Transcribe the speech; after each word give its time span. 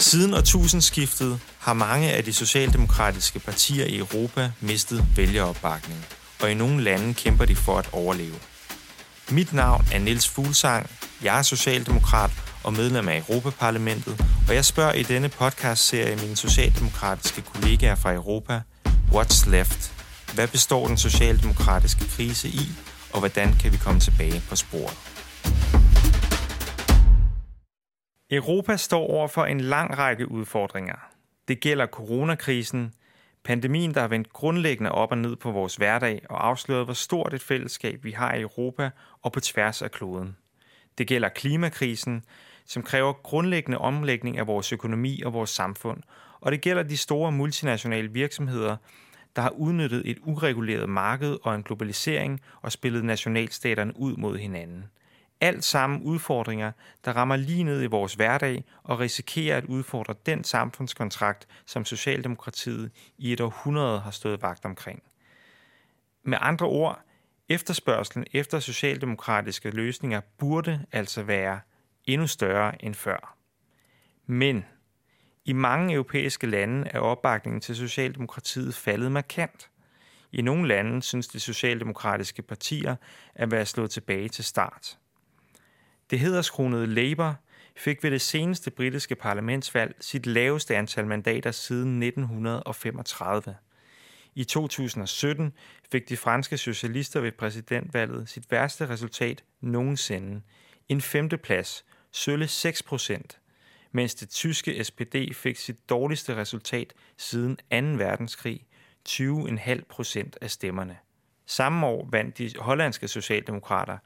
Siden 0.00 0.34
årtusindskiftet 0.34 1.40
har 1.58 1.72
mange 1.72 2.12
af 2.12 2.24
de 2.24 2.32
socialdemokratiske 2.32 3.38
partier 3.38 3.84
i 3.84 3.98
Europa 3.98 4.50
mistet 4.60 5.06
vælgeropbakning, 5.16 6.06
og 6.42 6.50
i 6.50 6.54
nogle 6.54 6.82
lande 6.84 7.14
kæmper 7.14 7.44
de 7.44 7.56
for 7.56 7.78
at 7.78 7.88
overleve. 7.92 8.34
Mit 9.30 9.52
navn 9.52 9.86
er 9.92 9.98
Niels 9.98 10.28
Fuglsang, 10.28 10.90
jeg 11.22 11.38
er 11.38 11.42
socialdemokrat 11.42 12.30
og 12.64 12.72
medlem 12.72 13.08
af 13.08 13.16
Europaparlamentet, 13.28 14.24
og 14.48 14.54
jeg 14.54 14.64
spørger 14.64 14.92
i 14.92 15.02
denne 15.02 15.28
podcast-serie 15.28 16.16
mine 16.16 16.36
socialdemokratiske 16.36 17.42
kollegaer 17.42 17.94
fra 17.94 18.14
Europa, 18.14 18.60
What's 19.12 19.50
Left? 19.50 19.92
Hvad 20.34 20.48
består 20.48 20.86
den 20.86 20.98
socialdemokratiske 20.98 22.04
krise 22.08 22.48
i, 22.48 22.68
og 23.12 23.18
hvordan 23.18 23.56
kan 23.58 23.72
vi 23.72 23.76
komme 23.76 24.00
tilbage 24.00 24.42
på 24.48 24.56
sporet? 24.56 24.96
Europa 28.30 28.76
står 28.76 29.06
over 29.10 29.28
for 29.28 29.44
en 29.44 29.60
lang 29.60 29.98
række 29.98 30.30
udfordringer. 30.30 30.96
Det 31.48 31.60
gælder 31.60 31.86
coronakrisen, 31.86 32.94
pandemien, 33.44 33.94
der 33.94 34.00
har 34.00 34.08
vendt 34.08 34.32
grundlæggende 34.32 34.92
op 34.92 35.10
og 35.10 35.18
ned 35.18 35.36
på 35.36 35.50
vores 35.50 35.76
hverdag 35.76 36.22
og 36.28 36.46
afsløret, 36.46 36.84
hvor 36.84 36.94
stort 36.94 37.34
et 37.34 37.42
fællesskab 37.42 38.04
vi 38.04 38.10
har 38.10 38.34
i 38.34 38.40
Europa 38.40 38.90
og 39.22 39.32
på 39.32 39.40
tværs 39.40 39.82
af 39.82 39.90
kloden. 39.90 40.36
Det 40.98 41.06
gælder 41.06 41.28
klimakrisen, 41.28 42.24
som 42.66 42.82
kræver 42.82 43.12
grundlæggende 43.12 43.78
omlægning 43.78 44.38
af 44.38 44.46
vores 44.46 44.72
økonomi 44.72 45.22
og 45.22 45.32
vores 45.32 45.50
samfund, 45.50 46.02
og 46.40 46.52
det 46.52 46.60
gælder 46.60 46.82
de 46.82 46.96
store 46.96 47.32
multinationale 47.32 48.08
virksomheder, 48.12 48.76
der 49.36 49.42
har 49.42 49.50
udnyttet 49.50 50.02
et 50.04 50.18
ureguleret 50.22 50.88
marked 50.88 51.38
og 51.42 51.54
en 51.54 51.62
globalisering 51.62 52.40
og 52.62 52.72
spillet 52.72 53.04
nationalstaterne 53.04 53.92
ud 53.96 54.16
mod 54.16 54.38
hinanden– 54.38 54.84
alt 55.40 55.64
sammen 55.64 56.02
udfordringer, 56.02 56.72
der 57.04 57.12
rammer 57.12 57.36
lige 57.36 57.64
ned 57.64 57.82
i 57.82 57.86
vores 57.86 58.14
hverdag 58.14 58.64
og 58.82 59.00
risikerer 59.00 59.56
at 59.56 59.64
udfordre 59.64 60.14
den 60.26 60.44
samfundskontrakt, 60.44 61.46
som 61.66 61.84
Socialdemokratiet 61.84 62.90
i 63.18 63.32
et 63.32 63.40
århundrede 63.40 64.00
har 64.00 64.10
stået 64.10 64.42
vagt 64.42 64.64
omkring. 64.64 65.02
Med 66.22 66.38
andre 66.40 66.66
ord, 66.66 67.00
efterspørgselen 67.48 68.26
efter 68.32 68.60
socialdemokratiske 68.60 69.70
løsninger 69.70 70.20
burde 70.38 70.86
altså 70.92 71.22
være 71.22 71.60
endnu 72.04 72.26
større 72.26 72.84
end 72.84 72.94
før. 72.94 73.36
Men 74.26 74.64
i 75.44 75.52
mange 75.52 75.94
europæiske 75.94 76.46
lande 76.46 76.88
er 76.90 77.00
opbakningen 77.00 77.60
til 77.60 77.76
Socialdemokratiet 77.76 78.74
faldet 78.74 79.12
markant. 79.12 79.70
I 80.32 80.42
nogle 80.42 80.68
lande 80.68 81.02
synes 81.02 81.28
de 81.28 81.40
socialdemokratiske 81.40 82.42
partier 82.42 82.96
at 83.34 83.50
være 83.50 83.66
slået 83.66 83.90
tilbage 83.90 84.28
til 84.28 84.44
start. 84.44 84.98
Det 86.10 86.18
hederskronede 86.18 86.86
Labour 86.86 87.36
fik 87.76 88.02
ved 88.02 88.10
det 88.10 88.20
seneste 88.20 88.70
britiske 88.70 89.14
parlamentsvalg 89.14 89.94
sit 90.00 90.26
laveste 90.26 90.76
antal 90.76 91.06
mandater 91.06 91.50
siden 91.50 92.02
1935. 92.02 93.56
I 94.34 94.44
2017 94.44 95.52
fik 95.92 96.08
de 96.08 96.16
franske 96.16 96.56
socialister 96.58 97.20
ved 97.20 97.32
præsidentvalget 97.32 98.28
sit 98.28 98.50
værste 98.50 98.88
resultat 98.88 99.44
nogensinde. 99.60 100.42
En 100.88 101.00
femteplads, 101.00 101.84
sølle 102.12 102.48
6 102.48 102.82
procent, 102.82 103.40
mens 103.92 104.14
det 104.14 104.30
tyske 104.30 104.84
SPD 104.84 105.16
fik 105.34 105.56
sit 105.56 105.88
dårligste 105.88 106.36
resultat 106.36 106.92
siden 107.16 107.56
2. 107.56 108.04
verdenskrig, 108.04 108.66
20,5 109.08 109.80
procent 109.88 110.38
af 110.40 110.50
stemmerne. 110.50 110.96
Samme 111.46 111.86
år 111.86 112.08
vandt 112.10 112.38
de 112.38 112.50
hollandske 112.58 113.08
socialdemokrater 113.08 113.98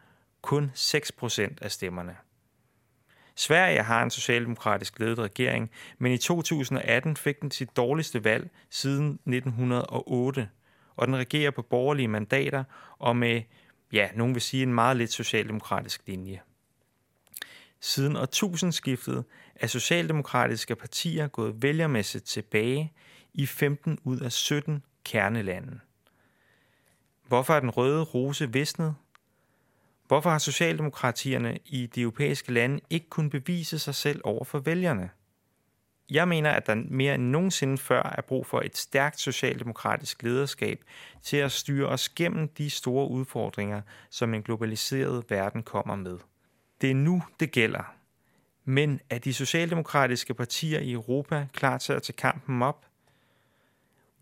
kun 0.44 0.70
6 0.74 1.12
procent 1.12 1.62
af 1.62 1.72
stemmerne. 1.72 2.16
Sverige 3.34 3.82
har 3.82 4.02
en 4.02 4.10
socialdemokratisk 4.10 4.98
ledet 4.98 5.18
regering, 5.18 5.70
men 5.98 6.12
i 6.12 6.18
2018 6.18 7.16
fik 7.16 7.40
den 7.40 7.50
sit 7.50 7.76
dårligste 7.76 8.24
valg 8.24 8.50
siden 8.70 9.06
1908, 9.26 10.48
og 10.96 11.06
den 11.06 11.16
regerer 11.16 11.50
på 11.50 11.62
borgerlige 11.62 12.08
mandater 12.08 12.64
og 12.98 13.16
med, 13.16 13.42
ja, 13.92 14.08
nogen 14.14 14.34
vil 14.34 14.42
sige, 14.42 14.62
en 14.62 14.74
meget 14.74 14.96
lidt 14.96 15.12
socialdemokratisk 15.12 16.02
linje. 16.06 16.40
Siden 17.80 18.16
årtusindskiftet 18.16 19.24
er 19.54 19.66
socialdemokratiske 19.66 20.76
partier 20.76 21.28
gået 21.28 21.62
vælgermæssigt 21.62 22.24
tilbage 22.24 22.92
i 23.34 23.46
15 23.46 23.98
ud 24.04 24.20
af 24.20 24.32
17 24.32 24.84
kernelande. 25.04 25.80
Hvorfor 27.28 27.54
er 27.54 27.60
den 27.60 27.70
røde 27.70 28.02
rose 28.02 28.52
visnet? 28.52 28.94
Hvorfor 30.06 30.30
har 30.30 30.38
Socialdemokratierne 30.38 31.58
i 31.66 31.86
de 31.86 32.00
europæiske 32.00 32.52
lande 32.52 32.80
ikke 32.90 33.08
kunnet 33.08 33.30
bevise 33.30 33.78
sig 33.78 33.94
selv 33.94 34.20
over 34.24 34.44
for 34.44 34.58
vælgerne? 34.58 35.10
Jeg 36.10 36.28
mener, 36.28 36.50
at 36.50 36.66
der 36.66 36.74
mere 36.74 37.14
end 37.14 37.22
nogensinde 37.22 37.78
før 37.78 38.02
er 38.02 38.22
brug 38.22 38.46
for 38.46 38.60
et 38.60 38.76
stærkt 38.76 39.20
socialdemokratisk 39.20 40.22
lederskab 40.22 40.84
til 41.22 41.36
at 41.36 41.52
styre 41.52 41.88
os 41.88 42.08
gennem 42.08 42.48
de 42.48 42.70
store 42.70 43.10
udfordringer, 43.10 43.82
som 44.10 44.34
en 44.34 44.42
globaliseret 44.42 45.24
verden 45.28 45.62
kommer 45.62 45.96
med. 45.96 46.18
Det 46.80 46.90
er 46.90 46.94
nu, 46.94 47.22
det 47.40 47.52
gælder. 47.52 47.94
Men 48.64 49.00
er 49.10 49.18
de 49.18 49.34
socialdemokratiske 49.34 50.34
partier 50.34 50.80
i 50.80 50.92
Europa 50.92 51.46
klar 51.52 51.78
til 51.78 51.92
at 51.92 52.02
tage 52.02 52.16
kampen 52.16 52.62
op? 52.62 52.86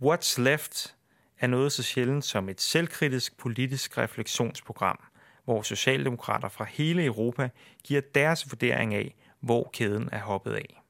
What's 0.03 0.41
Left 0.41 0.97
er 1.39 1.47
noget 1.47 1.73
så 1.73 1.83
sjældent 1.83 2.25
som 2.25 2.49
et 2.49 2.61
selvkritisk 2.61 3.39
politisk 3.39 3.99
refleksionsprogram– 3.99 5.01
hvor 5.45 5.63
socialdemokrater 5.63 6.49
fra 6.49 6.65
hele 6.65 7.05
Europa 7.05 7.49
giver 7.85 8.01
deres 8.15 8.51
vurdering 8.51 8.95
af, 8.95 9.15
hvor 9.41 9.71
kæden 9.73 10.09
er 10.13 10.21
hoppet 10.21 10.53
af. 10.53 10.83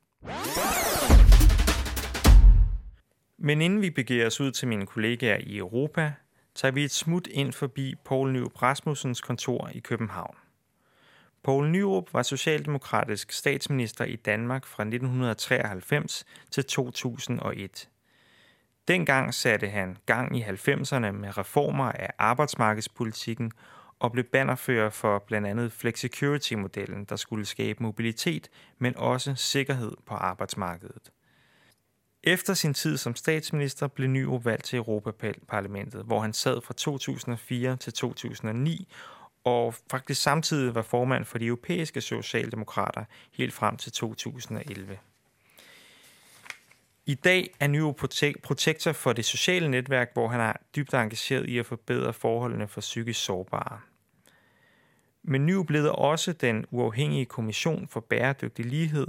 Men 3.38 3.60
inden 3.62 3.82
vi 3.82 3.90
begiver 3.90 4.26
os 4.26 4.40
ud 4.40 4.50
til 4.50 4.68
mine 4.68 4.86
kollegaer 4.86 5.38
i 5.40 5.56
Europa, 5.56 6.12
tager 6.54 6.72
vi 6.72 6.84
et 6.84 6.90
smut 6.90 7.26
ind 7.26 7.52
forbi 7.52 7.94
Poul 8.04 8.32
Nyrup 8.32 8.62
Rasmussens 8.62 9.20
kontor 9.20 9.70
i 9.74 9.78
København. 9.78 10.36
Poul 11.42 11.70
Nyrup 11.70 12.14
var 12.14 12.22
socialdemokratisk 12.22 13.32
statsminister 13.32 14.04
i 14.04 14.16
Danmark 14.16 14.66
fra 14.66 14.82
1993 14.82 16.24
til 16.50 16.64
2001. 16.64 17.88
Dengang 18.88 19.34
satte 19.34 19.68
han 19.68 19.96
gang 20.06 20.38
i 20.38 20.42
90'erne 20.42 21.10
med 21.10 21.38
reformer 21.38 21.92
af 21.92 22.10
arbejdsmarkedspolitikken 22.18 23.52
og 24.02 24.12
blev 24.12 24.24
bannerfører 24.24 24.90
for 24.90 25.18
blandt 25.18 25.48
andet 25.48 25.72
Flexicurity-modellen, 25.72 27.04
der 27.04 27.16
skulle 27.16 27.44
skabe 27.44 27.82
mobilitet, 27.82 28.48
men 28.78 28.96
også 28.96 29.34
sikkerhed 29.34 29.92
på 30.06 30.14
arbejdsmarkedet. 30.14 31.12
Efter 32.22 32.54
sin 32.54 32.74
tid 32.74 32.96
som 32.96 33.14
statsminister 33.14 33.86
blev 33.86 34.08
Nyrup 34.08 34.44
valgt 34.44 34.64
til 34.64 34.76
Europaparlamentet, 34.76 36.04
hvor 36.04 36.20
han 36.20 36.32
sad 36.32 36.60
fra 36.60 36.74
2004 36.74 37.76
til 37.76 37.92
2009, 37.92 38.88
og 39.44 39.74
faktisk 39.90 40.22
samtidig 40.22 40.74
var 40.74 40.82
formand 40.82 41.24
for 41.24 41.38
de 41.38 41.46
europæiske 41.46 42.00
socialdemokrater 42.00 43.04
helt 43.32 43.52
frem 43.52 43.76
til 43.76 43.92
2011. 43.92 44.98
I 47.06 47.14
dag 47.14 47.54
er 47.60 47.66
Nyrup 47.66 47.96
protektor 48.42 48.92
for 48.92 49.12
det 49.12 49.24
sociale 49.24 49.68
netværk, 49.68 50.10
hvor 50.12 50.28
han 50.28 50.40
er 50.40 50.52
dybt 50.76 50.94
engageret 50.94 51.48
i 51.48 51.58
at 51.58 51.66
forbedre 51.66 52.12
forholdene 52.12 52.68
for 52.68 52.80
psykisk 52.80 53.24
sårbare. 53.24 53.80
Men 55.24 55.46
nu 55.46 55.62
blev 55.62 55.94
også 55.94 56.32
den 56.32 56.64
uafhængige 56.70 57.26
kommission 57.26 57.88
for 57.88 58.00
bæredygtig 58.00 58.64
lighed, 58.64 59.06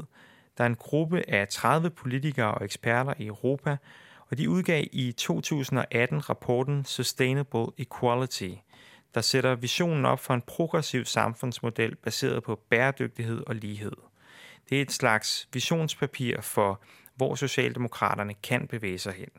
der 0.57 0.63
er 0.63 0.67
en 0.67 0.75
gruppe 0.75 1.29
af 1.29 1.47
30 1.47 1.89
politikere 1.89 2.53
og 2.53 2.65
eksperter 2.65 3.13
i 3.17 3.25
Europa, 3.25 3.77
og 4.29 4.37
de 4.37 4.49
udgav 4.49 4.83
i 4.91 5.11
2018 5.11 6.29
rapporten 6.29 6.85
Sustainable 6.85 7.65
Equality, 7.77 8.49
der 9.13 9.21
sætter 9.21 9.55
visionen 9.55 10.05
op 10.05 10.19
for 10.19 10.33
en 10.33 10.41
progressiv 10.41 11.05
samfundsmodel 11.05 11.95
baseret 11.95 12.43
på 12.43 12.59
bæredygtighed 12.69 13.43
og 13.47 13.55
lighed. 13.55 13.95
Det 14.69 14.77
er 14.77 14.81
et 14.81 14.91
slags 14.91 15.49
visionspapir 15.53 16.41
for, 16.41 16.81
hvor 17.15 17.35
Socialdemokraterne 17.35 18.33
kan 18.33 18.67
bevæge 18.67 18.97
sig 18.97 19.13
hen. 19.13 19.29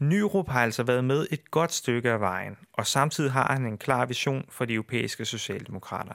Nyrup 0.00 0.48
har 0.48 0.62
altså 0.62 0.82
været 0.82 1.04
med 1.04 1.26
et 1.30 1.50
godt 1.50 1.72
stykke 1.72 2.10
af 2.10 2.20
vejen, 2.20 2.56
og 2.72 2.86
samtidig 2.86 3.32
har 3.32 3.52
han 3.52 3.66
en 3.66 3.78
klar 3.78 4.06
vision 4.06 4.44
for 4.48 4.64
de 4.64 4.74
europæiske 4.74 5.24
socialdemokrater. 5.24 6.14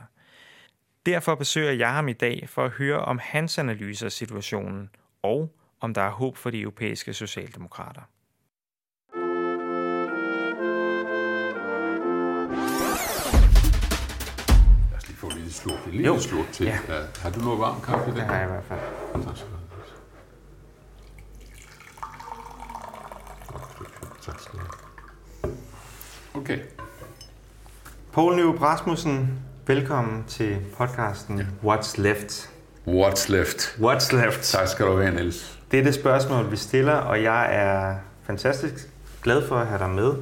Derfor 1.05 1.35
besøger 1.35 1.71
jeg 1.71 1.93
ham 1.93 2.07
i 2.07 2.13
dag 2.13 2.49
for 2.49 2.65
at 2.65 2.71
høre 2.71 2.99
om 2.99 3.19
hans 3.23 3.57
analyse 3.57 4.05
af 4.05 4.11
situationen, 4.11 4.89
og 5.21 5.55
om 5.79 5.93
der 5.93 6.01
er 6.01 6.09
håb 6.09 6.37
for 6.37 6.49
de 6.49 6.61
europæiske 6.61 7.13
socialdemokrater. 7.13 8.01
Lad 14.91 14.97
os 14.97 15.07
lige 15.07 15.17
få 15.17 15.27
en 15.27 15.33
lille 15.33 15.51
slurk, 15.51 15.85
en 15.85 15.91
lille 15.91 16.21
slurk 16.21 16.51
til. 16.51 16.65
Ja. 16.65 16.77
Har 17.21 17.29
du 17.29 17.39
noget 17.39 17.59
varm 17.59 17.81
kaffe? 17.81 18.11
Det 18.11 18.21
har 18.21 18.35
jeg 18.35 18.45
i 18.45 18.51
hvert 18.51 18.63
fald. 18.63 18.79
Tak 19.13 19.21
skal 19.21 19.23
du 19.23 19.27
Tak 19.27 19.37
skal 19.37 19.49
du 19.49 19.55
have. 19.55 19.62
Okay. 26.33 26.59
Poul 28.11 28.35
Nyrup 28.35 28.61
Rasmussen, 28.61 29.39
velkommen 29.67 30.23
til 30.27 30.57
podcasten 30.77 31.37
ja. 31.37 31.45
What's 31.63 32.01
Left. 32.01 32.49
What's 32.87 33.31
left? 33.31 33.77
What's 33.79 34.15
left? 34.15 34.43
Tak 34.43 34.67
skal 34.67 34.85
du 34.85 34.97
have, 34.97 35.15
Niels. 35.15 35.59
Det 35.71 35.79
er 35.79 35.83
det 35.83 35.93
spørgsmål, 35.93 36.51
vi 36.51 36.55
stiller, 36.55 36.93
og 36.93 37.23
jeg 37.23 37.55
er 37.55 37.95
fantastisk 38.23 38.73
glad 39.21 39.47
for 39.47 39.55
at 39.55 39.67
have 39.67 39.79
dig 39.79 39.89
med. 39.89 40.13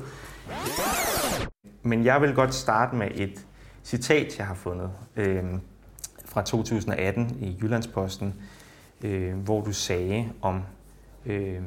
Men 1.83 2.05
jeg 2.05 2.21
vil 2.21 2.35
godt 2.35 2.53
starte 2.53 2.95
med 2.95 3.07
et 3.13 3.45
citat, 3.83 4.37
jeg 4.37 4.47
har 4.47 4.55
fundet 4.55 4.91
øh, 5.15 5.43
fra 6.25 6.41
2018 6.41 7.37
i 7.41 7.57
Jyllandsposten, 7.61 8.35
øh, 9.03 9.33
hvor 9.33 9.61
du 9.61 9.73
sagde 9.73 10.29
om 10.41 10.61
øh, 11.25 11.61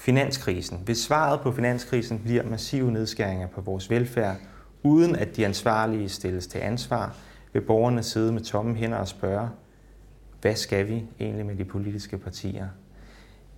finanskrisen. 0.00 0.82
Hvis 0.84 0.98
svaret 0.98 1.40
på 1.40 1.52
finanskrisen 1.52 2.18
bliver 2.18 2.42
massive 2.42 2.92
nedskæringer 2.92 3.48
på 3.48 3.60
vores 3.60 3.90
velfærd, 3.90 4.36
uden 4.82 5.16
at 5.16 5.36
de 5.36 5.46
ansvarlige 5.46 6.08
stilles 6.08 6.46
til 6.46 6.58
ansvar, 6.58 7.16
vil 7.52 7.60
borgerne 7.60 8.02
sidde 8.02 8.32
med 8.32 8.40
tomme 8.40 8.74
hænder 8.74 8.98
og 8.98 9.08
spørge, 9.08 9.48
hvad 10.40 10.56
skal 10.56 10.88
vi 10.88 11.04
egentlig 11.20 11.46
med 11.46 11.56
de 11.56 11.64
politiske 11.64 12.18
partier? 12.18 12.68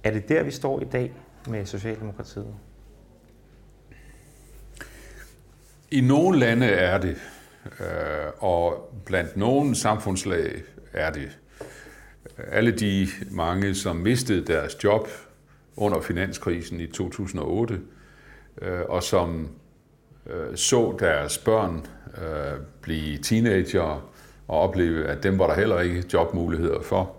Er 0.05 0.11
det 0.11 0.29
der, 0.29 0.43
vi 0.43 0.51
står 0.51 0.81
i 0.81 0.85
dag 0.85 1.13
med 1.49 1.67
Socialdemokratiet? 1.67 2.55
I 5.91 6.01
nogle 6.01 6.39
lande 6.39 6.67
er 6.67 6.99
det, 6.99 7.17
øh, 7.81 7.87
og 8.39 8.93
blandt 9.05 9.37
nogle 9.37 9.75
samfundslag 9.75 10.63
er 10.93 11.11
det. 11.11 11.39
Alle 12.37 12.71
de 12.71 13.09
mange, 13.31 13.75
som 13.75 13.97
mistede 13.97 14.47
deres 14.47 14.85
job 14.85 15.09
under 15.77 16.01
finanskrisen 16.01 16.81
i 16.81 16.87
2008, 16.87 17.81
øh, 18.63 18.81
og 18.89 19.03
som 19.03 19.49
øh, 20.27 20.57
så 20.57 20.97
deres 21.01 21.39
børn 21.39 21.87
øh, 22.19 22.61
blive 22.83 23.19
teenager 23.19 24.11
og 24.49 24.61
opleve, 24.61 25.07
at 25.07 25.23
dem 25.23 25.39
var 25.39 25.47
der 25.47 25.55
heller 25.55 25.81
ikke 25.81 26.05
jobmuligheder 26.13 26.83
for. 26.83 27.17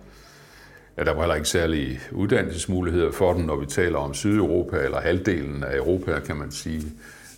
Ja, 0.98 1.03
der 1.03 1.13
var 1.13 1.21
heller 1.21 1.36
ikke 1.36 1.50
særlige 1.50 2.00
uddannelsesmuligheder 2.12 3.12
for 3.12 3.33
dem, 3.33 3.42
når 3.42 3.56
vi 3.56 3.65
taler 3.65 3.98
om 3.98 4.13
Sydeuropa, 4.13 4.77
eller 4.77 5.01
halvdelen 5.01 5.63
af 5.63 5.77
Europa, 5.77 6.19
kan 6.19 6.36
man 6.36 6.51
sige. 6.51 6.83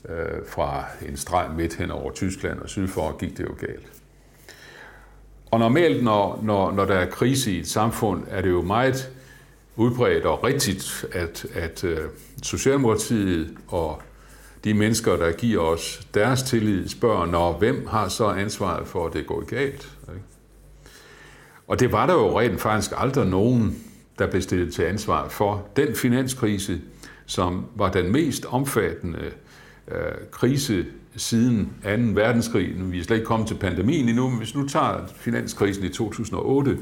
Øh, 0.10 0.48
fra 0.48 0.86
en 1.08 1.18
streg 1.18 1.52
midt 1.58 1.76
hen 1.76 1.92
over 1.92 2.12
Tyskland 2.12 2.60
og 2.60 2.70
sydfor 2.70 3.18
gik 3.18 3.38
det 3.38 3.44
jo 3.44 3.56
galt. 3.60 3.92
Og 5.52 5.60
normalt, 5.60 6.04
når, 6.04 6.40
når, 6.44 6.72
når 6.72 6.86
der 6.86 6.96
er 6.96 7.10
krise 7.10 7.52
i 7.52 7.60
et 7.60 7.68
samfund, 7.68 8.24
er 8.30 8.42
det 8.42 8.50
jo 8.50 8.62
meget 8.62 9.12
udbredt 9.76 10.26
og 10.26 10.44
rigtigt, 10.44 11.06
at, 11.12 11.46
at 11.54 11.84
øh, 11.84 12.00
Socialdemokratiet 12.44 13.58
og 13.68 14.02
de 14.64 14.74
mennesker, 14.74 15.16
der 15.16 15.32
giver 15.32 15.62
os 15.62 16.08
deres 16.14 16.44
tillid, 16.44 16.88
spørger, 16.88 17.26
når 17.26 17.58
hvem 17.58 17.88
har 17.88 18.08
så 18.08 18.26
ansvaret 18.26 18.88
for, 18.88 19.08
at 19.08 19.14
det 19.14 19.28
går 19.28 19.46
galt? 19.46 19.92
Ikke? 20.10 20.26
Og 21.68 21.80
det 21.80 21.92
var 21.92 22.06
der 22.06 22.14
jo 22.14 22.40
rent 22.40 22.62
faktisk 22.62 22.92
aldrig 22.98 23.28
nogen, 23.28 23.84
der 24.20 24.30
blev 24.30 24.42
stillet 24.42 24.74
til 24.74 24.84
ansvar 24.84 25.30
for. 25.30 25.68
Den 25.76 25.96
finanskrise, 25.96 26.82
som 27.26 27.66
var 27.76 27.92
den 27.92 28.12
mest 28.12 28.46
omfattende 28.46 29.32
øh, 29.88 29.98
krise 30.32 30.86
siden 31.16 31.74
2. 31.84 31.90
verdenskrig. 31.90 32.76
Nu, 32.78 32.86
vi 32.86 33.00
er 33.00 33.04
slet 33.04 33.18
ikke 33.18 33.28
kommet 33.28 33.48
til 33.48 33.56
pandemien 33.56 34.10
endnu, 34.10 34.30
men 34.30 34.38
hvis 34.38 34.56
nu 34.56 34.68
tager 34.68 35.08
finanskrisen 35.16 35.84
i 35.84 35.90
2008, 35.90 36.78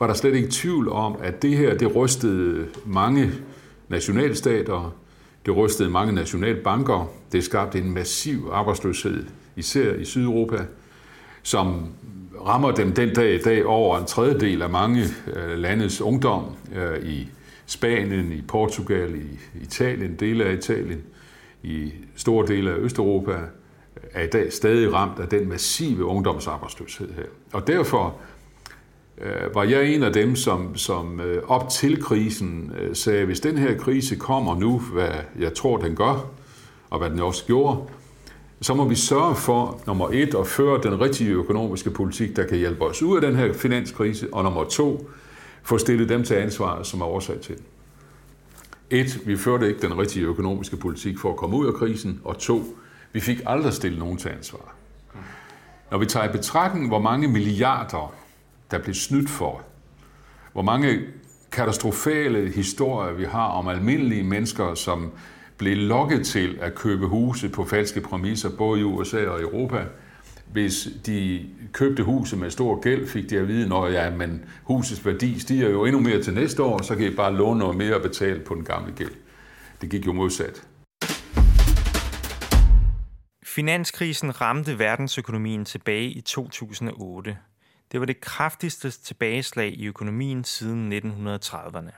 var 0.00 0.06
der 0.06 0.14
slet 0.14 0.34
ikke 0.34 0.48
tvivl 0.50 0.88
om, 0.88 1.16
at 1.22 1.42
det 1.42 1.56
her, 1.56 1.74
det 1.76 1.96
rystede 1.96 2.66
mange 2.86 3.30
nationalstater, 3.88 4.94
det 5.46 5.56
rystede 5.56 5.90
mange 5.90 6.12
nationalbanker, 6.12 7.10
det 7.32 7.44
skabte 7.44 7.78
en 7.78 7.94
massiv 7.94 8.48
arbejdsløshed, 8.52 9.24
især 9.56 9.94
i 9.94 10.04
Sydeuropa, 10.04 10.64
som 11.42 11.88
rammer 12.46 12.70
dem 12.70 12.92
den 12.92 13.14
dag 13.14 13.34
i 13.34 13.38
dag 13.38 13.66
over 13.66 13.98
en 13.98 14.06
tredjedel 14.06 14.62
af 14.62 14.70
mange 14.70 15.04
øh, 15.36 15.58
landes 15.58 16.00
ungdom 16.00 16.44
øh, 16.76 17.10
i 17.10 17.28
Spanien, 17.66 18.32
i 18.32 18.42
Portugal, 18.42 19.14
i 19.14 19.62
Italien, 19.62 20.16
dele 20.16 20.44
af 20.44 20.52
Italien 20.52 21.02
i 21.62 21.92
store 22.16 22.46
dele 22.46 22.70
af 22.70 22.76
Østeuropa 22.76 23.40
er 24.12 24.22
i 24.22 24.26
dag 24.26 24.52
stadig 24.52 24.92
ramt 24.92 25.18
af 25.18 25.28
den 25.28 25.48
massive 25.48 26.04
ungdomsarbejdsløshed 26.04 27.08
her. 27.16 27.24
Og 27.52 27.66
derfor 27.66 28.16
øh, 29.20 29.54
var 29.54 29.64
jeg 29.64 29.94
en 29.94 30.02
af 30.02 30.12
dem, 30.12 30.36
som, 30.36 30.76
som 30.76 31.20
øh, 31.20 31.42
op 31.48 31.68
til 31.68 32.02
krisen 32.02 32.72
øh, 32.80 32.96
sagde, 32.96 33.24
hvis 33.24 33.40
den 33.40 33.58
her 33.58 33.78
krise 33.78 34.16
kommer 34.16 34.58
nu, 34.58 34.78
hvad 34.78 35.10
jeg 35.38 35.54
tror, 35.54 35.76
den 35.76 35.96
gør, 35.96 36.30
og 36.90 36.98
hvad 36.98 37.10
den 37.10 37.20
også 37.20 37.44
gjorde, 37.44 37.78
så 38.62 38.74
må 38.74 38.88
vi 38.88 38.94
sørge 38.94 39.34
for, 39.34 39.80
nummer 39.86 40.08
et, 40.12 40.34
at 40.34 40.46
føre 40.46 40.82
den 40.82 41.00
rigtige 41.00 41.30
økonomiske 41.30 41.90
politik, 41.90 42.36
der 42.36 42.46
kan 42.46 42.58
hjælpe 42.58 42.84
os 42.84 43.02
ud 43.02 43.16
af 43.16 43.22
den 43.22 43.36
her 43.36 43.52
finanskrise, 43.52 44.28
og 44.32 44.44
nummer 44.44 44.64
to, 44.64 45.10
få 45.62 45.78
stillet 45.78 46.08
dem 46.08 46.24
til 46.24 46.34
ansvar, 46.34 46.82
som 46.82 47.00
er 47.00 47.06
årsag 47.06 47.40
til 47.40 47.56
den. 47.56 47.64
Et, 48.90 49.20
vi 49.26 49.36
førte 49.36 49.68
ikke 49.68 49.80
den 49.80 49.98
rigtige 49.98 50.26
økonomiske 50.26 50.76
politik 50.76 51.18
for 51.18 51.30
at 51.30 51.36
komme 51.36 51.56
ud 51.56 51.66
af 51.66 51.74
krisen, 51.74 52.20
og 52.24 52.38
to, 52.38 52.64
vi 53.12 53.20
fik 53.20 53.40
aldrig 53.46 53.72
stillet 53.72 53.98
nogen 53.98 54.16
til 54.16 54.28
ansvar. 54.28 54.74
Når 55.90 55.98
vi 55.98 56.06
tager 56.06 56.28
i 56.28 56.32
betragtning, 56.32 56.88
hvor 56.88 56.98
mange 56.98 57.28
milliarder, 57.28 58.14
der 58.70 58.78
blev 58.78 58.94
snydt 58.94 59.30
for, 59.30 59.62
hvor 60.52 60.62
mange 60.62 61.00
katastrofale 61.52 62.50
historier 62.50 63.12
vi 63.12 63.24
har 63.24 63.46
om 63.46 63.68
almindelige 63.68 64.22
mennesker, 64.22 64.74
som 64.74 65.12
blev 65.56 65.76
lokket 65.76 66.26
til 66.26 66.58
at 66.60 66.74
købe 66.74 67.06
huse 67.06 67.48
på 67.48 67.64
falske 67.64 68.00
præmisser, 68.00 68.50
både 68.58 68.80
i 68.80 68.82
USA 68.82 69.26
og 69.26 69.40
Europa, 69.40 69.84
hvis 70.52 70.88
de 71.06 71.46
købte 71.72 72.02
huset 72.02 72.38
med 72.38 72.50
stor 72.50 72.80
gæld, 72.80 73.08
fik 73.08 73.30
de 73.30 73.38
at 73.38 73.48
vide, 73.48 73.76
at 73.76 73.92
ja, 73.92 74.10
men 74.10 74.44
husets 74.64 75.06
værdi 75.06 75.38
stiger 75.38 75.68
jo 75.68 75.84
endnu 75.84 76.00
mere 76.00 76.22
til 76.22 76.34
næste 76.34 76.62
år, 76.62 76.82
så 76.82 76.96
kan 76.96 77.12
I 77.12 77.14
bare 77.14 77.34
låne 77.34 77.58
noget 77.58 77.76
mere 77.76 77.94
og 77.94 78.02
betale 78.02 78.40
på 78.40 78.54
den 78.54 78.64
gamle 78.64 78.92
gæld. 78.92 79.12
Det 79.80 79.90
gik 79.90 80.06
jo 80.06 80.12
modsat. 80.12 80.66
Finanskrisen 83.44 84.40
ramte 84.40 84.78
verdensøkonomien 84.78 85.64
tilbage 85.64 86.10
i 86.10 86.20
2008. 86.20 87.36
Det 87.92 88.00
var 88.00 88.06
det 88.06 88.20
kraftigste 88.20 88.90
tilbageslag 88.90 89.72
i 89.72 89.86
økonomien 89.86 90.44
siden 90.44 90.92
1930'erne. 90.92 91.90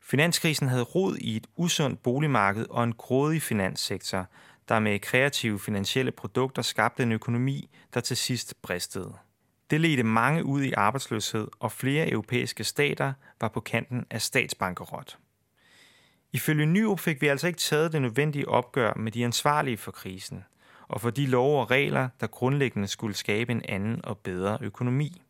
Finanskrisen 0.00 0.68
havde 0.68 0.82
rod 0.82 1.16
i 1.16 1.36
et 1.36 1.46
usundt 1.56 2.02
boligmarked 2.02 2.66
og 2.70 2.84
en 2.84 2.92
grådig 2.92 3.42
finanssektor, 3.42 4.26
der 4.68 4.78
med 4.78 4.98
kreative 4.98 5.60
finansielle 5.60 6.12
produkter 6.12 6.62
skabte 6.62 7.02
en 7.02 7.12
økonomi, 7.12 7.70
der 7.94 8.00
til 8.00 8.16
sidst 8.16 8.62
bristede. 8.62 9.12
Det 9.70 9.80
ledte 9.80 10.02
mange 10.02 10.44
ud 10.44 10.62
i 10.62 10.72
arbejdsløshed, 10.72 11.48
og 11.60 11.72
flere 11.72 12.10
europæiske 12.10 12.64
stater 12.64 13.12
var 13.40 13.48
på 13.48 13.60
kanten 13.60 14.06
af 14.10 14.22
statsbankerot. 14.22 15.18
Ifølge 16.32 16.66
Nyrup 16.66 17.00
fik 17.00 17.20
vi 17.22 17.26
altså 17.26 17.46
ikke 17.46 17.58
taget 17.58 17.92
det 17.92 18.02
nødvendige 18.02 18.48
opgør 18.48 18.92
med 18.96 19.12
de 19.12 19.24
ansvarlige 19.24 19.76
for 19.76 19.92
krisen, 19.92 20.44
og 20.88 21.00
for 21.00 21.10
de 21.10 21.26
love 21.26 21.60
og 21.60 21.70
regler, 21.70 22.08
der 22.20 22.26
grundlæggende 22.26 22.88
skulle 22.88 23.16
skabe 23.16 23.52
en 23.52 23.62
anden 23.68 24.00
og 24.04 24.18
bedre 24.18 24.58
økonomi. 24.60 25.22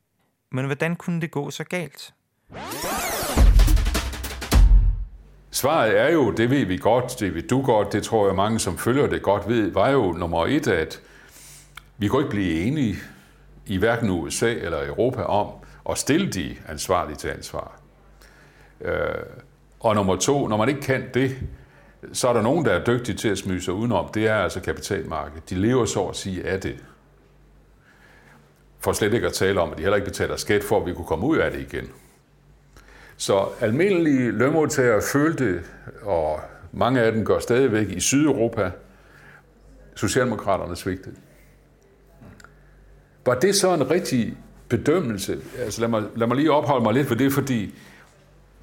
Men 0.52 0.66
hvordan 0.66 0.96
kunne 0.96 1.20
det 1.20 1.30
gå 1.30 1.50
så 1.50 1.64
galt? 1.64 2.14
Svaret 5.50 6.00
er 6.00 6.08
jo, 6.08 6.30
det 6.30 6.50
ved 6.50 6.64
vi 6.64 6.76
godt, 6.76 7.20
det 7.20 7.34
ved 7.34 7.42
du 7.42 7.62
godt, 7.62 7.92
det 7.92 8.02
tror 8.02 8.26
jeg 8.26 8.36
mange, 8.36 8.58
som 8.58 8.78
følger 8.78 9.06
det 9.06 9.22
godt 9.22 9.48
ved, 9.48 9.70
var 9.70 9.88
jo 9.88 10.12
nummer 10.12 10.46
et, 10.46 10.68
at 10.68 11.00
vi 11.98 12.08
kunne 12.08 12.22
ikke 12.22 12.30
blive 12.30 12.60
enige 12.60 12.96
i 13.66 13.76
hverken 13.76 14.10
USA 14.10 14.52
eller 14.52 14.88
Europa 14.88 15.22
om 15.22 15.48
at 15.90 15.98
stille 15.98 16.32
de 16.32 16.56
ansvarlige 16.68 17.16
til 17.16 17.28
ansvar. 17.28 17.80
Øh, 18.80 18.94
og 19.80 19.94
nummer 19.94 20.16
to, 20.16 20.48
når 20.48 20.56
man 20.56 20.68
ikke 20.68 20.80
kan 20.80 21.04
det, 21.14 21.36
så 22.12 22.28
er 22.28 22.32
der 22.32 22.42
nogen, 22.42 22.64
der 22.64 22.72
er 22.72 22.84
dygtige 22.84 23.16
til 23.16 23.28
at 23.28 23.38
smyge 23.38 23.60
sig 23.60 23.74
udenom. 23.74 24.08
Det 24.14 24.26
er 24.26 24.34
altså 24.34 24.60
kapitalmarkedet. 24.60 25.50
De 25.50 25.54
lever 25.54 25.84
så 25.84 26.02
at 26.02 26.16
sige 26.16 26.46
af 26.46 26.60
det. 26.60 26.84
For 28.80 28.92
slet 28.92 29.14
ikke 29.14 29.26
at 29.26 29.32
tale 29.32 29.60
om, 29.60 29.70
at 29.70 29.76
de 29.76 29.82
heller 29.82 29.96
ikke 29.96 30.06
betaler 30.06 30.36
skat 30.36 30.64
for, 30.64 30.80
at 30.80 30.86
vi 30.86 30.94
kunne 30.94 31.06
komme 31.06 31.26
ud 31.26 31.36
af 31.36 31.50
det 31.50 31.60
igen. 31.60 31.90
Så 33.16 33.48
almindelige 33.60 34.30
lønmodtagere 34.30 35.02
følte, 35.12 35.62
og 36.02 36.40
mange 36.72 37.00
af 37.00 37.12
dem 37.12 37.24
gør 37.24 37.38
stadigvæk 37.38 37.88
i 37.88 38.00
Sydeuropa, 38.00 38.70
Socialdemokraterne 39.94 40.76
svigtede. 40.76 41.16
Var 43.26 43.34
det 43.34 43.54
så 43.54 43.74
en 43.74 43.90
rigtig 43.90 44.36
bedømmelse? 44.68 45.38
Altså 45.58 45.80
lad 45.80 45.88
mig, 45.88 46.02
lad 46.16 46.26
mig 46.26 46.36
lige 46.36 46.52
opholde 46.52 46.82
mig 46.82 46.94
lidt 46.94 47.08
for 47.08 47.14
det, 47.14 47.32
fordi 47.32 47.74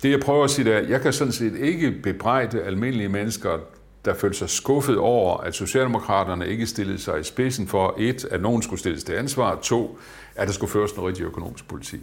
det 0.04 0.12
jeg 0.12 0.20
prøver 0.20 0.44
at 0.44 0.50
sige 0.50 0.74
er, 0.74 0.88
jeg 0.88 1.02
kan 1.02 1.14
sådan 1.14 1.34
set 1.34 1.56
ikke 1.56 1.92
bebrejde 1.92 2.64
almindelige 2.64 3.10
mennesker, 3.10 3.60
der 4.06 4.14
følte 4.14 4.38
sig 4.38 4.50
skuffet 4.50 4.98
over, 4.98 5.38
at 5.38 5.56
Socialdemokraterne 5.56 6.48
ikke 6.48 6.68
stillede 6.68 7.00
sig 7.00 7.20
i 7.20 7.24
spidsen 7.24 7.68
for, 7.68 7.96
et, 7.98 8.26
at 8.26 8.42
nogen 8.42 8.62
skulle 8.62 8.80
stilles 8.80 9.04
til 9.04 9.14
ansvar, 9.14 9.60
to, 9.62 9.98
at 10.36 10.48
der 10.48 10.54
skulle 10.54 10.72
føres 10.72 10.92
en 10.92 11.04
rigtig 11.04 11.24
økonomisk 11.24 11.68
politik. 11.68 12.02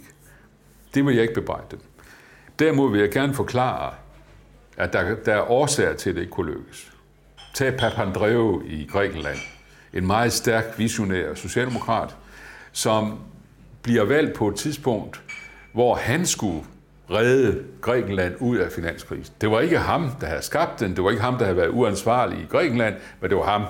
Det 0.93 1.05
vil 1.05 1.13
jeg 1.13 1.21
ikke 1.21 1.33
bebrejde 1.33 1.65
dem. 1.71 1.79
Derimod 2.59 2.91
vil 2.91 2.99
jeg 2.99 3.11
gerne 3.11 3.33
forklare, 3.33 3.93
at 4.77 4.93
der, 4.93 5.15
der 5.15 5.33
er 5.33 5.51
årsager 5.51 5.93
til, 5.93 6.09
at 6.09 6.15
det 6.15 6.21
ikke 6.21 6.31
kunne 6.31 6.51
lykkes. 6.51 6.91
Tag 7.53 7.77
Papandreou 7.77 8.61
i 8.65 8.87
Grækenland. 8.91 9.37
En 9.93 10.07
meget 10.07 10.33
stærk, 10.33 10.63
visionær 10.77 11.33
socialdemokrat, 11.33 12.15
som 12.71 13.19
bliver 13.81 14.03
valgt 14.03 14.33
på 14.33 14.47
et 14.47 14.55
tidspunkt, 14.55 15.21
hvor 15.73 15.95
han 15.95 16.25
skulle 16.25 16.63
redde 17.11 17.63
Grækenland 17.81 18.35
ud 18.39 18.57
af 18.57 18.71
finanskrisen. 18.71 19.35
Det 19.41 19.51
var 19.51 19.59
ikke 19.59 19.77
ham, 19.77 20.11
der 20.21 20.27
havde 20.27 20.41
skabt 20.41 20.79
den, 20.79 20.95
det 20.95 21.03
var 21.03 21.09
ikke 21.09 21.21
ham, 21.21 21.37
der 21.37 21.45
havde 21.45 21.57
været 21.57 21.69
uansvarlig 21.69 22.39
i 22.39 22.45
Grækenland, 22.45 22.95
men 23.21 23.29
det 23.29 23.37
var 23.37 23.43
ham, 23.43 23.65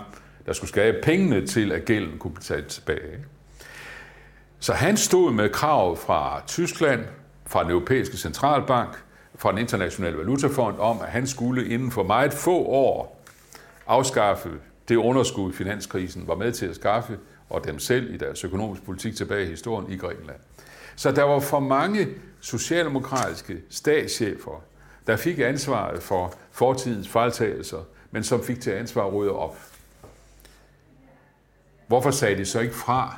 der 0.46 0.54
skulle 0.54 0.70
skabe 0.70 0.98
pengene 1.04 1.48
til, 1.48 1.72
at 1.72 1.86
gælden 1.86 2.18
kunne 2.18 2.34
betale 2.34 2.66
tilbage. 2.66 3.18
Så 4.60 4.74
han 4.74 4.98
stod 4.98 5.32
med 5.32 5.50
krav 5.50 5.98
fra 5.98 6.42
Tyskland, 6.48 7.06
fra 7.46 7.64
den 7.64 7.72
europæiske 7.72 8.18
centralbank, 8.18 8.98
fra 9.36 9.52
den 9.52 9.58
internationale 9.58 10.18
valutafond 10.18 10.80
om, 10.80 11.02
at 11.02 11.08
han 11.08 11.28
skulle 11.28 11.70
inden 11.70 11.92
for 11.92 12.04
meget 12.04 12.34
få 12.34 12.58
år 12.58 13.24
afskaffe 13.88 14.50
det 14.90 14.96
underskud, 14.96 15.54
finanskrisen 15.54 16.28
var 16.28 16.36
med 16.36 16.52
til 16.52 16.66
at 16.66 16.76
skaffe, 16.76 17.18
og 17.50 17.66
dem 17.66 17.80
selv 17.80 18.14
i 18.14 18.18
deres 18.18 18.44
økonomiske 18.44 18.86
politik 18.86 19.16
tilbage 19.16 19.44
i 19.44 19.50
historien 19.50 19.92
i 19.92 19.98
Grækenland. 19.98 20.40
Så 20.96 21.12
der 21.12 21.24
var 21.24 21.40
for 21.40 21.60
mange 21.60 22.08
socialdemokratiske 22.42 23.62
statschefer, 23.70 24.64
der 25.08 25.18
fik 25.18 25.40
ansvaret 25.40 26.04
for 26.04 26.34
fortidens 26.52 27.08
fejltagelser, 27.08 27.84
men 28.12 28.24
som 28.24 28.44
fik 28.44 28.62
til 28.62 28.72
ansvar 28.72 29.06
at 29.06 29.14
rydde 29.14 29.32
op. 29.32 29.58
Hvorfor 31.88 32.12
sagde 32.12 32.38
de 32.38 32.46
så 32.46 32.60
ikke 32.60 32.76
fra, 32.76 33.18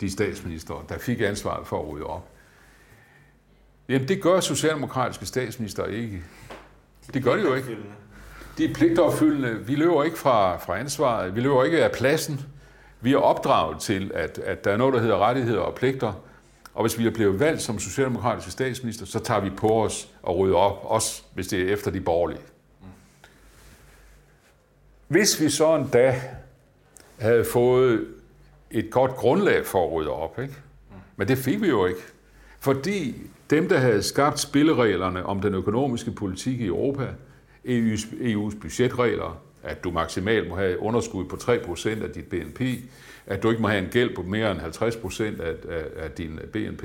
de 0.00 0.10
statsminister, 0.10 0.84
der 0.88 0.98
fik 0.98 1.20
ansvaret 1.20 1.66
for 1.66 1.82
at 1.82 1.88
rydde 1.88 2.06
op? 2.06 2.28
Jamen, 3.88 4.08
det 4.08 4.22
gør 4.22 4.40
socialdemokratiske 4.40 5.26
statsminister 5.26 5.86
ikke. 5.86 6.22
Det 7.14 7.22
gør 7.22 7.36
de 7.36 7.42
jo 7.42 7.54
ikke. 7.54 7.76
De 8.58 8.64
er 8.64 8.74
pligtopfyldende. 8.74 9.66
Vi 9.66 9.74
løber 9.74 10.04
ikke 10.04 10.18
fra, 10.18 10.56
fra 10.56 10.78
ansvaret. 10.78 11.34
Vi 11.34 11.40
løber 11.40 11.64
ikke 11.64 11.84
af 11.84 11.92
pladsen. 11.92 12.40
Vi 13.00 13.12
er 13.12 13.18
opdraget 13.18 13.80
til, 13.80 14.10
at, 14.14 14.38
at 14.38 14.64
der 14.64 14.70
er 14.70 14.76
noget, 14.76 14.94
der 14.94 15.00
hedder 15.00 15.18
rettigheder 15.18 15.60
og 15.60 15.74
pligter. 15.74 16.12
Og 16.76 16.82
hvis 16.82 16.98
vi 16.98 17.06
er 17.06 17.10
blevet 17.10 17.40
valgt 17.40 17.62
som 17.62 17.78
socialdemokratiske 17.78 18.50
statsminister, 18.50 19.06
så 19.06 19.18
tager 19.18 19.40
vi 19.40 19.50
på 19.50 19.84
os 19.84 20.08
og 20.22 20.38
rydder 20.38 20.56
op, 20.56 20.78
også 20.82 21.22
hvis 21.34 21.48
det 21.48 21.62
er 21.62 21.72
efter 21.72 21.90
de 21.90 22.00
borgerlige. 22.00 22.40
Hvis 25.08 25.40
vi 25.40 25.50
så 25.50 25.76
endda 25.76 26.20
havde 27.18 27.44
fået 27.44 28.06
et 28.70 28.90
godt 28.90 29.10
grundlag 29.10 29.66
for 29.66 29.86
at 29.86 29.92
rydde 29.92 30.10
op, 30.10 30.38
ikke? 30.38 30.54
men 31.16 31.28
det 31.28 31.38
fik 31.38 31.62
vi 31.62 31.68
jo 31.68 31.86
ikke. 31.86 32.00
Fordi 32.60 33.22
dem, 33.50 33.68
der 33.68 33.78
havde 33.78 34.02
skabt 34.02 34.40
spillereglerne 34.40 35.26
om 35.26 35.40
den 35.40 35.54
økonomiske 35.54 36.10
politik 36.10 36.60
i 36.60 36.66
Europa, 36.66 37.06
EU's, 37.64 38.06
EU's 38.20 38.60
budgetregler, 38.60 39.42
at 39.62 39.84
du 39.84 39.90
maksimalt 39.90 40.48
må 40.48 40.56
have 40.56 40.80
underskud 40.80 41.24
på 41.24 41.36
3% 41.36 42.02
af 42.02 42.10
dit 42.10 42.24
BNP, 42.24 42.60
at 43.26 43.42
du 43.42 43.50
ikke 43.50 43.62
må 43.62 43.68
have 43.68 43.84
en 43.84 43.90
gæld 43.90 44.16
på 44.16 44.22
mere 44.22 44.50
end 44.50 44.60
50% 44.60 45.42
af, 45.42 45.54
af, 45.68 45.84
af 45.96 46.10
din 46.10 46.38
BNP. 46.52 46.82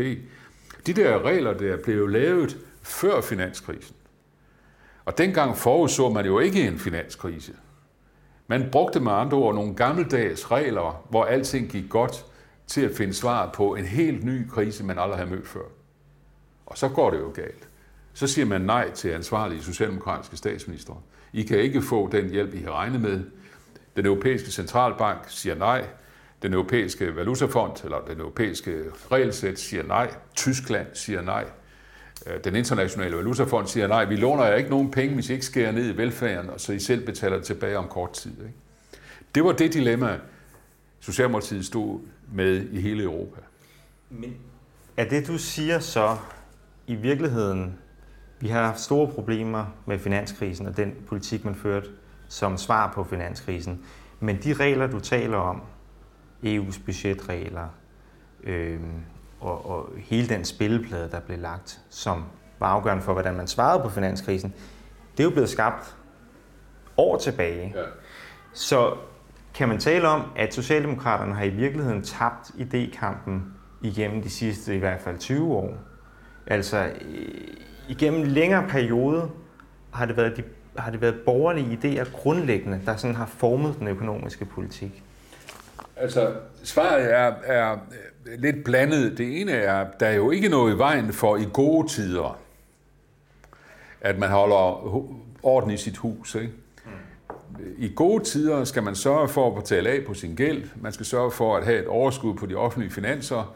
De 0.87 0.93
der 0.93 1.25
regler, 1.25 1.53
der 1.53 1.77
blev 1.77 2.07
lavet 2.07 2.57
før 2.81 3.21
finanskrisen. 3.21 3.95
Og 5.05 5.17
dengang 5.17 5.57
forudså 5.57 6.09
man 6.09 6.25
jo 6.25 6.39
ikke 6.39 6.67
en 6.67 6.79
finanskrise. 6.79 7.53
Man 8.47 8.69
brugte 8.71 8.99
med 8.99 9.11
andre 9.11 9.37
ord 9.37 9.55
nogle 9.55 9.75
gammeldags 9.75 10.51
regler, 10.51 11.05
hvor 11.09 11.25
alting 11.25 11.69
gik 11.69 11.89
godt, 11.89 12.25
til 12.67 12.81
at 12.81 12.95
finde 12.95 13.13
svar 13.13 13.51
på 13.53 13.75
en 13.75 13.85
helt 13.85 14.23
ny 14.23 14.49
krise, 14.49 14.83
man 14.83 14.99
aldrig 14.99 15.19
har 15.19 15.25
mødt 15.25 15.47
før. 15.47 15.65
Og 16.65 16.77
så 16.77 16.89
går 16.89 17.11
det 17.11 17.19
jo 17.19 17.31
galt. 17.35 17.67
Så 18.13 18.27
siger 18.27 18.45
man 18.45 18.61
nej 18.61 18.91
til 18.91 19.09
ansvarlige 19.09 19.63
socialdemokratiske 19.63 20.37
statsminister. 20.37 21.03
I 21.33 21.43
kan 21.43 21.59
ikke 21.59 21.81
få 21.81 22.09
den 22.11 22.29
hjælp, 22.29 22.53
I 22.53 22.57
har 22.57 22.71
regnet 22.71 23.01
med. 23.01 23.23
Den 23.95 24.05
europæiske 24.05 24.51
centralbank 24.51 25.19
siger 25.27 25.55
nej. 25.55 25.85
Den 26.41 26.53
europæiske 26.53 27.15
valutafond, 27.15 27.83
eller 27.83 27.97
den 28.07 28.19
europæiske 28.19 28.83
regelsæt, 29.11 29.59
siger 29.59 29.83
nej. 29.83 30.13
Tyskland 30.35 30.87
siger 30.93 31.21
nej. 31.21 31.45
Øh, 32.27 32.43
den 32.43 32.55
internationale 32.55 33.17
valutafond 33.17 33.67
siger 33.67 33.87
nej, 33.87 34.05
vi 34.05 34.15
låner 34.15 34.45
jer 34.45 34.55
ikke 34.55 34.69
nogen 34.69 34.91
penge, 34.91 35.13
hvis 35.15 35.29
I 35.29 35.33
ikke 35.33 35.45
skærer 35.45 35.71
ned 35.71 35.93
i 35.93 35.97
velfærden, 35.97 36.49
og 36.49 36.59
så 36.59 36.73
I 36.73 36.79
selv 36.79 37.05
betaler 37.05 37.35
det 37.35 37.45
tilbage 37.45 37.77
om 37.77 37.87
kort 37.87 38.13
tid. 38.13 38.31
Ikke? 38.31 38.59
Det 39.35 39.43
var 39.43 39.51
det 39.51 39.73
dilemma, 39.73 40.19
Socialdemokratiet 40.99 41.65
stod 41.65 41.99
med 42.33 42.67
i 42.71 42.81
hele 42.81 43.03
Europa. 43.03 43.41
Men 44.09 44.35
er 44.97 45.09
det, 45.09 45.27
du 45.27 45.37
siger 45.37 45.79
så, 45.79 46.17
i 46.87 46.95
virkeligheden, 46.95 47.77
vi 48.39 48.47
har 48.47 48.65
haft 48.65 48.79
store 48.79 49.07
problemer 49.07 49.65
med 49.85 49.99
finanskrisen 49.99 50.67
og 50.67 50.77
den 50.77 50.95
politik, 51.07 51.45
man 51.45 51.55
førte 51.55 51.87
som 52.27 52.57
svar 52.57 52.91
på 52.95 53.03
finanskrisen. 53.03 53.85
Men 54.19 54.39
de 54.43 54.53
regler, 54.53 54.87
du 54.87 54.99
taler 54.99 55.37
om, 55.37 55.61
EU's 56.43 56.85
budgetregler, 56.85 57.67
øh, 58.43 58.79
og, 59.39 59.69
og 59.69 59.89
hele 59.97 60.29
den 60.29 60.45
spilleplade, 60.45 61.11
der 61.11 61.19
blev 61.19 61.39
lagt, 61.39 61.81
som 61.89 62.23
var 62.59 62.67
afgørende 62.67 63.03
for, 63.03 63.13
hvordan 63.13 63.35
man 63.35 63.47
svarede 63.47 63.83
på 63.83 63.89
finanskrisen, 63.89 64.53
det 65.17 65.19
er 65.19 65.23
jo 65.23 65.29
blevet 65.29 65.49
skabt 65.49 65.95
år 66.97 67.17
tilbage. 67.17 67.73
Ja. 67.75 67.83
Så 68.53 68.95
kan 69.53 69.67
man 69.67 69.79
tale 69.79 70.07
om, 70.07 70.21
at 70.35 70.53
Socialdemokraterne 70.53 71.35
har 71.35 71.43
i 71.43 71.49
virkeligheden 71.49 72.01
tabt 72.01 72.49
idékampen 72.49 73.31
igennem 73.81 74.21
de 74.21 74.29
sidste 74.29 74.75
i 74.75 74.79
hvert 74.79 75.01
fald 75.01 75.17
20 75.17 75.53
år. 75.53 75.77
Altså 76.47 76.91
igennem 77.89 78.21
en 78.21 78.27
længere 78.27 78.67
periode 78.69 79.29
har 79.93 80.05
det 80.05 80.17
været, 80.17 80.37
de, 80.37 80.43
har 80.77 80.91
det 80.91 81.01
været 81.01 81.19
borgerlige 81.25 81.79
idéer 81.83 82.11
grundlæggende, 82.11 82.81
der 82.85 82.95
sådan 82.95 83.15
har 83.15 83.25
formet 83.25 83.75
den 83.79 83.87
økonomiske 83.87 84.45
politik. 84.45 85.03
Altså, 86.01 86.33
svaret 86.63 87.13
er, 87.13 87.33
er 87.43 87.71
øh, 87.71 88.39
lidt 88.39 88.63
blandet. 88.63 89.17
Det 89.17 89.41
ene 89.41 89.51
er, 89.51 89.87
der 89.99 90.05
er 90.05 90.15
jo 90.15 90.31
ikke 90.31 90.49
noget 90.49 90.75
i 90.75 90.77
vejen 90.77 91.13
for 91.13 91.37
i 91.37 91.47
gode 91.53 91.87
tider, 91.87 92.39
at 94.01 94.17
man 94.17 94.29
holder 94.29 94.85
orden 95.43 95.71
i 95.71 95.77
sit 95.77 95.97
hus. 95.97 96.35
Ikke? 96.35 96.51
I 97.77 97.91
gode 97.95 98.23
tider 98.23 98.63
skal 98.63 98.83
man 98.83 98.95
sørge 98.95 99.29
for 99.29 99.47
at 99.47 99.55
betale 99.55 99.89
af 99.89 100.05
på 100.07 100.13
sin 100.13 100.35
gæld. 100.35 100.69
Man 100.75 100.91
skal 100.91 101.05
sørge 101.05 101.31
for 101.31 101.57
at 101.57 101.65
have 101.65 101.79
et 101.79 101.87
overskud 101.87 102.33
på 102.33 102.45
de 102.45 102.55
offentlige 102.55 102.91
finanser. 102.91 103.55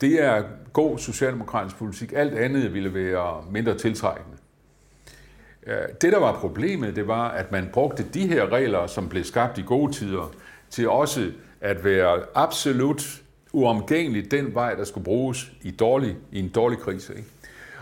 Det 0.00 0.22
er 0.22 0.42
god 0.72 0.98
socialdemokratisk 0.98 1.76
politik. 1.76 2.12
Alt 2.16 2.34
andet 2.34 2.74
ville 2.74 2.94
være 2.94 3.44
mindre 3.50 3.78
tiltrækkende. 3.78 4.36
Øh, 5.66 5.76
det, 6.00 6.12
der 6.12 6.18
var 6.18 6.40
problemet, 6.40 6.96
det 6.96 7.08
var, 7.08 7.28
at 7.28 7.52
man 7.52 7.70
brugte 7.72 8.04
de 8.14 8.26
her 8.26 8.52
regler, 8.52 8.86
som 8.86 9.08
blev 9.08 9.24
skabt 9.24 9.58
i 9.58 9.62
gode 9.62 9.92
tider, 9.92 10.34
til 10.70 10.88
også 10.88 11.30
at 11.62 11.84
være 11.84 12.22
absolut 12.34 13.22
uomgængeligt 13.52 14.30
den 14.30 14.54
vej, 14.54 14.74
der 14.74 14.84
skulle 14.84 15.04
bruges 15.04 15.52
i, 15.62 15.70
dårlig, 15.70 16.16
i 16.32 16.38
en 16.38 16.48
dårlig 16.48 16.78
krise. 16.78 17.14
Ikke? 17.16 17.28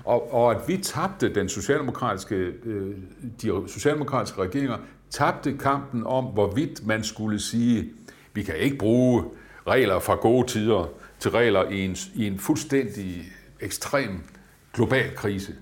Og, 0.04 0.34
og 0.34 0.50
at 0.50 0.68
vi 0.68 0.76
tabte 0.76 1.34
den 1.34 1.48
socialdemokratiske, 1.48 2.34
øh, 2.64 2.96
de 3.42 3.62
socialdemokratiske 3.68 4.42
regeringer, 4.42 4.76
tabte 5.10 5.56
kampen 5.56 6.06
om, 6.06 6.24
hvorvidt 6.24 6.86
man 6.86 7.04
skulle 7.04 7.40
sige, 7.40 7.90
vi 8.32 8.42
kan 8.42 8.56
ikke 8.56 8.76
bruge 8.76 9.24
regler 9.66 9.98
fra 9.98 10.14
gode 10.14 10.46
tider 10.46 10.88
til 11.18 11.30
regler 11.30 11.68
i 11.68 11.84
en, 11.84 11.96
i 12.14 12.26
en 12.26 12.38
fuldstændig 12.38 13.24
ekstrem 13.60 14.20
global 14.72 15.14
krise. 15.16 15.54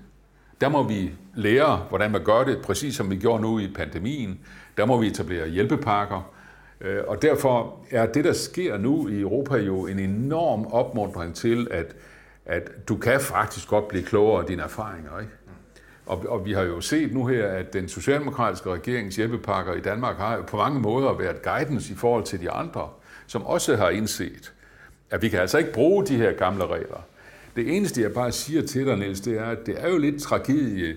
Der 0.61 0.69
må 0.69 0.83
vi 0.83 1.11
lære, 1.35 1.85
hvordan 1.89 2.11
man 2.11 2.23
gør 2.23 2.43
det, 2.43 2.61
præcis 2.61 2.95
som 2.95 3.11
vi 3.11 3.15
gjorde 3.15 3.41
nu 3.41 3.59
i 3.59 3.67
pandemien. 3.75 4.39
Der 4.77 4.85
må 4.85 4.97
vi 4.97 5.07
etablere 5.07 5.49
hjælpepakker. 5.49 6.33
Øh, 6.81 7.03
og 7.07 7.21
derfor 7.21 7.79
er 7.91 8.05
det, 8.05 8.23
der 8.23 8.33
sker 8.33 8.77
nu 8.77 9.07
i 9.07 9.19
Europa, 9.19 9.55
jo 9.55 9.87
en 9.87 9.99
enorm 9.99 10.65
opmuntring 10.65 11.35
til, 11.35 11.67
at, 11.71 11.95
at 12.45 12.71
du 12.87 12.97
kan 12.97 13.21
faktisk 13.21 13.67
godt 13.67 13.87
blive 13.87 14.03
klogere 14.03 14.41
af 14.41 14.47
dine 14.47 14.63
erfaringer. 14.63 15.19
Ikke? 15.19 15.31
Og, 16.05 16.25
og 16.27 16.45
vi 16.45 16.53
har 16.53 16.63
jo 16.63 16.81
set 16.81 17.13
nu 17.13 17.25
her, 17.25 17.47
at 17.47 17.73
den 17.73 17.87
socialdemokratiske 17.87 18.69
regerings 18.69 19.15
hjælpepakker 19.15 19.73
i 19.73 19.81
Danmark 19.81 20.17
har 20.17 20.35
jo 20.35 20.41
på 20.41 20.57
mange 20.57 20.79
måder 20.79 21.13
været 21.13 21.41
guidance 21.41 21.93
i 21.93 21.95
forhold 21.95 22.23
til 22.23 22.41
de 22.41 22.51
andre, 22.51 22.89
som 23.27 23.45
også 23.45 23.75
har 23.75 23.89
indset, 23.89 24.53
at 25.09 25.21
vi 25.21 25.29
kan 25.29 25.39
altså 25.39 25.57
ikke 25.57 25.73
bruge 25.73 26.05
de 26.05 26.17
her 26.17 26.31
gamle 26.31 26.67
regler. 26.67 27.05
Det 27.55 27.75
eneste, 27.77 28.01
jeg 28.01 28.13
bare 28.13 28.31
siger 28.31 28.61
til 28.61 28.85
dig, 28.85 28.97
Niels, 28.97 29.21
det 29.21 29.37
er, 29.37 29.45
at 29.45 29.65
det 29.65 29.75
er 29.83 29.89
jo 29.89 29.97
lidt 29.97 30.21
tragedie, 30.21 30.95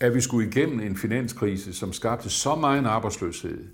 at 0.00 0.14
vi 0.14 0.20
skulle 0.20 0.48
igennem 0.48 0.80
en 0.80 0.96
finanskrise, 0.96 1.74
som 1.74 1.92
skabte 1.92 2.30
så 2.30 2.54
meget 2.54 2.86
arbejdsløshed, 2.86 3.64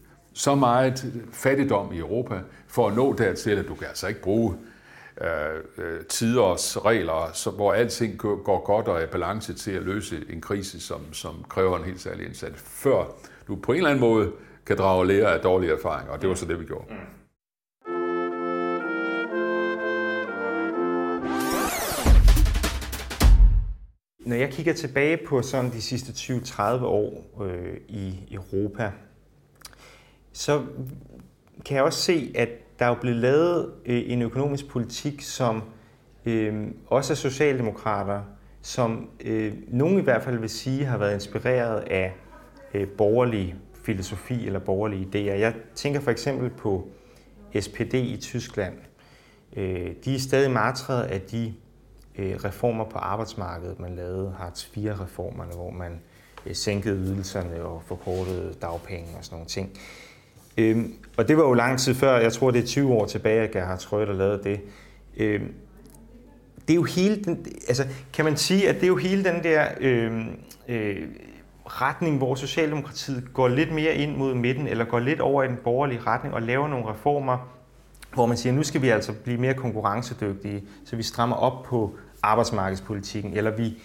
så 0.41 0.55
meget 0.55 1.13
fattigdom 1.33 1.93
i 1.93 1.99
Europa, 1.99 2.41
for 2.67 2.89
at 2.89 2.97
nå 2.97 3.13
dertil, 3.13 3.51
at 3.51 3.69
du 3.69 3.75
kan 3.75 3.87
altså 3.87 4.07
ikke 4.07 4.23
bruge 4.23 4.55
øh, 5.21 5.29
øh, 5.79 6.05
tiders 6.05 6.85
regler, 6.85 7.31
så, 7.33 7.51
hvor 7.51 7.73
alting 7.73 8.19
går 8.19 8.65
godt 8.65 8.89
og 8.89 9.03
er 9.03 9.07
balance 9.07 9.55
til 9.55 9.71
at 9.71 9.83
løse 9.83 10.25
en 10.31 10.41
krise, 10.41 10.81
som, 10.81 11.13
som 11.13 11.45
kræver 11.49 11.79
en 11.79 11.85
helt 11.85 12.01
særlig 12.01 12.27
indsats, 12.27 12.61
før 12.61 13.05
du 13.49 13.57
på 13.57 13.73
en 13.73 13.77
eller 13.77 13.91
anden 13.91 14.01
måde 14.01 14.33
kan 14.67 14.79
drage 14.79 15.07
lære 15.07 15.35
af 15.35 15.41
dårlige 15.41 15.73
erfaringer, 15.73 16.13
og 16.13 16.21
det 16.21 16.29
var 16.29 16.35
så 16.35 16.47
det, 16.47 16.61
vi 16.61 16.65
gjorde. 16.65 16.85
Mm. 16.91 16.97
Når 24.27 24.37
jeg 24.37 24.51
kigger 24.51 24.73
tilbage 24.73 25.19
på 25.29 25.43
sådan 25.43 25.71
de 25.71 25.83
sidste 25.83 26.13
20-30 26.13 26.63
år 26.85 27.43
øh, 27.45 27.77
i 27.89 28.29
Europa, 28.31 28.93
så 30.33 30.63
kan 31.65 31.77
jeg 31.77 31.85
også 31.85 32.01
se, 32.01 32.33
at 32.35 32.49
der 32.79 32.87
er 32.87 33.01
blevet 33.01 33.19
lavet 33.19 33.73
øh, 33.87 34.03
en 34.07 34.23
økonomisk 34.23 34.69
politik, 34.69 35.23
som 35.23 35.63
øh, 36.27 36.67
også 36.87 37.13
er 37.13 37.17
socialdemokrater, 37.17 38.23
som 38.63 39.11
øh, 39.21 39.55
nogen 39.69 39.99
i 39.99 40.03
hvert 40.03 40.23
fald 40.23 40.39
vil 40.39 40.49
sige 40.49 40.85
har 40.85 40.99
været 40.99 41.15
inspireret 41.15 41.81
af 41.81 42.15
øh, 42.75 42.89
borgerlig 42.89 43.55
filosofi 43.85 44.47
eller 44.47 44.59
borgerlige 44.59 45.09
idéer. 45.15 45.39
Jeg 45.39 45.55
tænker 45.75 46.01
for 46.01 46.11
eksempel 46.11 46.51
på 46.51 46.89
SPD 47.61 47.95
i 47.95 48.19
Tyskland. 48.21 48.75
Øh, 49.57 49.91
de 50.05 50.15
er 50.15 50.19
stadig 50.19 50.51
martret 50.51 51.03
af 51.03 51.21
de 51.21 51.55
øh, 52.19 52.37
reformer 52.45 52.85
på 52.85 52.99
arbejdsmarkedet, 52.99 53.81
man 53.81 53.97
lavede, 53.97 54.35
Hartz 54.39 54.67
IV-reformerne, 54.77 55.53
hvor 55.55 55.71
man 55.71 56.01
øh, 56.47 56.55
sænkede 56.55 56.97
ydelserne 56.97 57.63
og 57.63 57.83
forkortede 57.87 58.55
dagpenge 58.63 59.09
og 59.19 59.25
sådan 59.25 59.35
nogle 59.35 59.49
ting. 59.49 59.79
Øhm, 60.59 60.95
og 61.17 61.29
det 61.29 61.37
var 61.37 61.43
jo 61.43 61.55
lang 61.55 61.79
tid 61.79 61.95
før, 61.95 62.19
jeg 62.19 62.33
tror 62.33 62.51
det 62.51 62.63
er 62.63 62.67
20 62.67 62.93
år 62.93 63.07
tilbage, 63.07 63.41
at 63.41 63.51
Gerhard 63.51 63.79
Schröder 63.79 64.13
lavede 64.13 64.41
det. 64.45 64.61
Øhm, 65.17 65.55
det 66.69 66.71
er 66.71 66.75
jo 66.75 66.83
hele 66.83 67.25
den, 67.25 67.47
altså 67.69 67.87
kan 68.13 68.25
man 68.25 68.37
sige, 68.37 68.69
at 68.69 68.75
det 68.75 68.83
er 68.83 68.89
jo 68.89 68.97
hele 68.97 69.25
den 69.25 69.43
der 69.43 69.67
øh, 69.81 70.27
øh, 70.69 70.97
retning, 71.67 72.19
hvor 72.19 72.35
Socialdemokratiet 72.35 73.25
går 73.35 73.49
lidt 73.49 73.73
mere 73.73 73.95
ind 73.95 74.17
mod 74.17 74.35
midten, 74.35 74.67
eller 74.67 74.85
går 74.85 74.99
lidt 74.99 75.21
over 75.21 75.43
i 75.43 75.49
den 75.49 75.57
borgerlige 75.65 76.01
retning 76.07 76.35
og 76.35 76.43
laver 76.43 76.69
nogle 76.69 76.91
reformer, 76.91 77.51
hvor 78.15 78.27
man 78.27 78.37
siger, 78.37 78.53
nu 78.53 78.63
skal 78.63 78.83
vi 78.83 78.89
altså 78.89 79.13
blive 79.13 79.39
mere 79.39 79.55
konkurrencedygtige, 79.55 80.65
så 80.85 80.97
vi 80.97 81.03
strammer 81.03 81.37
op 81.37 81.63
på 81.63 81.95
arbejdsmarkedspolitikken, 82.23 83.37
eller 83.37 83.51
vi, 83.51 83.83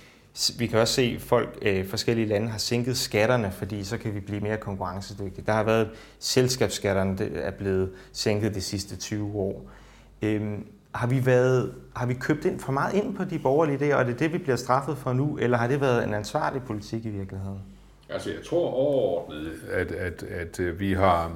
vi 0.57 0.67
kan 0.67 0.79
også 0.79 0.93
se, 0.93 1.13
at 1.15 1.21
folk 1.21 1.57
øh, 1.61 1.87
forskellige 1.87 2.27
lande 2.27 2.47
har 2.47 2.57
sænket 2.57 2.97
skatterne, 2.97 3.51
fordi 3.51 3.83
så 3.83 3.97
kan 3.97 4.15
vi 4.15 4.19
blive 4.19 4.41
mere 4.41 4.57
konkurrencedygtige. 4.57 5.45
Der 5.45 5.53
har 5.53 5.63
været 5.63 5.89
selskabsskatterne, 6.19 7.17
der 7.17 7.25
er 7.25 7.51
blevet 7.51 7.91
sænket 8.11 8.55
de 8.55 8.61
sidste 8.61 8.95
20 8.95 9.35
år. 9.35 9.71
Øhm, 10.21 10.67
har 10.95 11.07
vi, 11.07 11.25
været, 11.25 11.73
har 11.95 12.05
vi 12.05 12.13
købt 12.13 12.45
ind 12.45 12.59
for 12.59 12.71
meget 12.71 12.93
ind 12.93 13.15
på 13.15 13.23
de 13.23 13.39
borgerlige 13.39 13.77
idéer, 13.77 13.95
og 13.95 14.01
er 14.01 14.05
det 14.05 14.19
det, 14.19 14.33
vi 14.33 14.37
bliver 14.37 14.55
straffet 14.55 14.97
for 14.97 15.13
nu, 15.13 15.37
eller 15.37 15.57
har 15.57 15.67
det 15.67 15.81
været 15.81 16.03
en 16.03 16.13
ansvarlig 16.13 16.61
politik 16.63 17.05
i 17.05 17.09
virkeligheden? 17.09 17.59
Altså, 18.09 18.29
jeg 18.29 18.43
tror 18.43 18.69
overordnet, 18.69 19.51
at, 19.71 19.91
at, 19.91 20.23
at 20.23 20.59
øh, 20.59 20.79
vi, 20.79 20.93
har, 20.93 21.31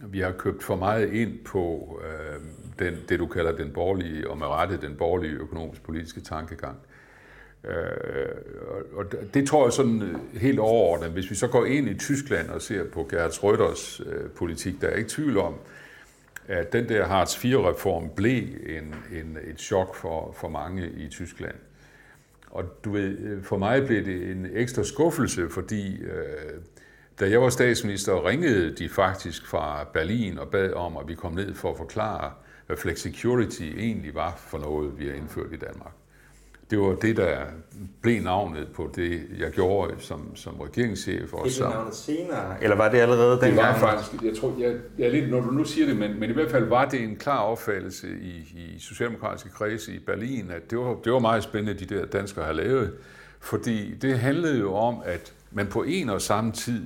vi 0.00 0.20
har 0.20 0.32
købt 0.32 0.62
for 0.62 0.76
meget 0.76 1.12
ind 1.12 1.38
på 1.44 1.98
øh, 2.04 2.40
den, 2.78 2.94
det, 3.08 3.18
du 3.18 3.26
kalder 3.26 3.52
den 3.52 3.70
borgerlige, 3.70 4.30
og 4.30 4.38
med 4.38 4.46
rette 4.46 4.80
den 4.80 4.96
borgerlige 4.96 5.32
økonomisk-politiske 5.32 6.20
tankegang. 6.20 6.76
Øh, 6.76 6.91
Øh, 7.64 7.74
og 8.92 9.04
det 9.34 9.48
tror 9.48 9.66
jeg 9.66 9.72
sådan 9.72 10.02
øh, 10.02 10.40
helt 10.40 10.58
overordnet. 10.58 11.10
Hvis 11.10 11.30
vi 11.30 11.34
så 11.34 11.46
går 11.46 11.64
ind 11.64 11.88
i 11.88 11.98
Tyskland 11.98 12.50
og 12.50 12.62
ser 12.62 12.84
på 12.84 13.08
Gerhard 13.10 13.30
Schröders 13.30 14.08
øh, 14.10 14.30
politik, 14.30 14.80
der 14.80 14.88
er 14.88 14.96
ikke 14.96 15.10
tvivl 15.10 15.38
om, 15.38 15.54
at 16.48 16.72
den 16.72 16.88
der 16.88 17.06
Hartz 17.06 17.44
IV-reform 17.44 18.10
blev 18.16 18.42
en, 18.66 18.94
en, 19.12 19.38
et 19.44 19.60
chok 19.60 19.94
for, 19.94 20.32
for 20.32 20.48
mange 20.48 20.90
i 20.96 21.08
Tyskland. 21.08 21.54
Og 22.50 22.64
du 22.84 22.92
ved, 22.92 23.18
øh, 23.18 23.42
for 23.42 23.58
mig 23.58 23.86
blev 23.86 24.04
det 24.04 24.30
en 24.30 24.46
ekstra 24.52 24.84
skuffelse, 24.84 25.48
fordi 25.50 26.02
øh, 26.02 26.60
da 27.20 27.30
jeg 27.30 27.42
var 27.42 27.48
statsminister, 27.48 28.26
ringede 28.26 28.76
de 28.76 28.88
faktisk 28.88 29.46
fra 29.46 29.84
Berlin 29.92 30.38
og 30.38 30.48
bad 30.50 30.72
om, 30.72 30.96
at 30.96 31.08
vi 31.08 31.14
kom 31.14 31.32
ned 31.32 31.54
for 31.54 31.70
at 31.70 31.76
forklare, 31.76 32.32
hvad 32.66 32.76
flexicurity 32.76 33.62
egentlig 33.62 34.14
var 34.14 34.34
for 34.36 34.58
noget, 34.58 34.98
vi 34.98 35.06
har 35.06 35.14
indført 35.14 35.52
i 35.52 35.56
Danmark 35.56 35.92
det 36.72 36.80
var 36.80 36.94
det, 36.94 37.16
der 37.16 37.38
blev 38.02 38.22
navnet 38.22 38.68
på 38.74 38.90
det, 38.94 39.22
jeg 39.38 39.50
gjorde 39.50 39.94
som, 39.98 40.36
som 40.36 40.60
regeringschef. 40.60 41.32
Og 41.32 41.44
det 41.44 41.54
blev 41.58 41.68
navnet 41.68 41.94
senere, 41.94 42.62
eller 42.62 42.76
var 42.76 42.90
det 42.90 42.98
allerede 42.98 43.40
dengang? 43.40 43.74
Det 43.74 43.82
var 43.82 43.92
faktisk, 43.92 44.22
jeg 44.22 44.36
tror, 44.36 44.54
jeg, 44.58 44.76
jeg 44.98 45.10
lidt, 45.10 45.30
når 45.30 45.40
du 45.40 45.50
nu 45.50 45.64
siger 45.64 45.86
det, 45.86 45.96
men, 45.96 46.20
men 46.20 46.30
i 46.30 46.32
hvert 46.32 46.50
fald 46.50 46.64
var 46.64 46.88
det 46.88 47.02
en 47.02 47.16
klar 47.16 47.38
opfattelse 47.38 48.08
i, 48.22 48.36
i 48.74 48.78
socialdemokratiske 48.78 49.50
kredse 49.50 49.92
i 49.94 49.98
Berlin, 49.98 50.50
at 50.50 50.70
det 50.70 50.78
var, 50.78 50.96
det 51.04 51.12
var 51.12 51.18
meget 51.18 51.42
spændende, 51.42 51.84
de 51.84 51.94
der 51.94 52.06
danskere 52.06 52.44
har 52.44 52.52
lavet, 52.52 52.92
fordi 53.40 53.94
det 53.94 54.18
handlede 54.18 54.58
jo 54.58 54.74
om, 54.74 54.96
at 55.04 55.32
man 55.50 55.66
på 55.66 55.82
en 55.82 56.08
og 56.08 56.22
samme 56.22 56.52
tid 56.52 56.82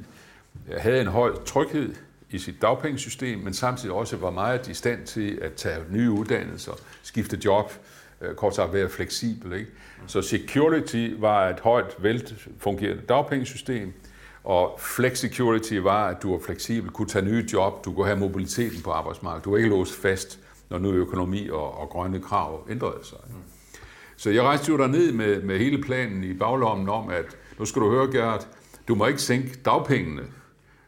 havde 0.79 1.01
en 1.01 1.07
høj 1.07 1.33
tryghed 1.45 1.95
i 2.31 2.39
sit 2.39 2.63
dagpengesystem, 2.63 3.39
men 3.39 3.55
samtidig 3.55 3.95
også 3.95 4.17
var 4.17 4.31
meget 4.31 4.69
i 4.69 4.75
stand 4.75 5.07
til 5.07 5.39
at 5.43 5.53
tage 5.53 5.79
nye 5.91 6.11
uddannelser, 6.11 6.73
skifte 7.03 7.39
job, 7.45 7.73
Øh, 8.21 8.35
kort 8.35 8.55
sagt 8.55 8.73
være 8.73 8.89
fleksibel. 8.89 9.53
Ikke? 9.53 9.71
Så 10.07 10.23
security 10.23 11.11
var 11.19 11.49
et 11.49 11.61
højt, 11.61 11.97
velfungerende 11.99 13.03
dagpengesystem, 13.09 13.93
og 14.45 14.81
flex 14.81 15.19
security 15.19 15.75
var, 15.75 16.09
at 16.09 16.23
du 16.23 16.33
var 16.33 16.39
fleksibel, 16.47 16.91
kunne 16.91 17.09
tage 17.09 17.25
nye 17.25 17.49
job, 17.53 17.85
du 17.85 17.93
kunne 17.93 18.07
have 18.07 18.19
mobiliteten 18.19 18.83
på 18.83 18.91
arbejdsmarkedet. 18.91 19.45
Du 19.45 19.51
var 19.51 19.57
ikke 19.57 19.69
låst 19.69 19.95
fast, 19.95 20.39
når 20.71 20.79
nu 20.79 20.93
økonomi 20.93 21.49
og, 21.49 21.79
og 21.79 21.89
grønne 21.89 22.21
krav 22.21 22.67
ændrede 22.71 22.99
sig. 23.03 23.19
Så 24.17 24.31
jeg 24.31 24.43
rejste 24.43 24.73
jo 24.73 24.87
ned 24.87 25.13
med, 25.13 25.43
med 25.43 25.59
hele 25.59 25.83
planen 25.83 26.25
i 26.25 26.35
baglommen 26.35 26.89
om, 26.89 27.09
at 27.09 27.37
nu 27.59 27.65
skal 27.65 27.83
du 27.83 27.91
høre, 27.91 28.13
Gert, 28.13 28.49
du 28.89 28.95
må 28.95 29.07
ikke 29.07 29.23
sænke 29.23 29.59
dagpengene, 29.65 30.23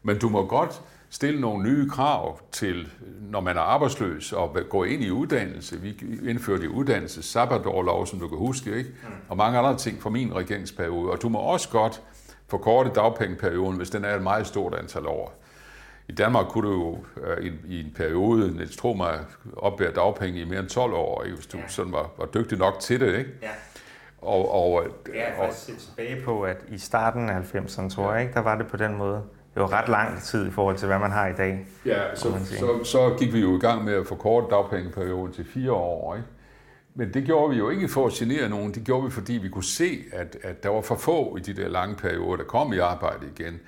men 0.03 0.19
du 0.19 0.29
må 0.29 0.45
godt 0.45 0.81
stille 1.09 1.41
nogle 1.41 1.63
nye 1.63 1.89
krav 1.89 2.39
til, 2.51 2.87
når 3.21 3.39
man 3.39 3.57
er 3.57 3.61
arbejdsløs 3.61 4.33
og 4.33 4.57
går 4.69 4.85
ind 4.85 5.03
i 5.03 5.11
uddannelse. 5.11 5.81
Vi 5.81 6.03
indførte 6.29 6.69
uddannelse, 6.69 7.23
sabbatårlov, 7.23 8.05
som 8.05 8.19
du 8.19 8.27
kan 8.27 8.37
huske, 8.37 8.77
ikke? 8.77 8.89
og 9.29 9.37
mange 9.37 9.59
andre 9.59 9.77
ting 9.77 10.01
fra 10.01 10.09
min 10.09 10.35
regeringsperiode. 10.35 11.11
Og 11.11 11.21
du 11.21 11.29
må 11.29 11.39
også 11.39 11.69
godt 11.69 12.01
forkorte 12.47 12.89
dagpengeperioden, 12.95 13.77
hvis 13.77 13.89
den 13.89 14.05
er 14.05 14.15
et 14.15 14.21
meget 14.21 14.47
stort 14.47 14.75
antal 14.75 15.07
år. 15.07 15.39
I 16.07 16.11
Danmark 16.11 16.47
kunne 16.47 16.69
du 16.69 16.73
jo 16.73 16.89
uh, 16.91 17.45
i, 17.45 17.51
i 17.67 17.79
en 17.79 17.91
periode, 17.95 18.51
Niels 18.55 18.77
tro 18.77 18.93
mig, 18.93 19.19
opbære 19.57 19.91
dagpenge 19.91 20.41
i 20.41 20.45
mere 20.45 20.59
end 20.59 20.67
12 20.67 20.93
år, 20.93 21.25
hvis 21.35 21.47
du 21.47 21.57
ja. 21.57 21.63
sådan 21.67 21.91
var, 21.91 22.11
var 22.17 22.25
dygtig 22.25 22.57
nok 22.57 22.79
til 22.79 22.99
det. 22.99 23.17
Ikke? 23.17 23.31
Ja. 23.41 23.49
Og, 24.21 24.51
og, 24.51 24.83
jeg 25.13 25.21
er 25.21 25.35
faktisk 25.35 25.65
set 25.65 25.77
tilbage 25.77 26.23
på, 26.25 26.41
at 26.43 26.57
i 26.67 26.77
starten 26.77 27.29
af 27.29 27.55
90'erne, 27.55 27.89
tror 27.89 28.13
jeg, 28.13 28.21
ikke, 28.21 28.33
der 28.33 28.39
var 28.39 28.57
det 28.57 28.67
på 28.67 28.77
den 28.77 28.97
måde 28.97 29.23
det 29.53 29.61
var 29.61 29.73
ret 29.73 29.89
lang 29.89 30.21
tid 30.21 30.47
i 30.47 30.51
forhold 30.51 30.77
til, 30.77 30.87
hvad 30.87 30.99
man 30.99 31.11
har 31.11 31.27
i 31.27 31.33
dag. 31.33 31.67
Ja, 31.85 32.15
så, 32.15 32.33
så, 32.45 32.83
så 32.83 33.15
gik 33.19 33.33
vi 33.33 33.39
jo 33.39 33.57
i 33.57 33.59
gang 33.59 33.83
med 33.83 33.93
at 33.93 34.07
forkorte 34.07 34.47
dagpengeperioden 34.49 35.33
til 35.33 35.45
fire 35.45 35.71
år. 35.71 36.15
Ikke? 36.15 36.27
Men 36.95 37.13
det 37.13 37.23
gjorde 37.23 37.49
vi 37.49 37.57
jo 37.57 37.69
ikke 37.69 37.87
for 37.87 38.07
at 38.07 38.13
genere 38.13 38.49
nogen, 38.49 38.73
det 38.73 38.83
gjorde 38.83 39.05
vi, 39.05 39.11
fordi 39.11 39.33
vi 39.33 39.49
kunne 39.49 39.63
se, 39.63 40.03
at, 40.13 40.37
at 40.43 40.63
der 40.63 40.69
var 40.69 40.81
for 40.81 40.95
få 40.95 41.37
i 41.37 41.39
de 41.39 41.53
der 41.53 41.67
lange 41.67 41.95
perioder, 41.95 42.37
der 42.37 42.43
kom 42.43 42.73
i 42.73 42.77
arbejde 42.77 43.25
igen. 43.37 43.59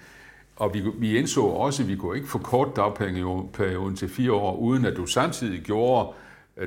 Og 0.55 0.73
vi, 0.73 0.83
vi 0.97 1.17
indså 1.17 1.41
også, 1.41 1.83
at 1.83 1.89
vi 1.89 1.95
kunne 1.95 2.17
ikke 2.17 2.29
forkorte 2.29 2.71
dagpengeperioden 2.75 3.95
til 3.95 4.09
fire 4.09 4.31
år, 4.33 4.55
uden 4.55 4.85
at 4.85 4.97
du 4.97 5.05
samtidig 5.05 5.61
gjorde 5.61 6.13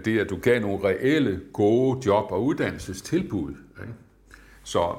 det, 0.05 0.21
at 0.21 0.31
du 0.31 0.37
gav 0.37 0.61
nogle 0.61 0.89
reelle, 0.89 1.41
gode 1.53 2.07
job- 2.07 2.33
og 2.33 2.45
uddannelsestilbud. 2.45 3.55
Ikke? 3.81 3.93
Så 4.63 4.95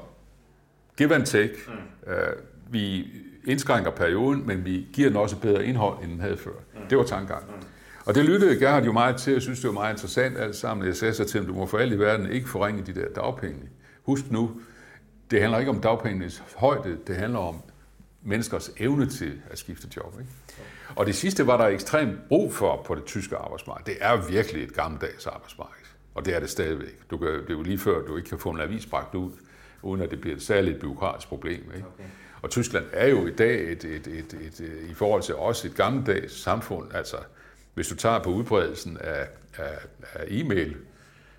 give 0.96 1.14
and 1.14 1.26
take. 1.26 1.54
Mm. 1.66 2.12
Uh, 2.12 2.72
vi 2.72 3.06
indskrænker 3.46 3.90
perioden, 3.90 4.46
men 4.46 4.64
vi 4.64 4.86
giver 4.92 5.08
den 5.08 5.16
også 5.16 5.36
bedre 5.36 5.66
indhold, 5.66 6.02
end 6.02 6.10
den 6.10 6.20
havde 6.20 6.36
før. 6.36 6.52
Det 6.90 6.98
var 6.98 7.04
tankegangen. 7.04 7.50
Og 8.04 8.14
det 8.14 8.24
lyttede 8.24 8.58
Gerhard 8.58 8.84
jo 8.84 8.92
meget 8.92 9.16
til, 9.16 9.32
jeg 9.32 9.42
synes, 9.42 9.60
det 9.60 9.68
var 9.68 9.74
meget 9.74 9.92
interessant 9.92 10.38
alt 10.38 10.56
sammen. 10.56 10.86
Jeg 10.86 10.96
sagde 10.96 11.14
så 11.14 11.24
til 11.24 11.40
ham, 11.40 11.46
du 11.46 11.54
må 11.54 11.66
for 11.66 11.78
alt 11.78 11.92
i 11.92 11.98
verden 11.98 12.30
ikke 12.30 12.48
forringe 12.48 12.82
de 12.82 12.94
der 12.94 13.08
dagpenge. 13.14 13.60
Husk 14.02 14.30
nu, 14.30 14.60
det 15.30 15.40
handler 15.40 15.58
ikke 15.58 15.70
om 15.70 15.80
dagpengenes 15.80 16.42
højde, 16.56 16.98
det 17.06 17.16
handler 17.16 17.38
om 17.38 17.62
menneskers 18.22 18.70
evne 18.76 19.06
til 19.06 19.32
at 19.50 19.58
skifte 19.58 19.88
job. 19.96 20.14
Ikke? 20.20 20.32
Og 20.96 21.06
det 21.06 21.14
sidste 21.14 21.46
var 21.46 21.56
der 21.56 21.66
ekstremt 21.66 22.28
brug 22.28 22.54
for 22.54 22.82
på 22.86 22.94
det 22.94 23.04
tyske 23.04 23.36
arbejdsmarked. 23.36 23.84
Det 23.84 23.96
er 24.00 24.28
virkelig 24.28 24.64
et 24.64 24.74
gammeldags 24.74 25.26
arbejdsmarked, 25.26 25.86
og 26.14 26.24
det 26.24 26.36
er 26.36 26.40
det 26.40 26.50
stadigvæk. 26.50 27.10
Du 27.10 27.16
kan, 27.16 27.28
det 27.28 27.50
er 27.50 27.54
jo 27.54 27.62
lige 27.62 27.78
før, 27.78 28.06
du 28.06 28.16
ikke 28.16 28.28
kan 28.28 28.38
få 28.38 28.50
en 28.50 28.60
avis 28.60 28.86
bragt 28.86 29.14
ud, 29.14 29.30
uden 29.82 30.02
at 30.02 30.10
det 30.10 30.20
bliver 30.20 30.36
et 30.36 30.42
særligt 30.42 30.80
byråkratisk 30.80 31.28
problem. 31.28 31.72
Ikke? 31.74 31.86
Okay. 31.94 32.04
Og 32.42 32.50
Tyskland 32.50 32.84
er 32.92 33.06
jo 33.06 33.26
i 33.26 33.30
dag 33.30 33.72
et, 33.72 33.84
et, 33.84 34.06
et, 34.06 34.06
et, 34.06 34.60
et, 34.60 34.88
i 34.90 34.94
forhold 34.94 35.22
til 35.22 35.34
os 35.34 35.64
et 35.64 35.74
gammeldags 35.74 36.42
samfund. 36.42 36.94
Altså, 36.94 37.16
hvis 37.74 37.88
du 37.88 37.94
tager 37.94 38.18
på 38.18 38.30
udbredelsen 38.30 38.98
af, 39.00 39.26
af, 39.56 39.78
af 40.14 40.24
e-mail 40.28 40.76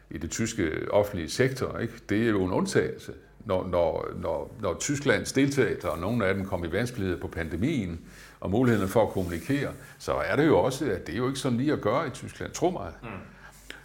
i 0.10 0.18
det 0.18 0.32
tyske 0.32 0.72
offentlige 0.92 1.30
sektor, 1.30 1.78
ikke? 1.78 1.94
det 2.10 2.24
er 2.24 2.30
jo 2.30 2.46
en 2.46 2.52
undtagelse. 2.52 3.14
Når, 3.46 3.68
når, 3.68 4.08
når, 4.22 4.56
når 4.62 4.78
Tysklands 4.80 5.32
deltagere, 5.32 5.92
og 5.92 6.00
nogle 6.00 6.26
af 6.26 6.34
dem 6.34 6.46
kom 6.46 6.64
i 6.64 6.72
vanskeligheder 6.72 7.20
på 7.20 7.28
pandemien, 7.28 8.00
og 8.40 8.52
muligheden 8.52 8.90
for 8.90 9.04
at 9.08 9.10
kommunikere, 9.10 9.72
så 10.00 10.14
er 10.14 10.36
det 10.36 10.48
jo 10.48 10.60
også, 10.60 10.86
at 10.92 11.08
det 11.08 11.14
er 11.14 11.18
jo 11.18 11.28
ikke 11.28 11.40
sådan 11.40 11.58
lige 11.58 11.74
at 11.74 11.82
gøre 11.82 12.08
i 12.08 12.10
Tyskland, 12.10 12.52
tro 12.52 12.70
mig. 12.70 12.92
Mm. 13.04 13.10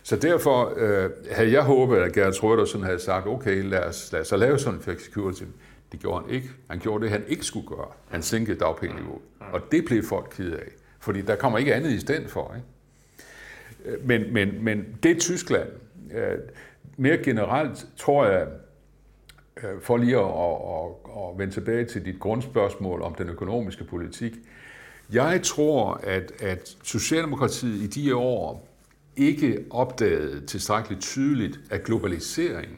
Så 0.03 0.17
derfor 0.17 0.73
øh, 0.77 1.11
havde 1.31 1.53
jeg 1.53 1.63
håbet, 1.63 1.97
at 1.97 2.13
Gerhard 2.13 2.33
Schröder 2.33 2.67
sådan 2.67 2.87
havde 2.87 3.01
sagt, 3.01 3.27
okay, 3.27 3.65
lad 3.65 3.85
os, 3.85 4.13
lad 4.13 4.21
os 4.21 4.33
lave 4.33 4.59
sådan 4.59 4.79
en 4.79 4.83
flexicurity. 4.83 5.43
Det 5.93 6.01
gjorde 6.01 6.25
han 6.25 6.35
ikke. 6.35 6.51
Han 6.71 6.79
gjorde 6.79 7.05
det, 7.05 7.11
han 7.11 7.25
ikke 7.29 7.45
skulle 7.45 7.69
gøre. 7.69 7.89
Han 8.09 8.23
sænkede 8.23 8.59
dagpengeniveauet. 8.59 9.23
Og 9.41 9.61
det 9.73 9.85
blev 9.85 10.03
folk 10.05 10.33
ked 10.37 10.53
af. 10.53 10.69
Fordi 10.99 11.21
der 11.21 11.37
kommer 11.37 11.59
ikke 11.59 11.75
andet 11.75 11.91
i 11.91 12.01
stedet 12.01 12.31
for. 12.31 12.55
Ikke? 12.55 14.07
Men, 14.07 14.33
men, 14.33 14.65
men 14.65 14.87
det 15.03 15.21
Tyskland, 15.21 15.69
øh, 16.15 16.39
mere 16.97 17.19
generelt 17.19 17.87
tror 17.97 18.27
jeg, 18.27 18.49
øh, 19.63 19.81
for 19.81 19.97
lige 19.97 20.17
at, 20.17 20.25
at, 20.25 21.33
at 21.33 21.39
vende 21.39 21.55
tilbage 21.55 21.85
til 21.85 22.05
dit 22.05 22.21
grundspørgsmål 22.21 23.03
om 23.03 23.15
den 23.15 23.29
økonomiske 23.29 23.85
politik, 23.85 24.33
jeg 25.13 25.41
tror, 25.43 26.01
at, 26.03 26.33
at 26.43 26.77
Socialdemokratiet 26.83 27.83
i 27.83 27.87
de 27.87 28.17
år 28.17 28.69
ikke 29.17 29.65
opdagede 29.71 30.47
tilstrækkeligt 30.47 31.03
tydeligt, 31.03 31.61
at 31.71 31.85
globaliseringen, 31.85 32.77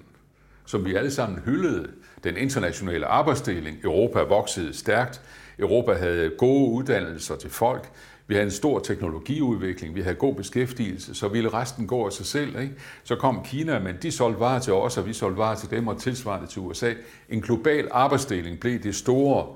som 0.66 0.84
vi 0.84 0.94
alle 0.94 1.10
sammen 1.10 1.38
hyldede, 1.38 1.90
den 2.24 2.36
internationale 2.36 3.06
arbejdsdeling, 3.06 3.78
Europa 3.84 4.22
voksede 4.22 4.74
stærkt, 4.74 5.20
Europa 5.58 5.92
havde 5.92 6.30
gode 6.38 6.70
uddannelser 6.70 7.36
til 7.36 7.50
folk, 7.50 7.90
vi 8.26 8.34
havde 8.34 8.44
en 8.44 8.50
stor 8.50 8.78
teknologiudvikling, 8.78 9.94
vi 9.94 10.00
havde 10.00 10.16
god 10.16 10.34
beskæftigelse, 10.34 11.14
så 11.14 11.28
ville 11.28 11.48
resten 11.48 11.86
gå 11.86 12.06
af 12.06 12.12
sig 12.12 12.26
selv. 12.26 12.60
Ikke? 12.60 12.74
Så 13.04 13.16
kom 13.16 13.44
Kina, 13.44 13.78
men 13.78 13.96
de 14.02 14.12
solgte 14.12 14.40
varer 14.40 14.58
til 14.58 14.72
os, 14.72 14.98
og 14.98 15.06
vi 15.06 15.12
solgte 15.12 15.38
varer 15.38 15.56
til 15.56 15.70
dem, 15.70 15.88
og 15.88 16.00
tilsvarende 16.00 16.46
til 16.46 16.62
USA. 16.62 16.94
En 17.28 17.40
global 17.40 17.88
arbejdsdeling 17.90 18.60
blev 18.60 18.78
det 18.78 18.94
store 18.94 19.46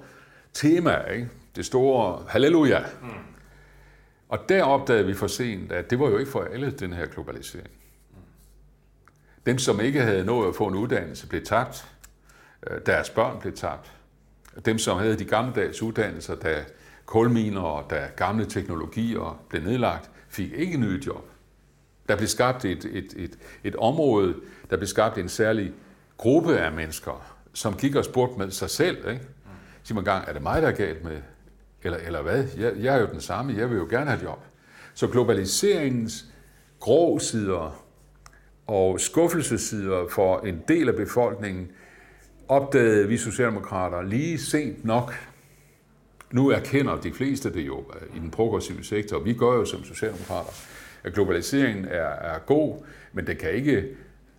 tema, 0.53 0.97
ikke? 1.13 1.29
det 1.57 1.67
store 1.67 2.25
halleluja. 2.29 2.81
Mm. 3.03 3.09
Og 4.29 4.39
der 4.49 4.63
opdagede 4.63 5.07
vi 5.07 5.15
for 5.15 5.27
sent, 5.27 5.73
at 5.73 5.91
det 5.91 6.01
var 6.01 6.09
jo 6.09 6.19
ikke 6.19 6.31
for 6.31 6.43
alle, 6.53 6.71
den 6.71 6.93
her 6.93 7.07
globalisering. 7.07 7.71
Dem, 9.47 9.59
som 9.59 9.81
ikke 9.81 10.01
havde 10.01 10.25
nået 10.25 10.49
at 10.49 10.55
få 10.55 10.67
en 10.67 10.75
uddannelse, 10.75 11.27
blev 11.27 11.45
tabt. 11.45 11.87
Øh, 12.67 12.81
deres 12.87 13.11
børn 13.11 13.41
blev 13.41 13.53
tabt. 13.53 13.93
Dem, 14.65 14.79
som 14.79 14.99
havde 14.99 15.19
de 15.19 15.25
gammeldags 15.25 15.83
uddannelser, 15.83 16.35
da 16.35 16.65
kulminer 17.07 17.61
og 17.61 17.91
da 17.91 18.09
gamle 18.17 18.45
teknologier 18.45 19.43
blev 19.49 19.63
nedlagt, 19.63 20.11
fik 20.29 20.53
ikke 20.53 20.79
nye 20.79 21.03
job. 21.07 21.25
Der 22.09 22.17
blev 22.17 22.29
skabt 22.29 22.65
et, 22.65 22.85
et, 22.85 23.15
et, 23.17 23.39
et 23.65 23.77
område, 23.77 24.35
der 24.71 24.77
blev 24.77 24.87
skabt 24.87 25.19
en 25.19 25.29
særlig 25.29 25.73
gruppe 26.17 26.59
af 26.59 26.73
mennesker, 26.73 27.37
som 27.53 27.77
gik 27.77 27.95
og 27.95 28.05
spurgte 28.05 28.39
med 28.39 28.51
sig 28.51 28.71
selv. 28.71 29.09
Ikke? 29.11 29.25
Sig 29.83 29.95
mig 29.97 30.05
gang, 30.05 30.29
er 30.29 30.33
det 30.33 30.43
mig, 30.43 30.63
der 30.63 30.69
er 30.69 30.73
galt 30.73 31.05
med? 31.05 31.23
Eller, 31.83 31.99
eller 31.99 32.23
hvad? 32.23 32.45
Jeg, 32.57 32.73
jeg 32.77 32.97
er 32.97 33.01
jo 33.01 33.07
den 33.13 33.21
samme, 33.21 33.55
jeg 33.57 33.71
vil 33.71 33.77
jo 33.77 33.87
gerne 33.91 34.11
have 34.11 34.23
job. 34.23 34.45
Så 34.95 35.07
globaliseringens 35.07 36.25
grå 36.81 37.19
sider 37.19 37.85
og 38.67 39.01
skuffelsesider 39.01 40.09
for 40.11 40.41
en 40.41 40.63
del 40.69 40.89
af 40.89 40.97
befolkningen 40.97 41.71
opdagede 42.49 43.09
vi 43.09 43.17
socialdemokrater 43.17 44.03
lige 44.03 44.39
sent 44.39 44.85
nok. 44.85 45.15
Nu 46.33 46.51
erkender 46.51 47.01
de 47.01 47.13
fleste 47.13 47.53
det 47.53 47.67
jo 47.67 47.79
øh, 47.79 48.17
i 48.17 48.19
den 48.19 48.31
progressive 48.31 48.85
sektor. 48.85 49.19
Vi 49.19 49.33
gør 49.33 49.53
jo 49.53 49.65
som 49.65 49.85
socialdemokrater, 49.85 50.51
at 51.05 51.13
globaliseringen 51.13 51.85
er, 51.85 52.09
er 52.09 52.39
god, 52.39 52.85
men 53.13 53.27
det 53.27 53.39
kan 53.39 53.51
ikke, 53.51 53.85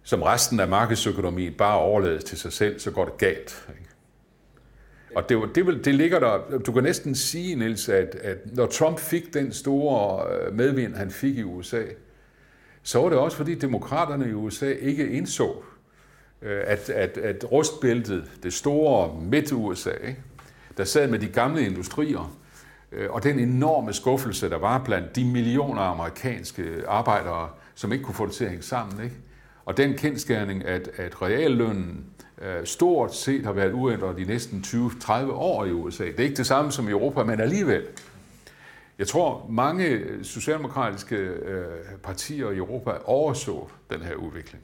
som 0.03 0.21
resten 0.21 0.59
af 0.59 0.67
markedsøkonomien, 0.67 1.53
bare 1.53 1.77
overlades 1.79 2.23
til 2.23 2.37
sig 2.37 2.53
selv, 2.53 2.79
så 2.79 2.91
går 2.91 3.05
det 3.05 3.17
galt. 3.17 3.67
Ikke? 3.69 3.89
Og 5.15 5.29
det, 5.29 5.55
det, 5.55 5.85
det 5.85 5.95
ligger 5.95 6.19
der, 6.19 6.59
du 6.59 6.71
kan 6.71 6.83
næsten 6.83 7.15
sige, 7.15 7.55
Niels, 7.55 7.89
at, 7.89 8.15
at 8.15 8.37
når 8.55 8.65
Trump 8.65 8.99
fik 8.99 9.33
den 9.33 9.51
store 9.51 10.25
øh, 10.33 10.55
medvind, 10.55 10.95
han 10.95 11.11
fik 11.11 11.37
i 11.37 11.43
USA, 11.43 11.83
så 12.83 13.01
var 13.01 13.09
det 13.09 13.17
også 13.17 13.37
fordi 13.37 13.55
demokraterne 13.55 14.29
i 14.29 14.33
USA 14.33 14.71
ikke 14.71 15.09
indså, 15.09 15.63
Øh, 16.41 16.61
at, 16.65 16.89
at, 16.89 17.17
at 17.17 17.51
rustbæltet, 17.51 18.31
det 18.43 18.53
store 18.53 19.21
midt-USA, 19.21 19.95
der 20.77 20.83
sad 20.83 21.07
med 21.07 21.19
de 21.19 21.27
gamle 21.27 21.65
industrier, 21.65 22.35
øh, 22.91 23.11
og 23.11 23.23
den 23.23 23.39
enorme 23.39 23.93
skuffelse, 23.93 24.49
der 24.49 24.57
var 24.57 24.83
blandt 24.83 25.15
de 25.15 25.25
millioner 25.25 25.81
amerikanske 25.81 26.83
arbejdere, 26.87 27.49
som 27.75 27.91
ikke 27.91 28.03
kunne 28.03 28.15
få 28.15 28.25
det 28.25 28.33
til 28.33 28.43
at 28.43 28.49
hænge 28.49 28.65
sammen. 28.65 29.03
Ikke? 29.03 29.15
Og 29.65 29.77
den 29.77 29.93
kendskærning, 29.93 30.65
at, 30.65 30.89
at 30.97 31.21
reallønnen 31.21 32.05
øh, 32.41 32.65
stort 32.65 33.15
set 33.15 33.45
har 33.45 33.53
været 33.53 33.73
uændret 33.73 34.17
de 34.17 34.25
næsten 34.25 34.63
20-30 34.65 35.11
år 35.31 35.65
i 35.65 35.71
USA. 35.71 36.05
Det 36.05 36.19
er 36.19 36.23
ikke 36.23 36.37
det 36.37 36.47
samme 36.47 36.71
som 36.71 36.87
i 36.87 36.91
Europa, 36.91 37.23
men 37.23 37.39
alligevel. 37.39 37.83
Jeg 38.99 39.07
tror, 39.07 39.45
mange 39.49 40.01
socialdemokratiske 40.23 41.15
øh, 41.15 41.65
partier 42.03 42.49
i 42.49 42.57
Europa 42.57 42.91
overså 43.05 43.67
den 43.89 44.01
her 44.01 44.15
udvikling. 44.15 44.63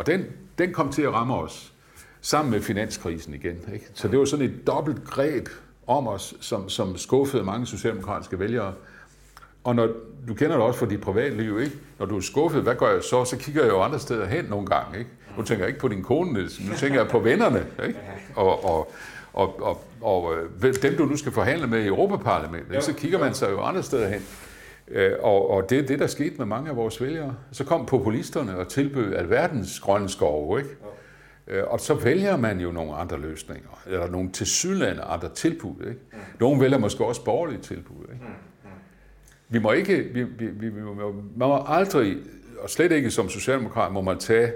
Og 0.00 0.06
den, 0.06 0.24
den 0.58 0.72
kom 0.72 0.92
til 0.92 1.02
at 1.02 1.12
ramme 1.12 1.34
os 1.34 1.72
sammen 2.20 2.50
med 2.50 2.60
finanskrisen 2.60 3.34
igen. 3.34 3.56
Ikke? 3.74 3.86
Så 3.94 4.08
det 4.08 4.18
var 4.18 4.24
sådan 4.24 4.44
et 4.44 4.66
dobbelt 4.66 5.04
greb 5.04 5.48
om 5.86 6.08
os, 6.08 6.34
som, 6.40 6.68
som 6.68 6.96
skuffede 6.96 7.44
mange 7.44 7.66
socialdemokratiske 7.66 8.38
vælgere. 8.38 8.72
Og 9.64 9.76
når, 9.76 9.88
du 10.28 10.34
kender 10.34 10.56
det 10.56 10.64
også 10.66 10.78
fra 10.78 10.86
dit 10.86 11.00
privatliv, 11.00 11.60
ikke? 11.60 11.76
Når 11.98 12.06
du 12.06 12.16
er 12.16 12.20
skuffet, 12.20 12.62
hvad 12.62 12.74
gør 12.74 12.92
jeg 12.92 13.02
så? 13.02 13.24
Så 13.24 13.36
kigger 13.36 13.62
jeg 13.62 13.70
jo 13.70 13.82
andre 13.82 13.98
steder 13.98 14.26
hen 14.26 14.44
nogle 14.44 14.66
gange, 14.66 14.98
ikke? 14.98 15.10
Nu 15.36 15.42
tænker 15.42 15.64
jeg 15.64 15.68
ikke 15.68 15.80
på 15.80 15.88
din 15.88 16.02
kone, 16.02 16.32
Niels, 16.32 16.60
nu 16.68 16.76
tænker 16.76 17.00
jeg 17.00 17.08
på 17.08 17.18
vennerne, 17.18 17.66
ikke? 17.86 17.98
Og, 18.36 18.64
og, 18.64 18.92
og, 19.32 19.62
og, 19.62 19.84
og 20.00 20.34
øh, 20.36 20.48
og 20.62 20.82
dem, 20.82 20.96
du 20.96 21.04
nu 21.04 21.16
skal 21.16 21.32
forhandle 21.32 21.66
med 21.66 21.82
i 21.82 21.86
Europaparlamentet, 21.86 22.84
så 22.84 22.92
kigger 22.92 23.18
man 23.18 23.34
sig 23.34 23.50
jo 23.50 23.60
andre 23.60 23.82
steder 23.82 24.08
hen. 24.08 24.22
Øh, 24.90 25.12
og, 25.20 25.50
og 25.50 25.70
det 25.70 25.78
er 25.78 25.82
det, 25.82 25.98
der 25.98 26.06
skete 26.06 26.34
med 26.38 26.46
mange 26.46 26.70
af 26.70 26.76
vores 26.76 27.00
vælgere. 27.02 27.36
Så 27.52 27.64
kom 27.64 27.86
populisterne 27.86 28.56
og 28.56 28.68
tilbød 28.68 29.14
alverdens 29.14 29.80
grønne 29.80 30.08
skove, 30.08 30.58
ikke? 30.58 30.70
Øh, 31.46 31.64
og 31.66 31.80
så 31.80 31.94
vælger 31.94 32.36
man 32.36 32.60
jo 32.60 32.72
nogle 32.72 32.94
andre 32.94 33.20
løsninger, 33.20 33.82
eller 33.86 34.10
nogle 34.10 34.30
tilsyneladende 34.30 35.02
andre 35.02 35.28
tilbud. 35.28 35.86
Ikke? 35.88 36.00
Nogle 36.40 36.60
vælger 36.60 36.78
måske 36.78 37.04
også 37.04 37.24
borgerlige 37.24 37.60
tilbud. 37.60 38.04
Ikke? 38.12 38.24
Vi 39.48 39.58
må 39.58 39.72
ikke, 39.72 39.98
vi, 39.98 40.22
vi, 40.22 40.46
vi, 40.46 40.68
vi 40.68 40.80
må, 40.82 40.94
man 41.36 41.48
må 41.48 41.64
aldrig, 41.66 42.16
og 42.58 42.70
slet 42.70 42.92
ikke 42.92 43.10
som 43.10 43.28
socialdemokrat, 43.28 43.92
må 43.92 44.00
man 44.00 44.18
tage 44.18 44.52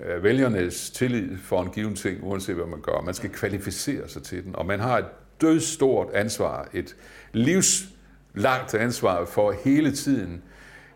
øh, 0.00 0.22
vælgernes 0.24 0.90
tillid 0.90 1.38
for 1.38 1.62
en 1.62 1.70
given 1.70 1.94
ting, 1.94 2.18
uanset 2.22 2.54
hvad 2.54 2.66
man 2.66 2.80
gør. 2.80 3.02
Man 3.04 3.14
skal 3.14 3.30
kvalificere 3.30 4.08
sig 4.08 4.22
til 4.22 4.44
den, 4.44 4.56
og 4.56 4.66
man 4.66 4.80
har 4.80 4.98
et 4.98 5.06
dødstort 5.40 6.08
ansvar, 6.14 6.68
et 6.72 6.96
livs 7.32 7.95
langt 8.36 8.74
ansvar 8.74 9.24
for 9.24 9.52
hele 9.64 9.92
tiden 9.92 10.42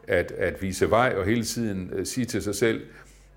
at, 0.08 0.32
at 0.32 0.62
vise 0.62 0.90
vej 0.90 1.14
og 1.16 1.24
hele 1.24 1.44
tiden 1.44 1.90
uh, 1.98 2.04
sige 2.04 2.24
til 2.24 2.42
sig 2.42 2.54
selv, 2.54 2.86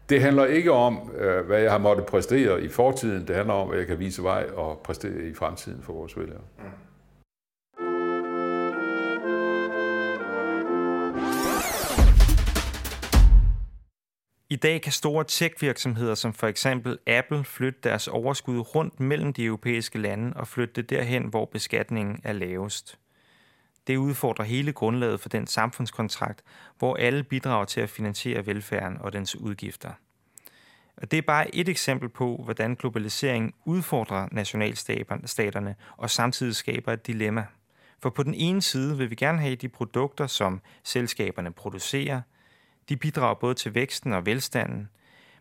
det 0.09 0.21
handler 0.21 0.45
ikke 0.45 0.71
om, 0.71 1.01
uh, 1.01 1.45
hvad 1.45 1.61
jeg 1.61 1.71
har 1.71 1.77
måttet 1.77 2.05
præstere 2.05 2.63
i 2.63 2.69
fortiden, 2.69 3.27
det 3.27 3.35
handler 3.35 3.53
om, 3.53 3.67
hvad 3.67 3.77
jeg 3.77 3.87
kan 3.87 3.99
vise 3.99 4.23
vej 4.23 4.45
og 4.55 4.81
præstere 4.83 5.23
i 5.23 5.33
fremtiden 5.33 5.81
for 5.81 5.93
vores 5.93 6.17
vælgere. 6.17 6.41
Mm. 6.59 6.63
I 14.53 14.55
dag 14.55 14.81
kan 14.81 14.91
store 14.91 15.23
tech-virksomheder 15.23 16.15
som 16.15 16.33
for 16.33 16.47
eksempel 16.47 16.97
Apple 17.07 17.43
flytte 17.43 17.79
deres 17.83 18.07
overskud 18.07 18.59
rundt 18.75 18.99
mellem 18.99 19.33
de 19.33 19.45
europæiske 19.45 19.99
lande 19.99 20.33
og 20.35 20.47
flytte 20.47 20.73
det 20.73 20.89
derhen, 20.89 21.23
hvor 21.23 21.45
beskatningen 21.45 22.21
er 22.23 22.33
lavest. 22.33 22.99
Det 23.87 23.97
udfordrer 23.97 24.45
hele 24.45 24.73
grundlaget 24.73 25.19
for 25.19 25.29
den 25.29 25.47
samfundskontrakt, 25.47 26.43
hvor 26.77 26.95
alle 26.95 27.23
bidrager 27.23 27.65
til 27.65 27.81
at 27.81 27.89
finansiere 27.89 28.45
velfærden 28.45 28.97
og 29.01 29.13
dens 29.13 29.35
udgifter. 29.35 29.91
Og 30.97 31.11
det 31.11 31.17
er 31.17 31.21
bare 31.21 31.55
et 31.55 31.69
eksempel 31.69 32.09
på, 32.09 32.41
hvordan 32.43 32.75
globaliseringen 32.75 33.53
udfordrer 33.65 34.27
nationalstaterne 34.31 35.75
og 35.97 36.09
samtidig 36.09 36.55
skaber 36.55 36.93
et 36.93 37.07
dilemma. 37.07 37.45
For 37.99 38.09
på 38.09 38.23
den 38.23 38.33
ene 38.33 38.61
side 38.61 38.97
vil 38.97 39.09
vi 39.09 39.15
gerne 39.15 39.39
have 39.39 39.55
de 39.55 39.69
produkter, 39.69 40.27
som 40.27 40.61
selskaberne 40.83 41.51
producerer– 41.51 42.21
de 42.89 42.97
bidrager 42.97 43.33
både 43.33 43.53
til 43.53 43.75
væksten 43.75 44.13
og 44.13 44.25
velstanden, 44.25 44.89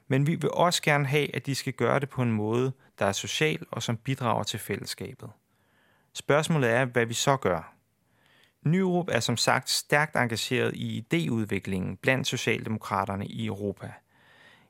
men 0.09 0.26
vi 0.26 0.35
vil 0.35 0.50
også 0.50 0.83
gerne 0.83 1.07
have, 1.07 1.37
at 1.37 1.46
de 1.46 1.55
skal 1.55 1.72
gøre 1.72 2.00
det 2.00 2.09
på 2.09 2.22
en 2.22 2.33
måde, 2.33 2.72
der 2.98 3.07
er 3.07 3.12
social 3.12 3.66
og 3.70 3.83
som 3.83 3.96
bidrager 3.96 4.42
til 4.42 4.59
fællesskabet. 4.59 5.31
Spørgsmålet 6.12 6.70
er, 6.70 6.85
hvad 6.85 7.07
vi 7.07 7.14
så 7.14 7.37
gør. 7.37 7.74
Nyrup 8.66 9.09
er 9.12 9.20
som 9.20 9.37
sagt 9.37 9.70
stærkt 9.70 10.16
engageret 10.16 10.75
i 10.75 10.98
idéudviklingen 10.98 11.96
blandt 12.03 12.27
Socialdemokraterne 12.27 13.27
i 13.27 13.46
Europa. 13.46 13.92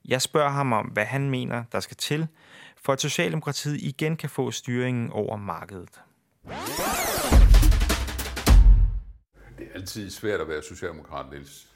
Jeg 0.04 0.22
spørger 0.22 0.50
ham 0.50 0.72
om, 0.72 0.86
hvad 0.86 1.04
han 1.04 1.30
mener, 1.30 1.64
der 1.72 1.80
skal 1.80 1.96
til, 1.96 2.28
for 2.76 2.92
at 2.92 3.00
Socialdemokratiet 3.00 3.80
igen 3.80 4.16
kan 4.16 4.30
få 4.30 4.50
styringen 4.50 5.10
over 5.10 5.36
markedet. 5.36 6.00
Det 9.58 9.66
er 9.70 9.74
altid 9.74 10.10
svært 10.10 10.40
at 10.40 10.48
være 10.48 10.62
socialdemokrat, 10.62 11.26
Niels. 11.30 11.68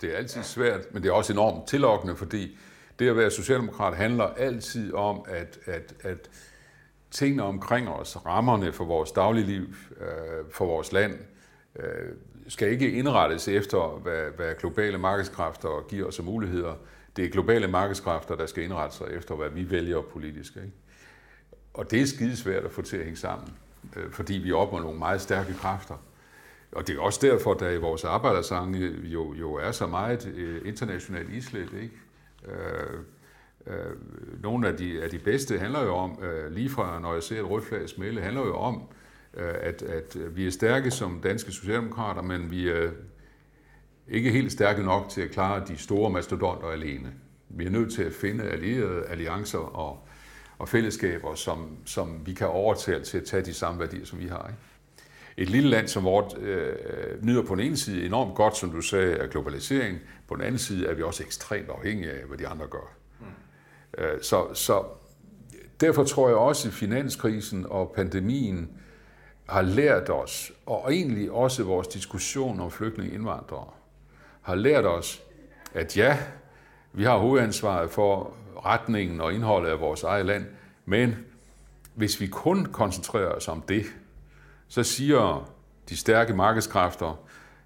Det 0.00 0.12
er 0.12 0.16
altid 0.16 0.42
svært, 0.42 0.80
men 0.92 1.02
det 1.02 1.08
er 1.08 1.12
også 1.12 1.32
enormt 1.32 1.68
tillokkende, 1.68 2.16
fordi 2.16 2.58
det 2.98 3.08
at 3.08 3.16
være 3.16 3.30
socialdemokrat 3.30 3.96
handler 3.96 4.24
altid 4.24 4.94
om, 4.94 5.24
at, 5.28 5.58
at, 5.64 5.94
at 6.00 6.30
tingene 7.10 7.42
omkring 7.42 7.88
os, 7.88 8.26
rammerne 8.26 8.72
for 8.72 8.84
vores 8.84 9.12
dagligliv, 9.12 9.74
øh, 10.00 10.44
for 10.52 10.66
vores 10.66 10.92
land, 10.92 11.18
Øh, 11.78 12.12
skal 12.48 12.70
ikke 12.70 12.90
indrettes 12.90 13.48
efter, 13.48 14.00
hvad, 14.02 14.30
hvad 14.36 14.54
globale 14.54 14.98
markedskræfter 14.98 15.86
giver 15.88 16.06
os 16.06 16.18
af 16.18 16.24
muligheder. 16.24 16.74
Det 17.16 17.24
er 17.24 17.28
globale 17.28 17.68
markedskræfter, 17.68 18.36
der 18.36 18.46
skal 18.46 18.64
indrette 18.64 18.96
sig 18.96 19.06
efter, 19.10 19.34
hvad 19.34 19.50
vi 19.50 19.70
vælger 19.70 20.02
politisk. 20.02 20.56
Ikke? 20.56 20.72
Og 21.74 21.90
det 21.90 22.00
er 22.00 22.06
skidesvært 22.06 22.64
at 22.64 22.72
få 22.72 22.82
til 22.82 22.96
at 22.96 23.04
hænge 23.04 23.16
sammen, 23.18 23.48
øh, 23.96 24.10
fordi 24.10 24.34
vi 24.34 24.52
op 24.52 24.72
mod 24.72 24.80
nogle 24.80 24.98
meget 24.98 25.20
stærke 25.20 25.54
kræfter. 25.54 25.94
Og 26.72 26.86
det 26.86 26.96
er 26.96 27.00
også 27.00 27.20
derfor, 27.22 27.54
der 27.54 27.70
i 27.70 27.76
vores 27.76 28.04
arbejdersange 28.04 28.78
jo, 29.02 29.34
jo 29.34 29.54
er 29.54 29.72
så 29.72 29.86
meget 29.86 30.26
øh, 30.36 30.68
internationalt 30.68 31.30
islet, 31.30 31.72
ikke? 31.82 31.94
Øh, 32.48 33.00
øh, 33.66 33.96
nogle 34.42 34.68
af 34.68 34.76
de, 34.76 35.02
af 35.02 35.10
de 35.10 35.18
bedste 35.18 35.58
handler 35.58 35.82
jo 35.82 35.94
om, 35.94 36.22
øh, 36.22 36.52
lige 36.52 36.70
fra 36.70 37.00
når 37.00 37.14
jeg 37.14 37.22
ser 37.22 37.40
et 37.40 37.50
rødt 37.50 37.64
flag 37.64 37.88
smelle, 37.88 38.20
handler 38.20 38.42
jo 38.42 38.56
om, 38.56 38.74
øh, 38.74 39.05
at, 39.36 39.82
at 39.82 40.36
vi 40.36 40.46
er 40.46 40.50
stærke 40.50 40.90
som 40.90 41.20
danske 41.22 41.52
socialdemokrater, 41.52 42.22
men 42.22 42.50
vi 42.50 42.68
er 42.68 42.90
ikke 44.08 44.30
helt 44.30 44.52
stærke 44.52 44.82
nok 44.82 45.08
til 45.08 45.20
at 45.20 45.30
klare 45.30 45.64
de 45.68 45.76
store 45.76 46.10
mastodonter 46.10 46.68
alene. 46.68 47.12
Vi 47.48 47.64
er 47.64 47.70
nødt 47.70 47.92
til 47.94 48.02
at 48.02 48.12
finde 48.12 48.44
allierede, 48.44 49.04
alliancer 49.04 49.58
og, 49.58 50.06
og 50.58 50.68
fællesskaber, 50.68 51.34
som, 51.34 51.76
som 51.84 52.26
vi 52.26 52.32
kan 52.32 52.46
overtale 52.46 53.04
til 53.04 53.18
at 53.18 53.24
tage 53.24 53.44
de 53.44 53.54
samme 53.54 53.80
værdier, 53.80 54.04
som 54.04 54.18
vi 54.18 54.26
har. 54.26 54.46
Ikke? 54.48 54.60
Et 55.36 55.50
lille 55.50 55.70
land 55.70 55.88
som 55.88 56.04
vort 56.04 56.38
øh, 56.38 56.74
nyder 57.22 57.42
på 57.42 57.54
den 57.54 57.64
ene 57.64 57.76
side 57.76 58.06
enormt 58.06 58.34
godt, 58.34 58.56
som 58.56 58.70
du 58.70 58.80
sagde, 58.80 59.16
af 59.16 59.30
globalisering. 59.30 59.98
På 60.28 60.34
den 60.34 60.42
anden 60.42 60.58
side 60.58 60.86
er 60.86 60.94
vi 60.94 61.02
også 61.02 61.22
ekstremt 61.22 61.68
afhængige 61.68 62.10
af, 62.10 62.26
hvad 62.26 62.38
de 62.38 62.48
andre 62.48 62.66
gør. 62.66 62.96
Mm. 63.20 63.26
Øh, 63.98 64.22
så, 64.22 64.54
så 64.54 64.84
derfor 65.80 66.04
tror 66.04 66.28
jeg 66.28 66.36
også, 66.36 66.68
at 66.68 66.74
finanskrisen 66.74 67.66
og 67.66 67.92
pandemien 67.96 68.70
har 69.48 69.62
lært 69.62 70.10
os, 70.10 70.52
og 70.66 70.94
egentlig 70.94 71.30
også 71.30 71.62
vores 71.62 71.88
diskussion 71.88 72.60
om 72.60 72.70
flygtninge 72.70 73.14
indvandrere, 73.14 73.68
har 74.42 74.54
lært 74.54 74.86
os, 74.86 75.22
at 75.74 75.96
ja, 75.96 76.18
vi 76.92 77.04
har 77.04 77.18
hovedansvaret 77.18 77.90
for 77.90 78.34
retningen 78.66 79.20
og 79.20 79.34
indholdet 79.34 79.70
af 79.70 79.80
vores 79.80 80.02
eget 80.02 80.26
land, 80.26 80.46
men 80.84 81.16
hvis 81.94 82.20
vi 82.20 82.26
kun 82.26 82.66
koncentrerer 82.66 83.28
os 83.28 83.48
om 83.48 83.60
det, 83.60 83.84
så 84.68 84.82
siger 84.82 85.50
de 85.88 85.96
stærke 85.96 86.34
markedskræfter, 86.34 87.20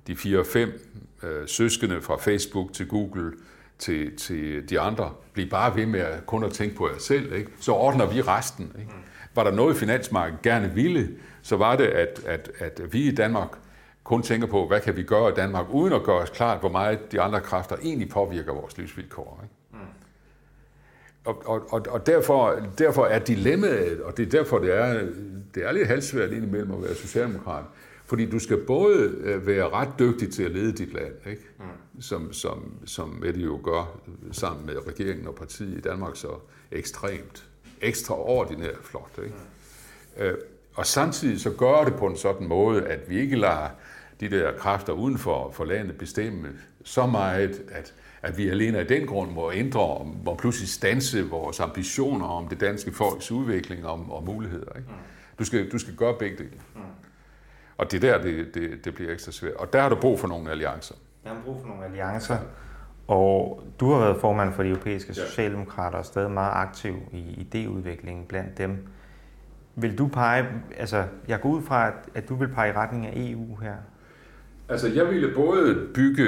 de 0.07 0.17
fire-fem 0.17 0.97
øh, 1.23 1.49
søskende 1.49 2.03
fra 2.03 2.17
Facebook 2.17 2.73
til 2.73 2.89
Google 2.89 3.33
til, 3.79 4.17
til 4.17 4.69
de 4.71 4.81
andre, 4.81 5.13
bliv 5.33 5.49
bare 5.49 5.77
ved 5.77 5.87
med 5.87 6.01
at 6.01 6.27
kun 6.27 6.45
at 6.45 6.53
tænke 6.53 6.77
på 6.77 6.89
jer 6.89 6.99
selv, 6.99 7.33
ikke? 7.33 7.51
så 7.61 7.73
ordner 7.73 8.07
vi 8.07 8.23
resten. 8.23 8.73
Ikke? 8.79 8.91
Mm. 8.91 9.03
Var 9.35 9.45
der 9.45 9.51
noget, 9.51 9.77
finansmarkedet 9.77 10.43
gerne 10.43 10.75
ville, 10.75 11.09
så 11.43 11.57
var 11.57 11.77
det, 11.77 11.85
at, 11.85 12.21
at, 12.27 12.51
at 12.59 12.93
vi 12.93 13.09
i 13.09 13.15
Danmark 13.15 13.49
kun 14.05 14.23
tænker 14.23 14.47
på, 14.47 14.67
hvad 14.67 14.81
kan 14.81 14.97
vi 14.97 15.03
gøre 15.03 15.31
i 15.31 15.35
Danmark, 15.35 15.67
uden 15.71 15.93
at 15.93 16.03
gøre 16.03 16.19
os 16.19 16.31
klart, 16.31 16.61
hvor 16.61 16.69
meget 16.69 17.13
de 17.13 17.21
andre 17.21 17.41
kræfter 17.41 17.77
egentlig 17.83 18.09
påvirker 18.09 18.53
vores 18.53 18.79
livsvilkår. 18.79 19.41
Ikke? 19.43 19.55
Mm. 19.85 19.91
Og, 21.25 21.63
og, 21.71 21.87
og 21.89 22.07
derfor, 22.07 22.63
derfor 22.79 23.07
er 23.07 23.19
dilemmaet, 23.19 24.03
og 24.03 24.17
det 24.17 24.27
er 24.27 24.31
derfor, 24.31 24.59
det 24.59 24.75
er, 24.75 25.09
det 25.55 25.65
er 25.67 25.73
lidt 25.73 25.89
halvsvært 25.89 26.31
indimellem 26.31 26.73
at 26.73 26.83
være 26.83 26.95
socialdemokrat, 26.95 27.65
fordi 28.05 28.31
du 28.31 28.39
skal 28.39 28.57
både 28.57 29.15
øh, 29.21 29.47
være 29.47 29.71
ret 29.71 29.89
dygtig 29.99 30.33
til 30.33 30.43
at 30.43 30.51
lede 30.51 30.73
dit 30.73 30.93
land, 30.93 31.15
ikke? 31.27 31.43
Mm. 31.59 32.01
Som, 32.01 32.33
som, 32.33 32.75
som 32.85 33.09
Mette 33.09 33.41
jo 33.41 33.61
gør 33.65 34.01
sammen 34.33 34.67
med 34.67 34.87
regeringen 34.87 35.27
og 35.27 35.35
partiet 35.35 35.79
i 35.79 35.81
Danmark 35.81 36.17
så 36.17 36.29
ekstremt, 36.73 37.50
ekstraordinært 37.81 38.79
flot. 38.83 39.11
Ikke? 39.25 39.35
Mm. 40.17 40.23
Øh, 40.23 40.39
og 40.75 40.87
samtidig 40.87 41.41
så 41.41 41.51
gør 41.51 41.85
det 41.85 41.95
på 41.95 42.07
en 42.07 42.17
sådan 42.17 42.49
måde, 42.49 42.87
at 42.87 43.11
vi 43.11 43.21
ikke 43.21 43.37
lader 43.37 43.69
de 44.21 44.31
der 44.31 44.53
kræfter 44.59 44.93
uden 44.93 45.19
for, 45.19 45.51
for 45.51 45.65
landet 45.65 45.99
bestemme 45.99 46.49
så 46.85 47.07
meget, 47.07 47.63
at, 47.73 47.95
at 48.23 48.39
vi 48.39 48.49
alene 48.49 48.79
af 48.79 48.87
den 48.87 49.07
grund 49.07 49.31
må 49.31 49.53
ændre, 49.53 50.07
må 50.25 50.35
pludselig 50.35 50.69
stanse 50.69 51.29
vores 51.29 51.61
ambitioner 51.61 52.27
om 52.27 52.49
det 52.49 52.61
danske 52.61 52.93
folks 52.93 53.31
udvikling 53.31 53.87
og, 53.87 54.07
og 54.11 54.25
muligheder. 54.25 54.77
Ikke? 54.77 54.89
Du, 55.39 55.45
skal, 55.45 55.73
du 55.73 55.79
skal 55.79 55.97
gøre 55.97 56.15
begge 56.19 56.37
dele. 56.37 56.61
Og 57.79 57.91
det 57.91 58.05
er 58.05 58.13
der, 58.13 58.23
det, 58.23 58.55
det, 58.55 58.85
det 58.85 58.95
bliver 58.95 59.13
ekstra 59.13 59.33
svært. 59.33 59.55
Og 59.55 59.73
der 59.73 59.83
har 59.83 59.89
du 59.89 59.97
brug 59.97 60.21
for 60.21 60.29
nogle 60.29 60.51
alliancer. 60.51 60.95
Der 61.25 61.35
har 61.35 61.43
brug 61.45 61.61
for 61.61 61.69
nogle 61.69 61.85
alliancer. 61.85 62.39
Og 63.11 63.63
du 63.81 63.93
har 63.93 63.99
været 63.99 64.17
formand 64.21 64.53
for 64.53 64.63
de 64.63 64.69
europæiske 64.69 65.15
socialdemokrater 65.15 65.99
og 65.99 66.05
stadig 66.05 66.31
meget 66.31 66.53
aktiv 66.55 66.95
i 67.13 67.47
idéudviklingen 67.47 68.27
blandt 68.29 68.59
dem. 68.59 68.77
Vil 69.75 69.99
du 69.99 70.07
pege, 70.07 70.47
altså 70.77 71.05
jeg 71.29 71.41
går 71.41 71.49
ud 71.49 71.63
fra, 71.63 71.87
at, 71.87 71.95
at 72.15 72.29
du 72.29 72.35
vil 72.35 72.49
pege 72.49 72.71
i 72.71 72.73
retning 72.73 73.07
af 73.07 73.13
EU 73.17 73.57
her? 73.63 73.75
Altså, 74.69 74.89
jeg 74.89 75.11
ville 75.11 75.35
både 75.35 75.87
bygge, 75.95 76.25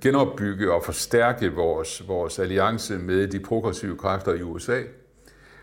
genopbygge 0.00 0.72
og 0.72 0.84
forstærke 0.84 1.52
vores, 1.52 2.08
vores 2.08 2.38
alliance 2.38 2.98
med 2.98 3.28
de 3.28 3.40
progressive 3.40 3.96
kræfter 3.96 4.34
i 4.34 4.42
USA. 4.42 4.80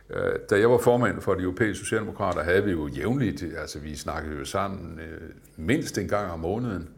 Øh, 0.09 0.33
da 0.49 0.59
jeg 0.59 0.69
var 0.69 0.77
formand 0.77 1.21
for 1.21 1.33
de 1.33 1.43
europæiske 1.43 1.83
socialdemokrater, 1.83 2.43
havde 2.43 2.63
vi 2.63 2.71
jo 2.71 2.87
jævnligt, 2.87 3.43
altså 3.57 3.79
vi 3.79 3.95
snakkede 3.95 4.39
jo 4.39 4.45
sammen 4.45 4.99
øh, 4.99 5.29
mindst 5.57 5.97
en 5.97 6.07
gang 6.07 6.31
om 6.31 6.39
måneden. 6.39 6.89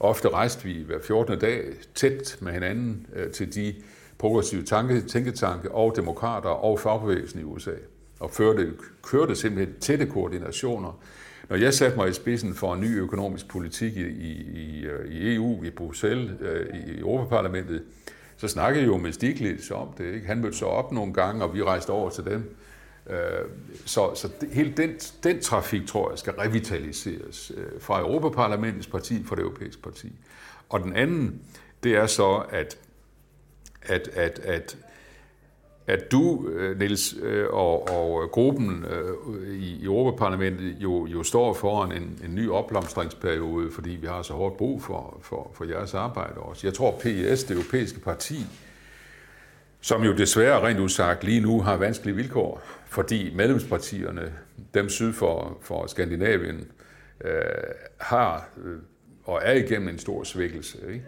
Ofte 0.00 0.28
rejste 0.28 0.64
vi 0.64 0.82
hver 0.86 0.98
14. 1.02 1.38
dag 1.38 1.64
tæt 1.94 2.38
med 2.40 2.52
hinanden 2.52 3.06
øh, 3.14 3.30
til 3.30 3.54
de 3.54 3.74
progressive 4.18 4.62
tanke, 4.62 5.00
tænketanke 5.00 5.72
og 5.72 5.96
demokrater 5.96 6.50
og 6.50 6.78
fagbevægelsen 6.78 7.40
i 7.40 7.44
USA 7.44 7.74
og 8.20 8.30
førte, 8.30 8.72
kørte 9.02 9.36
simpelthen 9.36 9.80
tætte 9.80 10.06
koordinationer 10.06 11.00
når 11.50 11.56
jeg 11.56 11.74
satte 11.74 11.96
mig 11.96 12.08
i 12.08 12.12
spidsen 12.12 12.54
for 12.54 12.74
en 12.74 12.80
ny 12.80 12.98
økonomisk 12.98 13.48
politik 13.48 13.96
i, 13.96 14.06
i, 14.06 14.32
i 14.54 14.84
øh, 14.84 15.34
EU, 15.34 15.64
i 15.64 15.70
Bruxelles, 15.70 16.30
øh, 16.40 16.66
i 16.88 16.98
Europaparlamentet, 16.98 17.82
så 18.36 18.48
snakkede 18.48 18.82
jeg 18.82 18.88
jo 18.88 18.96
med 18.96 19.12
Stiglitz 19.12 19.70
om 19.70 19.88
det. 19.98 20.14
Ikke? 20.14 20.26
Han 20.26 20.38
mødte 20.40 20.56
så 20.56 20.64
op 20.64 20.92
nogle 20.92 21.12
gange, 21.12 21.44
og 21.44 21.54
vi 21.54 21.62
rejste 21.62 21.90
over 21.90 22.10
til 22.10 22.24
dem. 22.24 22.56
Øh, 23.10 23.48
så, 23.86 24.14
så 24.14 24.28
det, 24.40 24.48
hele 24.52 24.72
den, 24.76 24.90
den 25.24 25.40
trafik, 25.40 25.86
tror 25.86 26.10
jeg, 26.10 26.18
skal 26.18 26.32
revitaliseres 26.32 27.52
øh, 27.56 27.80
fra 27.80 28.00
Europaparlamentets 28.00 28.86
parti, 28.86 29.24
fra 29.24 29.36
det 29.36 29.42
europæiske 29.42 29.82
parti. 29.82 30.12
Og 30.68 30.80
den 30.80 30.96
anden, 30.96 31.40
det 31.82 31.96
er 31.96 32.06
så, 32.06 32.44
at, 32.50 32.78
at, 33.82 34.08
at, 34.08 34.38
at 34.38 34.76
at 35.90 36.12
du, 36.12 36.48
øh, 36.48 36.78
Niels, 36.78 37.14
øh, 37.22 37.46
og, 37.50 37.88
og 37.88 38.30
gruppen 38.30 38.84
i 39.60 39.84
Europaparlamentet 39.84 40.76
jo, 40.78 41.06
jo 41.06 41.22
står 41.22 41.54
foran 41.54 41.92
en, 41.92 42.20
en 42.24 42.34
ny 42.34 42.50
opblomstringsperiode, 42.50 43.70
fordi 43.70 43.90
vi 43.90 44.06
har 44.06 44.22
så 44.22 44.32
hårdt 44.32 44.56
brug 44.56 44.82
for, 44.82 45.18
for, 45.22 45.50
for 45.54 45.64
jeres 45.64 45.94
arbejde 45.94 46.34
også. 46.34 46.66
Jeg 46.66 46.74
tror, 46.74 46.90
PES, 46.90 47.44
det 47.44 47.56
europæiske 47.56 48.00
parti, 48.00 48.46
som 49.80 50.02
jo 50.02 50.16
desværre 50.16 50.60
rent 50.60 50.78
udsagt 50.78 51.24
lige 51.24 51.40
nu 51.40 51.60
har 51.60 51.76
vanskelige 51.76 52.16
vilkår, 52.16 52.62
fordi 52.86 53.34
medlemspartierne, 53.34 54.32
dem 54.74 54.88
syd 54.88 55.12
for, 55.12 55.58
for 55.62 55.86
Skandinavien, 55.86 56.68
øh, 57.24 57.42
har 57.98 58.48
øh, 58.64 58.78
og 59.24 59.40
er 59.44 59.52
igennem 59.52 59.88
en 59.88 59.98
stor 59.98 60.24
svækkelse. 60.24 60.78
Ikke? 60.88 61.04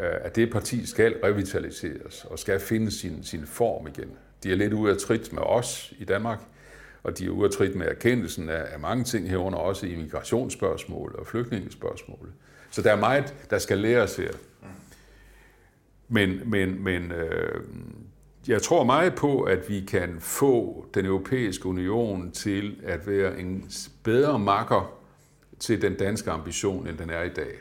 Øh, 0.00 0.14
at 0.20 0.36
det 0.36 0.52
parti 0.52 0.86
skal 0.86 1.14
revitaliseres 1.24 2.24
og 2.24 2.38
skal 2.38 2.60
finde 2.60 2.90
sin, 2.90 3.24
sin 3.24 3.46
form 3.46 3.86
igen. 3.86 4.10
De 4.42 4.52
er 4.52 4.56
lidt 4.56 4.72
ude 4.72 4.92
af 4.92 4.98
trit 4.98 5.32
med 5.32 5.42
os 5.42 5.92
i 5.98 6.04
Danmark, 6.04 6.38
og 7.02 7.18
de 7.18 7.26
er 7.26 7.30
ude 7.30 7.44
af 7.44 7.50
trit 7.50 7.74
med 7.74 7.86
erkendelsen 7.86 8.48
af, 8.48 8.64
af 8.72 8.80
mange 8.80 9.04
ting 9.04 9.30
herunder, 9.30 9.58
også 9.58 9.86
immigrationsspørgsmål 9.86 11.14
og 11.18 11.26
flygtningespørgsmål. 11.26 12.28
Så 12.70 12.82
der 12.82 12.92
er 12.92 12.96
meget, 12.96 13.34
der 13.50 13.58
skal 13.58 13.78
læres 13.78 14.16
her. 14.16 14.30
Men, 16.08 16.50
men, 16.50 16.84
men 16.84 17.12
øh, 17.12 17.60
jeg 18.48 18.62
tror 18.62 18.84
meget 18.84 19.14
på, 19.14 19.42
at 19.42 19.68
vi 19.68 19.80
kan 19.80 20.16
få 20.20 20.86
den 20.94 21.06
europæiske 21.06 21.66
union 21.66 22.30
til 22.30 22.80
at 22.84 23.06
være 23.06 23.40
en 23.40 23.70
bedre 24.02 24.38
makker 24.38 24.98
til 25.58 25.82
den 25.82 25.94
danske 25.96 26.30
ambition, 26.30 26.86
end 26.86 26.98
den 26.98 27.10
er 27.10 27.22
i 27.22 27.28
dag. 27.28 27.52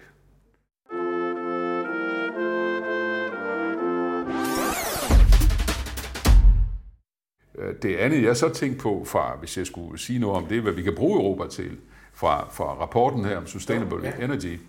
Øh, 7.57 7.75
det 7.81 7.95
andet, 7.95 8.23
jeg 8.23 8.37
så 8.37 8.49
tænkte 8.53 8.81
på, 8.81 9.03
fra, 9.05 9.35
hvis 9.39 9.57
jeg 9.57 9.67
skulle 9.67 9.99
sige 9.99 10.19
noget 10.19 10.37
om 10.37 10.45
det, 10.45 10.61
hvad 10.61 10.73
vi 10.73 10.81
kan 10.81 10.95
bruge 10.95 11.19
Europa 11.19 11.47
til, 11.47 11.77
fra, 12.13 12.49
fra 12.49 12.81
rapporten 12.81 13.25
her 13.25 13.37
om 13.37 13.47
Sustainable 13.47 14.07
ja. 14.07 14.25
Energy, 14.25 14.59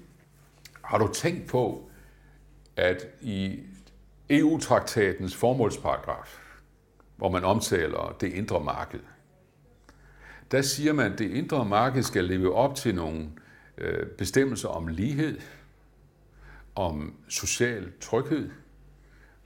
har 0.83 0.99
du 0.99 1.09
tænkt 1.12 1.47
på, 1.47 1.91
at 2.77 3.07
i 3.21 3.61
EU-traktatens 4.31 5.37
formålsparagraf, 5.37 6.39
hvor 7.17 7.31
man 7.31 7.45
omtaler 7.45 8.17
det 8.21 8.33
indre 8.33 8.61
marked, 8.61 9.01
der 10.51 10.62
siger 10.62 10.93
man, 10.93 11.12
at 11.12 11.19
det 11.19 11.31
indre 11.31 11.65
marked 11.65 12.03
skal 12.03 12.25
leve 12.25 12.55
op 12.55 12.75
til 12.75 12.95
nogle 12.95 13.31
øh, 13.79 14.07
bestemmelser 14.07 14.69
om 14.69 14.87
lighed, 14.87 15.41
om 16.75 17.15
social 17.29 17.93
tryghed, 18.01 18.51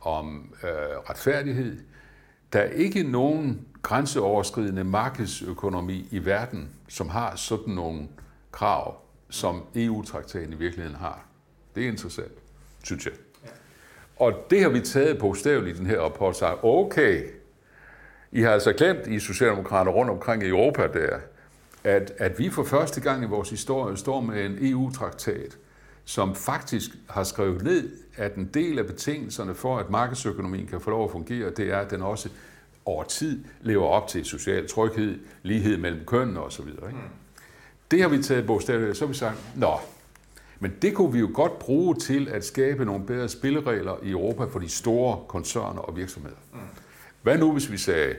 om 0.01 0.55
øh, 0.63 0.71
retfærdighed, 1.11 1.81
der 2.53 2.61
er 2.61 2.71
ikke 2.71 3.03
nogen 3.03 3.67
grænseoverskridende 3.83 4.85
markedsøkonomi 4.85 6.09
i 6.11 6.25
verden, 6.25 6.69
som 6.89 7.09
har 7.09 7.37
sådan 7.37 7.75
nogle 7.75 8.09
krav, 8.53 9.01
som 9.31 9.65
EU-traktaten 9.75 10.53
i 10.53 10.57
virkeligheden 10.57 10.97
har. 10.97 11.27
Det 11.75 11.85
er 11.85 11.89
interessant, 11.89 12.33
synes 12.85 13.07
jeg. 13.07 13.13
Og 14.17 14.47
det 14.51 14.63
har 14.63 14.69
vi 14.69 14.81
taget 14.81 15.19
bogstaveligt 15.19 15.77
i 15.77 15.79
den 15.79 15.87
her 15.87 16.01
rapport, 16.01 16.37
sagt, 16.37 16.59
okay, 16.63 17.25
I 18.33 18.41
har 18.41 18.51
altså 18.51 18.73
glemt, 18.73 19.07
I 19.07 19.19
Socialdemokrater 19.19 19.93
rundt 19.93 20.11
omkring 20.11 20.43
i 20.43 20.49
Europa 20.49 20.83
der, 20.83 21.19
at, 21.85 22.13
at 22.19 22.39
vi 22.39 22.51
for 22.51 22.65
første 22.65 23.01
gang 23.01 23.25
i 23.25 23.27
vores 23.27 23.51
historie 23.51 23.97
står 23.97 24.21
med 24.21 24.45
en 24.45 24.59
EU-traktat, 24.61 25.59
som 26.05 26.35
faktisk 26.35 26.91
har 27.09 27.25
skrevet 27.25 27.63
ned, 27.63 27.91
at 28.17 28.35
en 28.35 28.51
del 28.55 28.79
af 28.79 28.87
betingelserne 28.87 29.55
for, 29.55 29.79
at 29.79 29.91
markedsøkonomien 29.91 30.67
kan 30.67 30.81
få 30.81 30.91
lov 30.91 31.05
at 31.05 31.11
fungere, 31.11 31.51
det 31.51 31.71
er, 31.73 31.79
at 31.79 31.91
den 31.91 32.03
også 32.03 32.29
over 32.85 33.05
tid 33.05 33.45
lever 33.61 33.87
op 33.87 34.09
til 34.09 34.25
social 34.25 34.69
tryghed, 34.69 35.19
lighed 35.43 35.77
mellem 35.77 36.05
kønnene 36.05 36.41
osv. 36.41 36.69
Ikke? 36.69 36.79
Mm. 36.91 36.97
Det 37.91 38.03
har 38.03 38.09
vi 38.09 38.23
taget 38.23 38.47
bogstaveligt, 38.47 38.97
så 38.97 39.05
har 39.05 39.13
vi 39.13 39.19
sagt, 39.19 39.37
nå, 39.57 39.73
Men 40.61 40.75
det 40.83 40.95
kunne 40.95 41.13
vi 41.13 41.19
jo 41.19 41.31
godt 41.35 41.59
bruge 41.59 41.95
til 41.95 42.29
at 42.29 42.45
skabe 42.45 42.85
nogle 42.85 43.07
bedre 43.07 43.29
spilleregler 43.29 43.97
i 44.03 44.11
Europa 44.11 44.45
for 44.45 44.59
de 44.59 44.69
store 44.69 45.25
koncerner 45.29 45.81
og 45.81 45.97
virksomheder. 45.97 46.37
Mm. 46.53 46.59
Hvad 47.23 47.39
nu, 47.39 47.53
hvis 47.53 47.71
vi 47.71 47.77
sagde, 47.77 48.15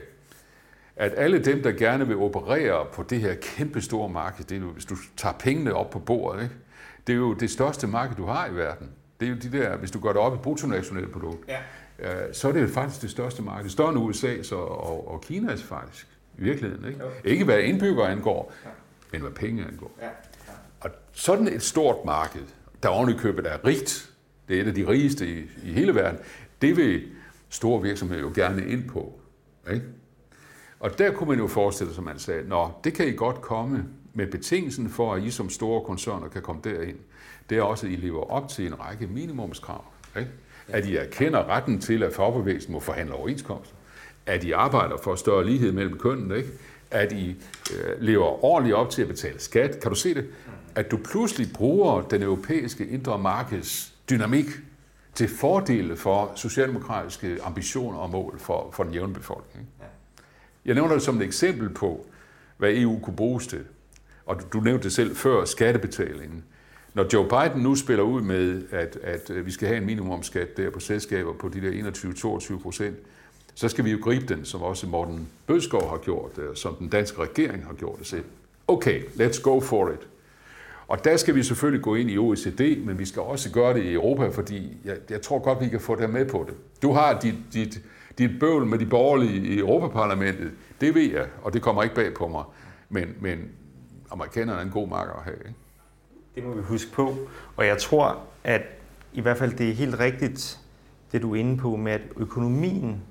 at 0.96 1.12
alle 1.16 1.44
dem, 1.44 1.62
der 1.62 1.72
gerne 1.72 2.06
vil 2.06 2.16
operere 2.16 2.86
på 2.92 3.02
det 3.02 3.20
her 3.20 3.34
kæmpe 3.34 3.80
store 3.80 4.08
marked, 4.08 4.44
det 4.44 4.56
er 4.56 4.60
jo, 4.60 4.66
hvis 4.66 4.84
du 4.84 4.96
tager 5.16 5.32
pengene 5.32 5.74
op 5.74 5.90
på 5.90 5.98
bordet, 5.98 6.42
ikke? 6.42 6.54
det 7.06 7.12
er 7.12 7.16
jo 7.16 7.34
det 7.34 7.50
største 7.50 7.86
marked, 7.86 8.16
du 8.16 8.26
har 8.26 8.46
i 8.46 8.54
verden. 8.54 8.90
Det 9.20 9.26
er 9.26 9.30
jo 9.30 9.36
de 9.36 9.58
der, 9.58 9.76
hvis 9.76 9.90
du 9.90 10.00
går 10.00 10.08
det 10.08 10.20
op 10.20 10.34
i 10.34 10.38
bruttonationalprodukt, 10.38 11.48
ja. 11.48 11.58
Øh, 11.98 12.34
så 12.34 12.48
er 12.48 12.52
det 12.52 12.62
jo 12.62 12.68
faktisk 12.68 13.02
det 13.02 13.10
største 13.10 13.42
marked. 13.42 13.70
Større 13.70 13.88
end 13.88 13.98
USA 13.98 14.42
så, 14.42 14.56
og, 14.56 15.12
og 15.12 15.20
Kina 15.20 15.54
faktisk, 15.54 16.06
i 16.38 16.42
virkeligheden. 16.42 16.84
Ikke, 16.84 17.00
ikke 17.24 17.44
hvad 17.44 17.58
indbygger 17.58 18.06
angår, 18.06 18.52
ja. 18.64 18.70
men 19.12 19.20
hvad 19.20 19.30
penge 19.30 19.64
angår. 19.66 19.90
Ja. 20.02 20.08
Og 20.84 20.90
sådan 21.12 21.48
et 21.48 21.62
stort 21.62 22.04
marked, 22.04 22.42
der 22.82 22.88
oven 22.88 23.18
købet 23.18 23.46
er 23.46 23.66
rigt, 23.66 24.10
det 24.48 24.56
er 24.56 24.62
et 24.62 24.66
af 24.66 24.74
de 24.74 24.88
rigeste 24.88 25.26
i, 25.28 25.42
i 25.64 25.72
hele 25.72 25.94
verden, 25.94 26.18
det 26.62 26.76
vil 26.76 27.02
store 27.48 27.82
virksomheder 27.82 28.20
jo 28.20 28.32
gerne 28.34 28.66
ind 28.66 28.88
på. 28.88 29.20
Ikke? 29.72 29.84
Og 30.80 30.98
der 30.98 31.12
kunne 31.12 31.28
man 31.28 31.38
jo 31.38 31.46
forestille 31.46 31.92
sig, 31.92 32.00
at 32.00 32.04
man 32.04 32.18
sagde, 32.18 32.48
Nå, 32.48 32.70
det 32.84 32.94
kan 32.94 33.08
I 33.08 33.12
godt 33.12 33.40
komme 33.40 33.84
med 34.14 34.26
betingelsen 34.26 34.90
for, 34.90 35.14
at 35.14 35.22
I 35.22 35.30
som 35.30 35.50
store 35.50 35.84
koncerner 35.84 36.28
kan 36.28 36.42
komme 36.42 36.60
derind. 36.64 36.98
Det 37.50 37.58
er 37.58 37.62
også, 37.62 37.86
at 37.86 37.92
I 37.92 37.96
lever 37.96 38.30
op 38.30 38.48
til 38.48 38.66
en 38.66 38.80
række 38.80 39.06
minimumskrav. 39.06 39.84
Ikke? 40.18 40.30
At 40.68 40.86
I 40.86 40.96
erkender 40.96 41.48
retten 41.48 41.80
til, 41.80 42.02
at 42.02 42.12
fagbevægelsen 42.12 42.72
må 42.72 42.80
forhandle 42.80 43.14
overenskomster. 43.14 43.74
At 44.26 44.44
I 44.44 44.52
arbejder 44.52 44.96
for 44.96 45.14
større 45.14 45.46
lighed 45.46 45.72
mellem 45.72 45.98
kønnene. 45.98 46.36
Ikke? 46.36 46.48
At 46.90 47.12
I 47.12 47.36
øh, 47.76 48.00
lever 48.00 48.44
ordentligt 48.44 48.76
op 48.76 48.90
til 48.90 49.02
at 49.02 49.08
betale 49.08 49.40
skat. 49.40 49.80
Kan 49.80 49.90
du 49.90 49.96
se 49.96 50.14
det? 50.14 50.26
At 50.74 50.90
du 50.90 50.96
pludselig 50.96 51.52
bruger 51.54 52.02
den 52.02 52.22
europæiske 52.22 52.86
indre 52.86 53.18
markeds 53.18 53.94
dynamik 54.10 54.46
til 55.14 55.28
fordele 55.28 55.96
for 55.96 56.32
socialdemokratiske 56.34 57.38
ambitioner 57.42 57.98
og 57.98 58.10
mål 58.10 58.38
for, 58.38 58.70
for 58.72 58.84
den 58.84 58.94
jævne 58.94 59.14
befolkning. 59.14 59.68
Jeg 60.64 60.74
nævner 60.74 60.94
det 60.94 61.02
som 61.02 61.16
et 61.16 61.22
eksempel 61.22 61.68
på, 61.68 62.06
hvad 62.56 62.72
EU 62.72 62.98
kunne 62.98 63.16
bruges 63.16 63.46
til. 63.46 63.64
Og 64.26 64.52
du 64.52 64.60
nævnte 64.60 64.84
det 64.84 64.92
selv 64.92 65.16
før, 65.16 65.44
skattebetalingen. 65.44 66.44
Når 66.94 67.06
Joe 67.12 67.28
Biden 67.28 67.62
nu 67.62 67.74
spiller 67.74 68.04
ud 68.04 68.20
med, 68.20 68.62
at, 68.70 68.96
at 68.96 69.46
vi 69.46 69.50
skal 69.50 69.68
have 69.68 69.78
en 69.78 69.86
minimumskat 69.86 70.56
der 70.56 70.70
på 70.70 70.80
selskaber 70.80 71.32
på 71.32 71.48
de 71.48 71.60
der 71.60 71.90
21-22 72.56 72.62
procent, 72.62 72.96
så 73.54 73.68
skal 73.68 73.84
vi 73.84 73.90
jo 73.90 73.98
gribe 74.02 74.34
den, 74.34 74.44
som 74.44 74.62
også 74.62 74.86
Morten 74.86 75.28
Bødskov 75.46 75.90
har 75.90 75.96
gjort, 75.96 76.38
øh, 76.38 76.56
som 76.56 76.74
den 76.74 76.88
danske 76.88 77.22
regering 77.22 77.64
har 77.64 77.74
gjort 77.74 77.98
det 77.98 78.06
selv. 78.06 78.24
Okay, 78.68 79.02
let's 79.02 79.42
go 79.42 79.60
for 79.60 79.90
it. 79.90 80.08
Og 80.92 81.04
der 81.04 81.16
skal 81.16 81.34
vi 81.34 81.42
selvfølgelig 81.42 81.82
gå 81.82 81.94
ind 81.94 82.10
i 82.10 82.18
OECD, 82.18 82.86
men 82.86 82.98
vi 82.98 83.04
skal 83.04 83.22
også 83.22 83.52
gøre 83.52 83.74
det 83.74 83.82
i 83.82 83.92
Europa, 83.92 84.28
fordi 84.28 84.76
jeg, 84.84 84.96
jeg 85.10 85.22
tror 85.22 85.38
godt, 85.38 85.60
vi 85.60 85.68
kan 85.68 85.80
få 85.80 85.96
dem 85.96 86.10
med 86.10 86.24
på 86.24 86.44
det. 86.48 86.54
Du 86.82 86.92
har 86.92 87.20
dit, 87.20 87.34
dit, 87.52 87.80
dit 88.18 88.30
bøvl 88.40 88.66
med 88.66 88.78
de 88.78 88.86
borgerlige 88.86 89.46
i 89.46 89.58
Europaparlamentet, 89.58 90.52
det 90.80 90.94
ved 90.94 91.12
jeg, 91.12 91.26
og 91.42 91.52
det 91.52 91.62
kommer 91.62 91.82
ikke 91.82 91.94
bag 91.94 92.14
på 92.14 92.28
mig. 92.28 92.44
Men, 92.88 93.14
men 93.20 93.38
amerikanerne 94.10 94.58
er 94.58 94.64
en 94.64 94.70
god 94.70 94.88
marker 94.88 95.12
at 95.12 95.24
have. 95.24 95.36
Ikke? 95.36 95.58
Det 96.34 96.44
må 96.44 96.54
vi 96.54 96.62
huske 96.62 96.92
på. 96.92 97.16
Og 97.56 97.66
jeg 97.66 97.78
tror, 97.78 98.18
at 98.44 98.62
i 99.12 99.20
hvert 99.20 99.38
fald 99.38 99.52
det 99.52 99.68
er 99.68 99.74
helt 99.74 99.98
rigtigt, 100.00 100.58
det 101.12 101.22
du 101.22 101.34
er 101.34 101.38
inde 101.38 101.56
på 101.56 101.76
med, 101.76 101.92
at 101.92 102.02
økonomien, 102.16 103.02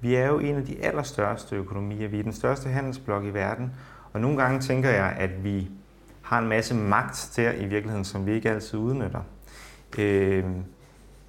vi 0.00 0.14
er 0.14 0.26
jo 0.26 0.38
en 0.38 0.56
af 0.56 0.64
de 0.64 0.84
allerstørste 0.84 1.56
økonomier. 1.56 2.08
Vi 2.08 2.18
er 2.18 2.22
den 2.22 2.32
største 2.32 2.68
handelsblok 2.68 3.24
i 3.24 3.30
verden. 3.30 3.72
Og 4.12 4.20
nogle 4.20 4.42
gange 4.42 4.60
tænker 4.60 4.90
jeg, 4.90 5.16
at 5.18 5.44
vi 5.44 5.68
har 6.26 6.38
en 6.38 6.48
masse 6.48 6.74
magt 6.74 7.32
der 7.36 7.52
i 7.52 7.64
virkeligheden, 7.64 8.04
som 8.04 8.26
vi 8.26 8.32
ikke 8.32 8.50
altid 8.50 8.78
udnytter. 8.78 9.20
Øh, 9.98 10.44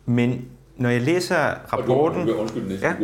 men 0.05 0.45
når 0.75 0.89
jeg 0.89 1.01
læser 1.01 1.73
rapporten... 1.73 2.21
Og 2.21 2.27
du, 2.27 2.33
undskyld, 2.33 2.67
næste, 2.67 2.87
ja. 2.87 2.95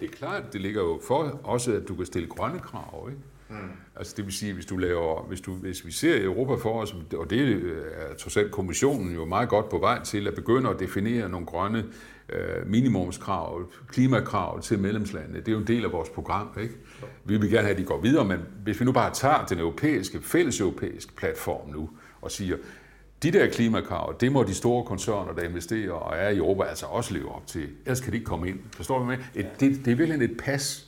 det 0.00 0.10
er 0.12 0.16
klart, 0.16 0.52
det 0.52 0.60
ligger 0.60 0.82
jo 0.82 1.00
for 1.06 1.40
også, 1.44 1.72
at 1.72 1.88
du 1.88 1.94
kan 1.94 2.06
stille 2.06 2.28
grønne 2.28 2.58
krav, 2.58 3.08
ikke? 3.08 3.22
Mm. 3.48 3.56
Altså 3.96 4.14
det 4.16 4.24
vil 4.24 4.34
sige, 4.34 4.52
hvis 4.52 4.66
du 4.66 4.76
laver, 4.76 5.22
hvis, 5.28 5.40
du, 5.40 5.52
hvis 5.52 5.86
vi 5.86 5.92
ser 5.92 6.24
Europa 6.24 6.54
for 6.62 6.82
os, 6.82 6.96
og 7.18 7.30
det 7.30 7.40
er 7.40 8.14
trods 8.18 8.36
alt 8.36 8.50
kommissionen 8.50 9.14
jo 9.14 9.24
meget 9.24 9.48
godt 9.48 9.68
på 9.68 9.78
vej 9.78 10.02
til 10.02 10.28
at 10.28 10.34
begynde 10.34 10.70
at 10.70 10.80
definere 10.80 11.28
nogle 11.28 11.46
grønne 11.46 11.78
øh, 11.78 11.84
minimumskrav, 12.66 13.62
klimakrav 13.88 14.62
til 14.62 14.78
medlemslandene. 14.78 15.38
Det 15.38 15.48
er 15.48 15.52
jo 15.52 15.58
en 15.58 15.66
del 15.66 15.84
af 15.84 15.92
vores 15.92 16.08
program, 16.08 16.48
ikke? 16.60 16.74
Vi 17.24 17.36
vil 17.36 17.50
gerne 17.50 17.62
have, 17.62 17.72
at 17.72 17.78
de 17.78 17.84
går 17.84 18.00
videre, 18.00 18.24
men 18.24 18.38
hvis 18.62 18.80
vi 18.80 18.84
nu 18.84 18.92
bare 18.92 19.14
tager 19.14 19.46
den 19.46 19.58
europæiske, 19.58 20.22
fælles 20.22 20.60
europæiske 20.60 21.12
platform 21.16 21.70
nu, 21.70 21.90
og 22.22 22.30
siger, 22.30 22.56
de 23.22 23.30
der 23.30 23.48
klimakrav, 23.48 24.16
det 24.20 24.32
må 24.32 24.42
de 24.42 24.54
store 24.54 24.84
koncerner, 24.84 25.32
der 25.32 25.42
investerer 25.42 25.92
og 25.92 26.16
er 26.16 26.28
i 26.28 26.36
Europa, 26.36 26.62
altså 26.62 26.86
også 26.86 27.14
leve 27.14 27.34
op 27.34 27.46
til. 27.46 27.68
Ellers 27.84 28.00
kan 28.00 28.12
de 28.12 28.16
ikke 28.16 28.26
komme 28.26 28.48
ind. 28.48 28.58
Forstår 28.76 28.98
du 28.98 29.04
med? 29.04 29.18
Et, 29.34 29.46
det, 29.60 29.84
det 29.84 29.90
er 29.90 29.96
virkelig 29.96 30.30
et 30.30 30.36
pas. 30.36 30.86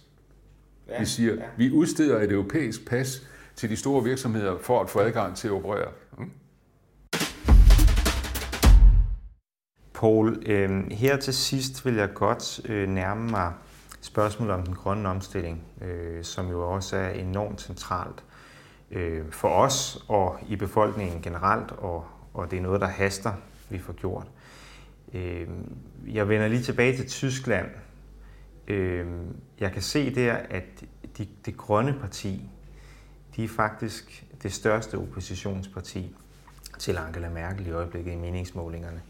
Ja, 0.88 0.98
vi 0.98 1.06
siger, 1.06 1.34
ja. 1.34 1.42
vi 1.56 1.70
udsteder 1.70 2.20
et 2.20 2.32
europæisk 2.32 2.86
pas 2.86 3.26
til 3.56 3.70
de 3.70 3.76
store 3.76 4.04
virksomheder 4.04 4.58
for 4.58 4.80
at 4.80 4.90
få 4.90 4.98
adgang 4.98 5.36
til 5.36 5.48
at 5.48 5.52
operere. 5.54 5.90
Mm. 6.18 6.30
Paul, 10.02 10.42
øh, 10.46 10.90
her 10.90 11.16
til 11.16 11.34
sidst 11.34 11.86
vil 11.86 11.94
jeg 11.94 12.14
godt 12.14 12.60
øh, 12.64 12.88
nærme 12.88 13.30
mig 13.30 13.52
spørgsmålet 14.00 14.54
om 14.54 14.62
den 14.62 14.74
grønne 14.74 15.08
omstilling, 15.08 15.62
øh, 15.80 16.24
som 16.24 16.48
jo 16.50 16.70
også 16.70 16.96
er 16.96 17.08
enormt 17.08 17.60
centralt 17.60 18.24
øh, 18.90 19.24
for 19.30 19.48
os 19.48 20.04
og 20.08 20.38
i 20.48 20.56
befolkningen 20.56 21.22
generelt, 21.22 21.72
og, 21.72 22.06
og 22.34 22.50
det 22.50 22.56
er 22.56 22.62
noget, 22.62 22.80
der 22.80 22.86
haster, 22.86 23.32
vi 23.70 23.78
får 23.78 23.92
gjort. 23.92 24.26
Øh, 25.14 25.48
jeg 26.06 26.28
vender 26.28 26.48
lige 26.48 26.62
tilbage 26.62 26.96
til 26.96 27.08
Tyskland. 27.08 27.66
Øh, 28.68 29.06
jeg 29.60 29.72
kan 29.72 29.82
se 29.82 30.14
der, 30.14 30.34
at 30.34 30.84
de, 31.18 31.26
det 31.46 31.56
grønne 31.56 31.94
parti, 32.00 32.50
de 33.36 33.44
er 33.44 33.48
faktisk 33.48 34.24
det 34.42 34.52
største 34.52 34.98
oppositionsparti 34.98 36.16
til 36.78 36.98
Angela 36.98 37.28
Merkel 37.28 37.66
i 37.66 37.70
øjeblikket 37.70 38.12
i 38.12 38.16
meningsmålingerne. 38.16 39.00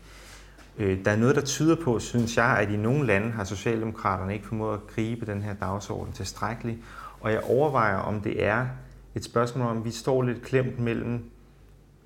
Øh, 0.79 1.05
der 1.05 1.11
er 1.11 1.17
noget, 1.17 1.37
der 1.37 1.43
tyder 1.43 1.77
på, 1.85 1.99
synes 1.99 2.37
jeg, 2.37 2.59
at 2.59 2.71
i 2.71 2.77
nogle 2.77 3.07
lande 3.07 3.31
har 3.31 3.45
Socialdemokraterne 3.45 4.35
ikke 4.35 4.47
formået 4.47 4.75
at 4.75 4.87
gribe 4.87 5.27
den 5.27 5.43
her 5.43 5.55
dagsorden 5.55 6.13
tilstrækkeligt. 6.13 6.79
Og 7.21 7.33
jeg 7.33 7.41
overvejer, 7.45 7.97
om 7.97 8.21
det 8.21 8.45
er 8.45 8.67
et 9.15 9.25
spørgsmål 9.25 9.67
om, 9.67 9.85
vi 9.85 9.91
står 9.91 10.23
lidt 10.23 10.43
klemt 10.43 10.79
mellem, 10.79 11.31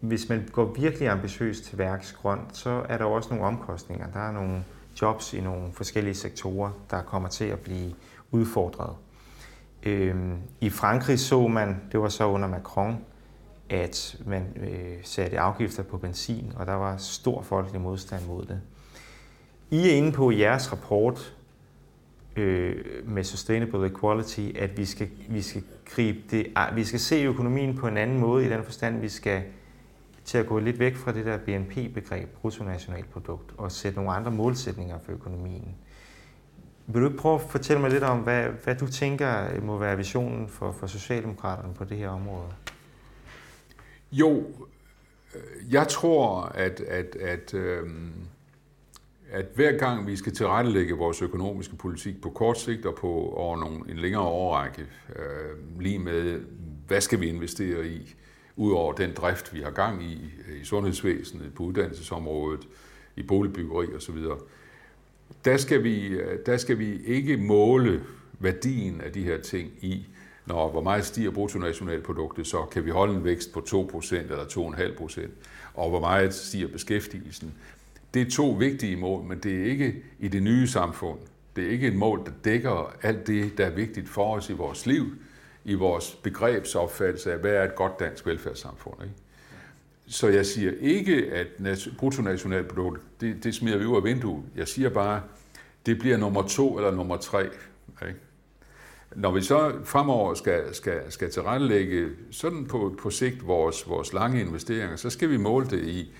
hvis 0.00 0.28
man 0.28 0.48
går 0.52 0.74
virkelig 0.78 1.08
ambitiøst 1.08 1.64
til 1.64 1.78
værks 1.78 2.12
grønt, 2.12 2.56
så 2.56 2.82
er 2.88 2.98
der 2.98 3.04
også 3.04 3.30
nogle 3.30 3.44
omkostninger. 3.44 4.06
Der 4.12 4.20
er 4.20 4.32
nogle 4.32 4.64
jobs 5.02 5.34
i 5.34 5.40
nogle 5.40 5.72
forskellige 5.72 6.14
sektorer, 6.14 6.70
der 6.90 7.02
kommer 7.02 7.28
til 7.28 7.44
at 7.44 7.58
blive 7.58 7.92
udfordret. 8.30 8.94
Øhm, 9.82 10.36
I 10.60 10.70
Frankrig 10.70 11.20
så 11.20 11.48
man, 11.48 11.76
det 11.92 12.00
var 12.00 12.08
så 12.08 12.26
under 12.26 12.48
Macron, 12.48 12.98
at 13.70 14.16
man 14.26 14.42
øh, 14.56 14.96
satte 15.02 15.38
afgifter 15.38 15.82
på 15.82 15.98
benzin, 15.98 16.52
og 16.56 16.66
der 16.66 16.74
var 16.74 16.96
stor 16.96 17.42
folkelig 17.42 17.80
modstand 17.80 18.26
mod 18.26 18.44
det. 18.44 18.60
I 19.70 19.88
er 19.88 19.94
inde 19.94 20.12
på 20.12 20.30
i 20.30 20.40
jeres 20.40 20.72
rapport 20.72 21.36
øh, 22.36 22.84
med 23.04 23.24
Sustainable 23.24 23.86
Equality, 23.86 24.48
at 24.58 24.78
vi 24.78 24.84
skal, 24.84 25.08
vi 25.28 25.42
skal 25.42 25.62
gribe 25.84 26.18
det, 26.30 26.46
vi 26.74 26.84
skal 26.84 27.00
se 27.00 27.22
økonomien 27.22 27.76
på 27.76 27.88
en 27.88 27.96
anden 27.96 28.18
måde 28.18 28.46
i 28.46 28.48
den 28.48 28.64
forstand, 28.64 29.00
vi 29.00 29.08
skal 29.08 29.42
til 30.24 30.38
at 30.38 30.46
gå 30.46 30.58
lidt 30.58 30.78
væk 30.78 30.96
fra 30.96 31.12
det 31.12 31.26
der 31.26 31.38
BNP-begreb, 31.38 32.28
bruttonationalprodukt, 32.28 33.52
og 33.58 33.72
sætte 33.72 33.98
nogle 33.98 34.12
andre 34.12 34.30
målsætninger 34.30 34.98
for 34.98 35.12
økonomien. 35.12 35.74
Vil 36.86 37.02
du 37.02 37.06
ikke 37.06 37.18
prøve 37.18 37.34
at 37.34 37.40
fortælle 37.40 37.82
mig 37.82 37.90
lidt 37.90 38.02
om, 38.02 38.18
hvad, 38.18 38.44
hvad 38.64 38.74
du 38.74 38.86
tænker 38.86 39.60
må 39.60 39.78
være 39.78 39.96
visionen 39.96 40.48
for, 40.48 40.72
for 40.72 40.86
Socialdemokraterne 40.86 41.74
på 41.74 41.84
det 41.84 41.96
her 41.96 42.08
område? 42.08 42.48
Jo, 44.12 44.44
øh, 45.34 45.72
jeg 45.72 45.88
tror, 45.88 46.42
at, 46.42 46.80
at, 46.80 47.16
at, 47.16 47.54
øh, 47.54 47.88
at 49.30 49.46
hver 49.54 49.78
gang 49.78 50.06
vi 50.06 50.16
skal 50.16 50.32
tilrettelægge 50.32 50.94
vores 50.94 51.22
økonomiske 51.22 51.76
politik 51.76 52.20
på 52.22 52.30
kort 52.30 52.58
sigt 52.58 52.86
og 52.86 52.94
på 52.94 53.08
over 53.36 53.56
nogle, 53.56 53.90
en 53.90 53.96
længere 53.96 54.22
overrække, 54.22 54.86
øh, 55.16 55.80
lige 55.80 55.98
med, 55.98 56.40
hvad 56.86 57.00
skal 57.00 57.20
vi 57.20 57.28
investere 57.28 57.86
i, 57.86 58.14
udover 58.56 58.92
den 58.92 59.12
drift, 59.12 59.54
vi 59.54 59.60
har 59.60 59.70
gang 59.70 60.02
i, 60.04 60.32
i 60.60 60.64
sundhedsvæsenet, 60.64 61.54
på 61.54 61.62
uddannelsesområdet, 61.62 62.68
i 63.16 63.22
boligbyggeri 63.22 63.94
osv., 63.94 64.16
der 65.44 65.56
skal, 65.56 65.84
vi, 65.84 66.06
øh, 66.06 66.38
der 66.46 66.56
skal 66.56 66.78
vi 66.78 67.02
ikke 67.04 67.36
måle 67.36 68.04
værdien 68.38 69.00
af 69.00 69.12
de 69.12 69.22
her 69.22 69.40
ting 69.40 69.70
i, 69.80 70.06
når 70.46 70.70
hvor 70.70 70.82
meget 70.82 71.04
stiger 71.04 71.30
bruttonationalproduktet, 71.30 72.46
så 72.46 72.62
kan 72.62 72.84
vi 72.84 72.90
holde 72.90 73.14
en 73.14 73.24
vækst 73.24 73.52
på 73.52 73.60
2% 73.68 74.14
eller 74.14 74.44
2,5%, 74.44 75.28
og 75.74 75.90
hvor 75.90 76.00
meget 76.00 76.34
stiger 76.34 76.68
beskæftigelsen. 76.68 77.54
Det 78.14 78.26
er 78.26 78.30
to 78.30 78.50
vigtige 78.50 78.96
mål, 78.96 79.24
men 79.24 79.38
det 79.38 79.60
er 79.60 79.64
ikke 79.64 80.02
i 80.18 80.28
det 80.28 80.42
nye 80.42 80.66
samfund. 80.66 81.18
Det 81.56 81.66
er 81.66 81.70
ikke 81.70 81.86
et 81.86 81.96
mål, 81.96 82.24
der 82.26 82.32
dækker 82.44 82.94
alt 83.02 83.26
det, 83.26 83.58
der 83.58 83.66
er 83.66 83.70
vigtigt 83.70 84.08
for 84.08 84.36
os 84.36 84.50
i 84.50 84.52
vores 84.52 84.86
liv, 84.86 85.04
i 85.64 85.74
vores 85.74 86.18
begrebsopfattelse 86.22 87.32
af, 87.32 87.38
hvad 87.38 87.52
er 87.52 87.64
et 87.64 87.74
godt 87.74 88.00
dansk 88.00 88.26
velfærdssamfund. 88.26 89.02
Ikke? 89.02 89.14
Så 90.06 90.28
jeg 90.28 90.46
siger 90.46 90.72
ikke, 90.80 91.32
at 91.32 91.46
bruttonationalproduktet, 91.98 93.02
det, 93.20 93.44
det 93.44 93.54
smider 93.54 93.78
vi 93.78 93.84
ud 93.84 93.96
af 93.96 94.04
vinduet. 94.04 94.44
Jeg 94.56 94.68
siger 94.68 94.88
bare, 94.88 95.22
det 95.86 95.98
bliver 95.98 96.16
nummer 96.16 96.42
to 96.42 96.76
eller 96.76 96.90
nummer 96.90 97.16
tre. 97.16 97.44
Ikke? 98.08 98.20
Når 99.16 99.30
vi 99.30 99.42
så 99.42 99.72
fremover 99.84 100.34
skal, 100.34 100.74
skal, 100.74 101.00
skal 101.08 101.30
tilrettelægge 101.30 102.08
sådan 102.30 102.66
på, 102.66 102.94
på 103.02 103.10
sigt 103.10 103.46
vores, 103.46 103.88
vores 103.88 104.12
lange 104.12 104.40
investeringer, 104.40 104.96
så 104.96 105.10
skal 105.10 105.30
vi 105.30 105.36
måle 105.36 105.66
det 105.66 105.84
i, 105.84 106.14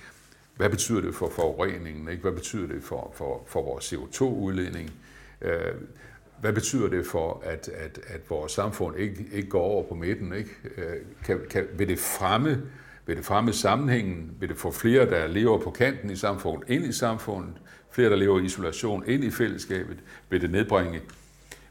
hvad 0.57 0.71
betyder 0.71 1.01
det 1.01 1.15
for 1.15 1.29
forureningen? 1.29 2.09
Ikke? 2.09 2.23
Hvad 2.23 2.33
betyder 2.33 2.67
det 2.67 2.83
for, 2.83 3.13
for, 3.15 3.43
for 3.47 3.63
vores 3.63 3.93
CO2-udledning? 3.93 4.93
Øh, 5.43 5.75
hvad 6.41 6.53
betyder 6.53 6.89
det 6.89 7.07
for, 7.07 7.43
at, 7.45 7.69
at, 7.69 7.99
at 8.07 8.31
vores 8.31 8.53
samfund 8.53 8.97
ikke, 8.97 9.27
ikke 9.33 9.49
går 9.49 9.63
over 9.63 9.89
på 9.89 9.95
midten? 9.95 10.33
Ikke? 10.33 10.51
Øh, 10.77 10.97
kan, 11.25 11.41
kan, 11.51 11.67
vil 11.79 11.89
det 11.89 11.99
fremme 11.99 12.63
vil 13.07 13.17
det 13.17 13.25
fremme 13.25 13.53
sammenhængen? 13.53 14.31
Vil 14.41 14.49
det 14.49 14.57
få 14.57 14.71
flere, 14.71 15.11
der 15.11 15.27
lever 15.27 15.59
på 15.59 15.71
kanten 15.71 16.11
i 16.11 16.17
samfundet, 16.17 16.71
ind 16.71 16.85
i 16.85 16.93
samfundet? 16.93 17.55
Flere, 17.91 18.11
der 18.11 18.17
lever 18.17 18.41
i 18.41 18.45
isolation, 18.45 19.05
ind 19.07 19.25
i 19.25 19.31
fællesskabet? 19.31 19.97
Vil 20.31 20.41
det 20.41 20.51
nedbringe 20.51 21.01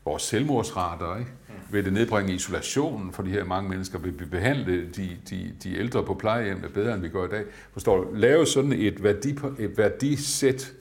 vores 0.05 0.23
selvmordsrater? 0.23 1.17
Ikke? 1.17 1.31
Vil 1.71 1.85
det 1.85 1.93
nedbringe 1.93 2.33
isolationen 2.33 3.13
for 3.13 3.23
de 3.23 3.29
her 3.29 3.43
mange 3.43 3.69
mennesker? 3.69 3.99
Vil 3.99 4.19
vi 4.19 4.25
behandle 4.25 4.89
de, 4.89 5.17
de, 5.29 5.51
de 5.63 5.77
ældre 5.77 6.03
på 6.03 6.13
plejehjemmene 6.13 6.69
bedre, 6.69 6.93
end 6.93 7.01
vi 7.01 7.09
gør 7.09 7.25
i 7.25 7.29
dag? 7.29 7.43
Forstår 7.73 7.97
du? 7.97 8.07
Lave 8.13 8.45
sådan 8.45 8.73
et, 8.73 9.03
værdi, 9.03 9.35
et 9.59 9.77
værdisæt, 9.77 10.73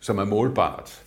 som 0.00 0.18
er 0.18 0.24
målbart, 0.24 1.02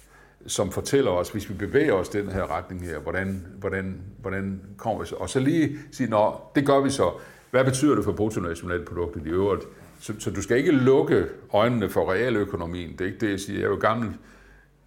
som 0.48 0.72
fortæller 0.72 1.12
os, 1.12 1.30
hvis 1.30 1.50
vi 1.50 1.54
bevæger 1.54 1.94
os 1.94 2.10
den 2.10 2.30
her 2.30 2.58
retning 2.58 2.82
her, 2.82 3.00
hvordan, 3.00 3.46
hvordan, 3.60 4.02
hvordan 4.22 4.62
kommer 4.78 5.02
vi 5.02 5.08
så? 5.08 5.16
Og 5.16 5.30
så 5.30 5.40
lige 5.40 5.78
sige, 5.92 6.10
nå, 6.10 6.36
det 6.56 6.66
gør 6.66 6.80
vi 6.80 6.90
så. 6.90 7.12
Hvad 7.52 7.66
betyder 7.66 7.96
det 7.96 8.04
for 8.04 8.12
bruttonationalproduktet 8.12 9.26
i 9.26 9.30
øvrigt? 9.30 9.64
Så, 10.00 10.14
så 10.20 10.32
du 10.32 10.42
skal 10.42 10.58
ikke 10.58 10.72
lukke 10.72 11.26
øjnene 11.54 11.90
for 11.90 12.12
realøkonomien. 12.12 12.92
Det 12.92 13.02
er 13.02 13.06
ikke 13.06 13.20
det, 13.20 13.32
jeg 13.32 13.40
siger. 13.40 13.60
Jeg 13.60 13.66
er 13.66 13.70
jo 13.70 13.76
gammel, 13.76 14.14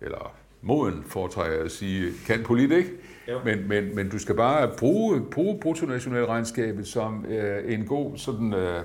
eller 0.00 0.34
moden, 0.62 1.04
foretrækker 1.06 1.64
at 1.64 1.70
sige, 1.70 2.12
kan 2.26 2.42
politik. 2.44 2.86
Men, 3.44 3.68
men, 3.68 3.94
men 3.94 4.08
du 4.08 4.18
skal 4.18 4.34
bare 4.34 4.70
bruge, 4.78 5.20
bruge 5.30 5.60
bruttonationalregnskabet 5.60 6.86
som 6.86 7.26
øh, 7.28 7.72
en 7.72 7.86
god 7.86 8.16
sådan, 8.16 8.54
øh, 8.54 8.82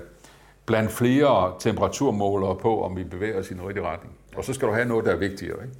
blandt 0.66 0.92
flere 0.92 1.54
temperaturmålere 1.58 2.56
på, 2.56 2.82
om 2.82 2.96
vi 2.96 3.04
bevæger 3.04 3.38
os 3.38 3.50
i 3.50 3.54
den 3.54 3.66
rigtige 3.66 3.86
retning. 3.86 4.14
Og 4.36 4.44
så 4.44 4.52
skal 4.52 4.68
du 4.68 4.72
have 4.72 4.88
noget, 4.88 5.04
der 5.04 5.12
er 5.12 5.16
vigtigere. 5.16 5.62
Ikke? 5.64 5.76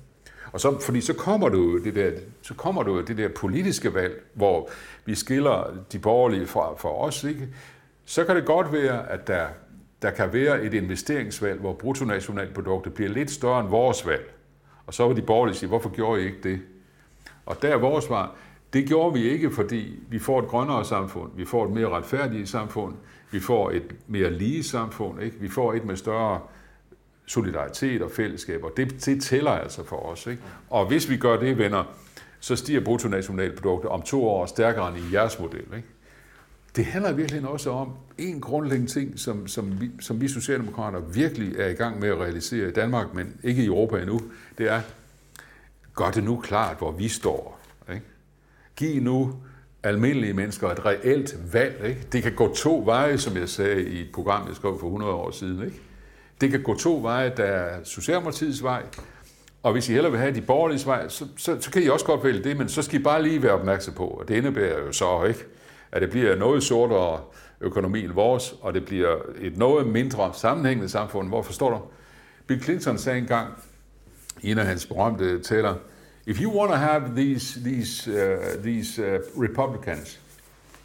Og 0.53 0.61
så, 0.61 0.79
fordi 0.81 1.01
så 1.01 1.15
kommer 1.15 1.49
du 1.49 1.85
det 1.85 1.95
der, 1.95 2.11
så 2.43 2.55
kommer 2.55 2.83
du 2.83 3.01
det 3.01 3.19
der 3.19 3.29
politiske 3.29 3.95
valg, 3.95 4.23
hvor 4.35 4.69
vi 5.05 5.15
skiller 5.15 5.79
de 5.93 5.99
borgerlige 5.99 6.47
fra, 6.47 6.75
fra 6.75 7.01
os, 7.01 7.25
ikke? 7.25 7.49
så 8.05 8.25
kan 8.25 8.37
det 8.37 8.47
godt 8.47 8.73
være, 8.73 9.11
at 9.11 9.27
der, 9.27 9.47
der 10.03 10.11
kan 10.11 10.33
være 10.33 10.63
et 10.63 10.75
investeringsvalg, 10.75 11.61
hvor 11.61 11.73
bruttonationalproduktet 11.73 12.95
bliver 12.95 13.11
lidt 13.11 13.31
større 13.31 13.61
end 13.61 13.69
vores 13.69 14.07
valg. 14.07 14.36
Og 14.87 14.95
så 14.95 15.07
var 15.07 15.12
de 15.12 15.22
borgerlige 15.22 15.57
sige, 15.57 15.68
hvorfor 15.68 15.91
gjorde 15.91 16.22
I 16.22 16.24
ikke 16.24 16.43
det? 16.43 16.61
Og 17.47 17.62
der 17.62 17.68
er 17.68 17.76
vores 17.76 18.05
svar, 18.05 18.34
det 18.72 18.89
gjorde 18.89 19.14
vi 19.14 19.28
ikke, 19.28 19.51
fordi 19.51 19.99
vi 20.09 20.18
får 20.18 20.39
et 20.39 20.49
grønnere 20.49 20.84
samfund, 20.84 21.30
vi 21.37 21.45
får 21.45 21.64
et 21.64 21.70
mere 21.70 21.89
retfærdigt 21.89 22.49
samfund, 22.49 22.95
vi 23.30 23.41
får 23.41 23.70
et 23.70 23.95
mere 24.07 24.30
lige 24.30 24.62
samfund, 24.62 25.22
ikke? 25.22 25.37
vi 25.41 25.49
får 25.49 25.72
et 25.72 25.84
med 25.84 25.97
større 25.97 26.41
solidaritet 27.26 28.03
og 28.03 28.11
fællesskab, 28.11 28.64
og 28.64 28.72
det, 28.76 29.07
det 29.07 29.22
tæller 29.22 29.51
altså 29.51 29.84
for 29.84 29.97
os. 29.97 30.26
Ikke? 30.26 30.43
Og 30.70 30.87
hvis 30.87 31.11
vi 31.11 31.16
gør 31.16 31.37
det, 31.37 31.59
venner, 31.59 31.84
så 32.41 32.57
stiger 32.57 32.80
bruttonationalproduktet 32.80 33.91
om 33.91 34.03
to 34.03 34.28
år 34.28 34.47
stærkere 34.47 34.89
end 34.89 34.99
i 34.99 35.14
jeres 35.14 35.39
model. 35.41 35.64
Ikke? 35.76 35.89
Det 36.77 36.85
handler 36.85 37.12
virkelig 37.12 37.49
også 37.49 37.70
om 37.70 37.93
en 38.18 38.41
grundlæggende 38.41 38.93
ting, 38.93 39.18
som, 39.18 39.47
som, 39.49 39.81
vi, 39.81 39.91
som 40.01 40.20
vi 40.20 40.29
socialdemokrater 40.29 41.01
virkelig 41.01 41.57
er 41.59 41.68
i 41.68 41.72
gang 41.72 42.01
med 42.01 42.09
at 42.09 42.18
realisere 42.18 42.68
i 42.68 42.72
Danmark, 42.72 43.14
men 43.14 43.37
ikke 43.43 43.62
i 43.62 43.66
Europa 43.66 43.99
endnu. 43.99 44.20
Det 44.59 44.70
er, 44.70 44.81
gør 45.95 46.11
det 46.11 46.24
nu 46.24 46.41
klart, 46.41 46.79
hvor 46.79 46.91
vi 46.91 47.09
står. 47.09 47.61
Ikke? 47.91 48.03
Giv 48.77 49.03
nu 49.03 49.35
almindelige 49.83 50.33
mennesker 50.33 50.68
et 50.68 50.87
reelt 50.87 51.53
valg. 51.53 51.85
Ikke? 51.89 52.01
Det 52.12 52.22
kan 52.22 52.35
gå 52.35 52.55
to 52.55 52.83
veje, 52.85 53.18
som 53.18 53.37
jeg 53.37 53.49
sagde 53.49 53.85
i 53.85 54.01
et 54.01 54.09
program, 54.14 54.49
jeg 54.49 54.57
skrev 54.57 54.79
for 54.81 54.87
100 54.87 55.12
år 55.12 55.31
siden. 55.31 55.64
Ikke? 55.64 55.81
Det 56.41 56.51
kan 56.51 56.62
gå 56.62 56.74
to 56.74 57.01
veje, 57.03 57.33
der 57.37 57.45
er 57.45 57.85
Socialdemokratiets 57.85 58.62
vej, 58.62 58.83
og 59.62 59.72
hvis 59.72 59.89
I 59.89 59.93
hellere 59.93 60.12
vil 60.12 60.20
have 60.20 60.35
de 60.35 60.41
borgerlige 60.41 60.87
vej, 60.87 61.09
så, 61.09 61.27
så, 61.37 61.61
så 61.61 61.70
kan 61.70 61.83
I 61.83 61.89
også 61.89 62.07
godt 62.07 62.24
vælge 62.24 62.45
det, 62.45 62.57
men 62.57 62.68
så 62.68 62.83
skal 62.83 63.01
I 63.01 63.03
bare 63.03 63.22
lige 63.22 63.43
være 63.43 63.53
opmærksom 63.53 63.95
på, 63.95 64.07
og 64.07 64.29
det 64.29 64.37
indebærer 64.37 64.79
jo 64.87 64.93
så 64.93 65.24
ikke, 65.24 65.45
at 65.97 66.03
det 66.03 66.11
bliver 66.11 66.37
noget 66.37 66.63
sortere 66.63 67.21
økonomi 67.61 68.05
end 68.05 68.13
vores, 68.13 68.55
og 68.61 68.75
det 68.75 68.85
bliver 68.85 69.17
et 69.41 69.57
noget 69.57 69.87
mindre 69.87 70.31
sammenhængende 70.35 70.89
samfund. 70.89 71.29
Hvor 71.29 71.43
forstår 71.43 71.71
du? 71.71 71.81
Bill 72.47 72.63
Clinton 72.63 72.99
sagde 72.99 73.19
engang 73.19 73.49
i 74.43 74.51
en 74.51 74.59
af 74.59 74.67
hans 74.67 74.87
berømte 74.87 75.43
taler, 75.43 75.75
if 76.27 76.41
you 76.43 76.59
want 76.59 76.71
to 76.71 76.77
have 76.77 77.03
these, 77.17 77.61
these, 77.65 78.11
uh, 78.11 78.63
these 78.63 79.03
uh, 79.03 79.43
Republicans, 79.43 80.21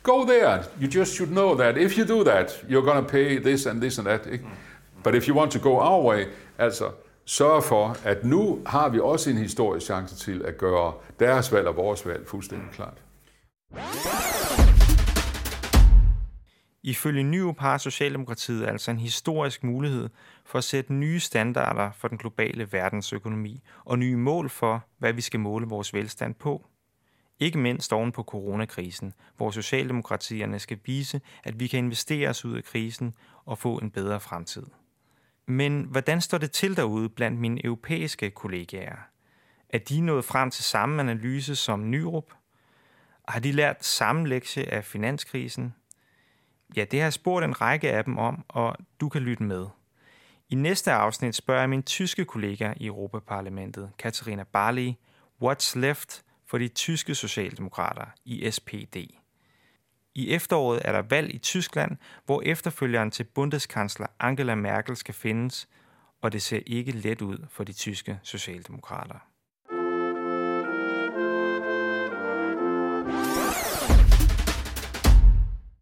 go 0.03 0.25
there. 0.25 0.63
You 0.81 0.87
just 0.99 1.13
should 1.13 1.31
know 1.31 1.57
that 1.57 1.77
if 1.77 1.97
you 1.97 2.05
do 2.17 2.23
that, 2.23 2.65
you're 2.69 2.85
going 2.91 3.05
to 3.05 3.11
pay 3.11 3.39
this 3.39 3.65
and 3.65 3.81
this 3.81 3.99
and 3.99 4.07
that. 4.07 4.27
Ikke? 4.31 4.45
But 5.03 5.15
if 5.15 5.27
you 5.27 5.37
want 5.37 5.51
to 5.51 5.59
go 5.59 5.77
our 5.77 6.03
way, 6.03 6.25
altså 6.57 6.85
sørg 7.25 7.63
for, 7.63 7.97
at 8.03 8.25
nu 8.25 8.59
har 8.65 8.89
vi 8.89 8.99
også 8.99 9.29
en 9.29 9.37
historisk 9.37 9.85
chance 9.85 10.15
til 10.15 10.41
at 10.45 10.57
gøre 10.57 10.93
deres 11.19 11.51
valg 11.51 11.67
og 11.67 11.75
vores 11.75 12.07
valg 12.07 12.27
fuldstændig 12.27 12.67
klart. 12.73 12.97
Ifølge 16.83 17.23
Nyup 17.23 17.59
har 17.59 17.77
Socialdemokratiet 17.77 18.67
altså 18.67 18.91
en 18.91 18.99
historisk 18.99 19.63
mulighed 19.63 20.09
for 20.45 20.57
at 20.57 20.63
sætte 20.63 20.93
nye 20.93 21.19
standarder 21.19 21.91
for 21.91 22.07
den 22.07 22.17
globale 22.17 22.71
verdensøkonomi 22.71 23.63
og 23.85 23.99
nye 23.99 24.17
mål 24.17 24.49
for, 24.49 24.85
hvad 24.97 25.13
vi 25.13 25.21
skal 25.21 25.39
måle 25.39 25.67
vores 25.67 25.93
velstand 25.93 26.35
på. 26.35 26.65
Ikke 27.39 27.57
mindst 27.57 27.93
oven 27.93 28.11
på 28.11 28.23
coronakrisen, 28.23 29.13
hvor 29.37 29.51
Socialdemokratierne 29.51 30.59
skal 30.59 30.79
vise, 30.85 31.21
at 31.43 31.59
vi 31.59 31.67
kan 31.67 31.79
investere 31.79 32.29
os 32.29 32.45
ud 32.45 32.57
af 32.57 32.63
krisen 32.63 33.13
og 33.45 33.57
få 33.57 33.77
en 33.77 33.91
bedre 33.91 34.19
fremtid. 34.19 34.65
Men 35.47 35.83
hvordan 35.83 36.21
står 36.21 36.37
det 36.37 36.51
til 36.51 36.77
derude 36.77 37.09
blandt 37.09 37.39
mine 37.39 37.65
europæiske 37.65 38.29
kollegaer? 38.29 38.97
Er 39.69 39.77
de 39.77 40.01
nået 40.01 40.25
frem 40.25 40.51
til 40.51 40.63
samme 40.63 41.01
analyse 41.01 41.55
som 41.55 41.89
Nyrup? 41.89 42.33
Har 43.27 43.39
de 43.39 43.51
lært 43.51 43.85
samme 43.85 44.27
lektie 44.27 44.73
af 44.73 44.85
finanskrisen? 44.85 45.73
Ja, 46.75 46.85
det 46.91 46.99
har 46.99 47.05
jeg 47.05 47.13
spurgt 47.13 47.45
en 47.45 47.61
række 47.61 47.91
af 47.91 48.03
dem 48.03 48.17
om, 48.17 48.45
og 48.47 48.75
du 48.99 49.09
kan 49.09 49.21
lytte 49.21 49.43
med. 49.43 49.65
I 50.49 50.55
næste 50.55 50.91
afsnit 50.91 51.35
spørger 51.35 51.61
jeg 51.61 51.69
min 51.69 51.83
tyske 51.83 52.25
kollega 52.25 52.73
i 52.77 52.85
Europaparlamentet, 52.85 53.91
Katarina 53.97 54.43
Barley, 54.43 54.93
what's 55.43 55.79
left 55.79 56.23
for 56.47 56.57
de 56.57 56.67
tyske 56.67 57.15
socialdemokrater 57.15 58.05
i 58.25 58.51
SPD. 58.51 58.95
I 60.15 60.29
efteråret 60.29 60.81
er 60.85 60.91
der 60.91 61.01
valg 61.01 61.35
i 61.35 61.37
Tyskland, 61.37 61.97
hvor 62.25 62.41
efterfølgeren 62.41 63.11
til 63.11 63.23
bundeskansler 63.23 64.07
Angela 64.19 64.55
Merkel 64.55 64.95
skal 64.95 65.13
findes, 65.13 65.69
og 66.21 66.31
det 66.31 66.41
ser 66.41 66.59
ikke 66.65 66.91
let 66.91 67.21
ud 67.21 67.45
for 67.49 67.63
de 67.63 67.73
tyske 67.73 68.19
socialdemokrater. 68.23 69.30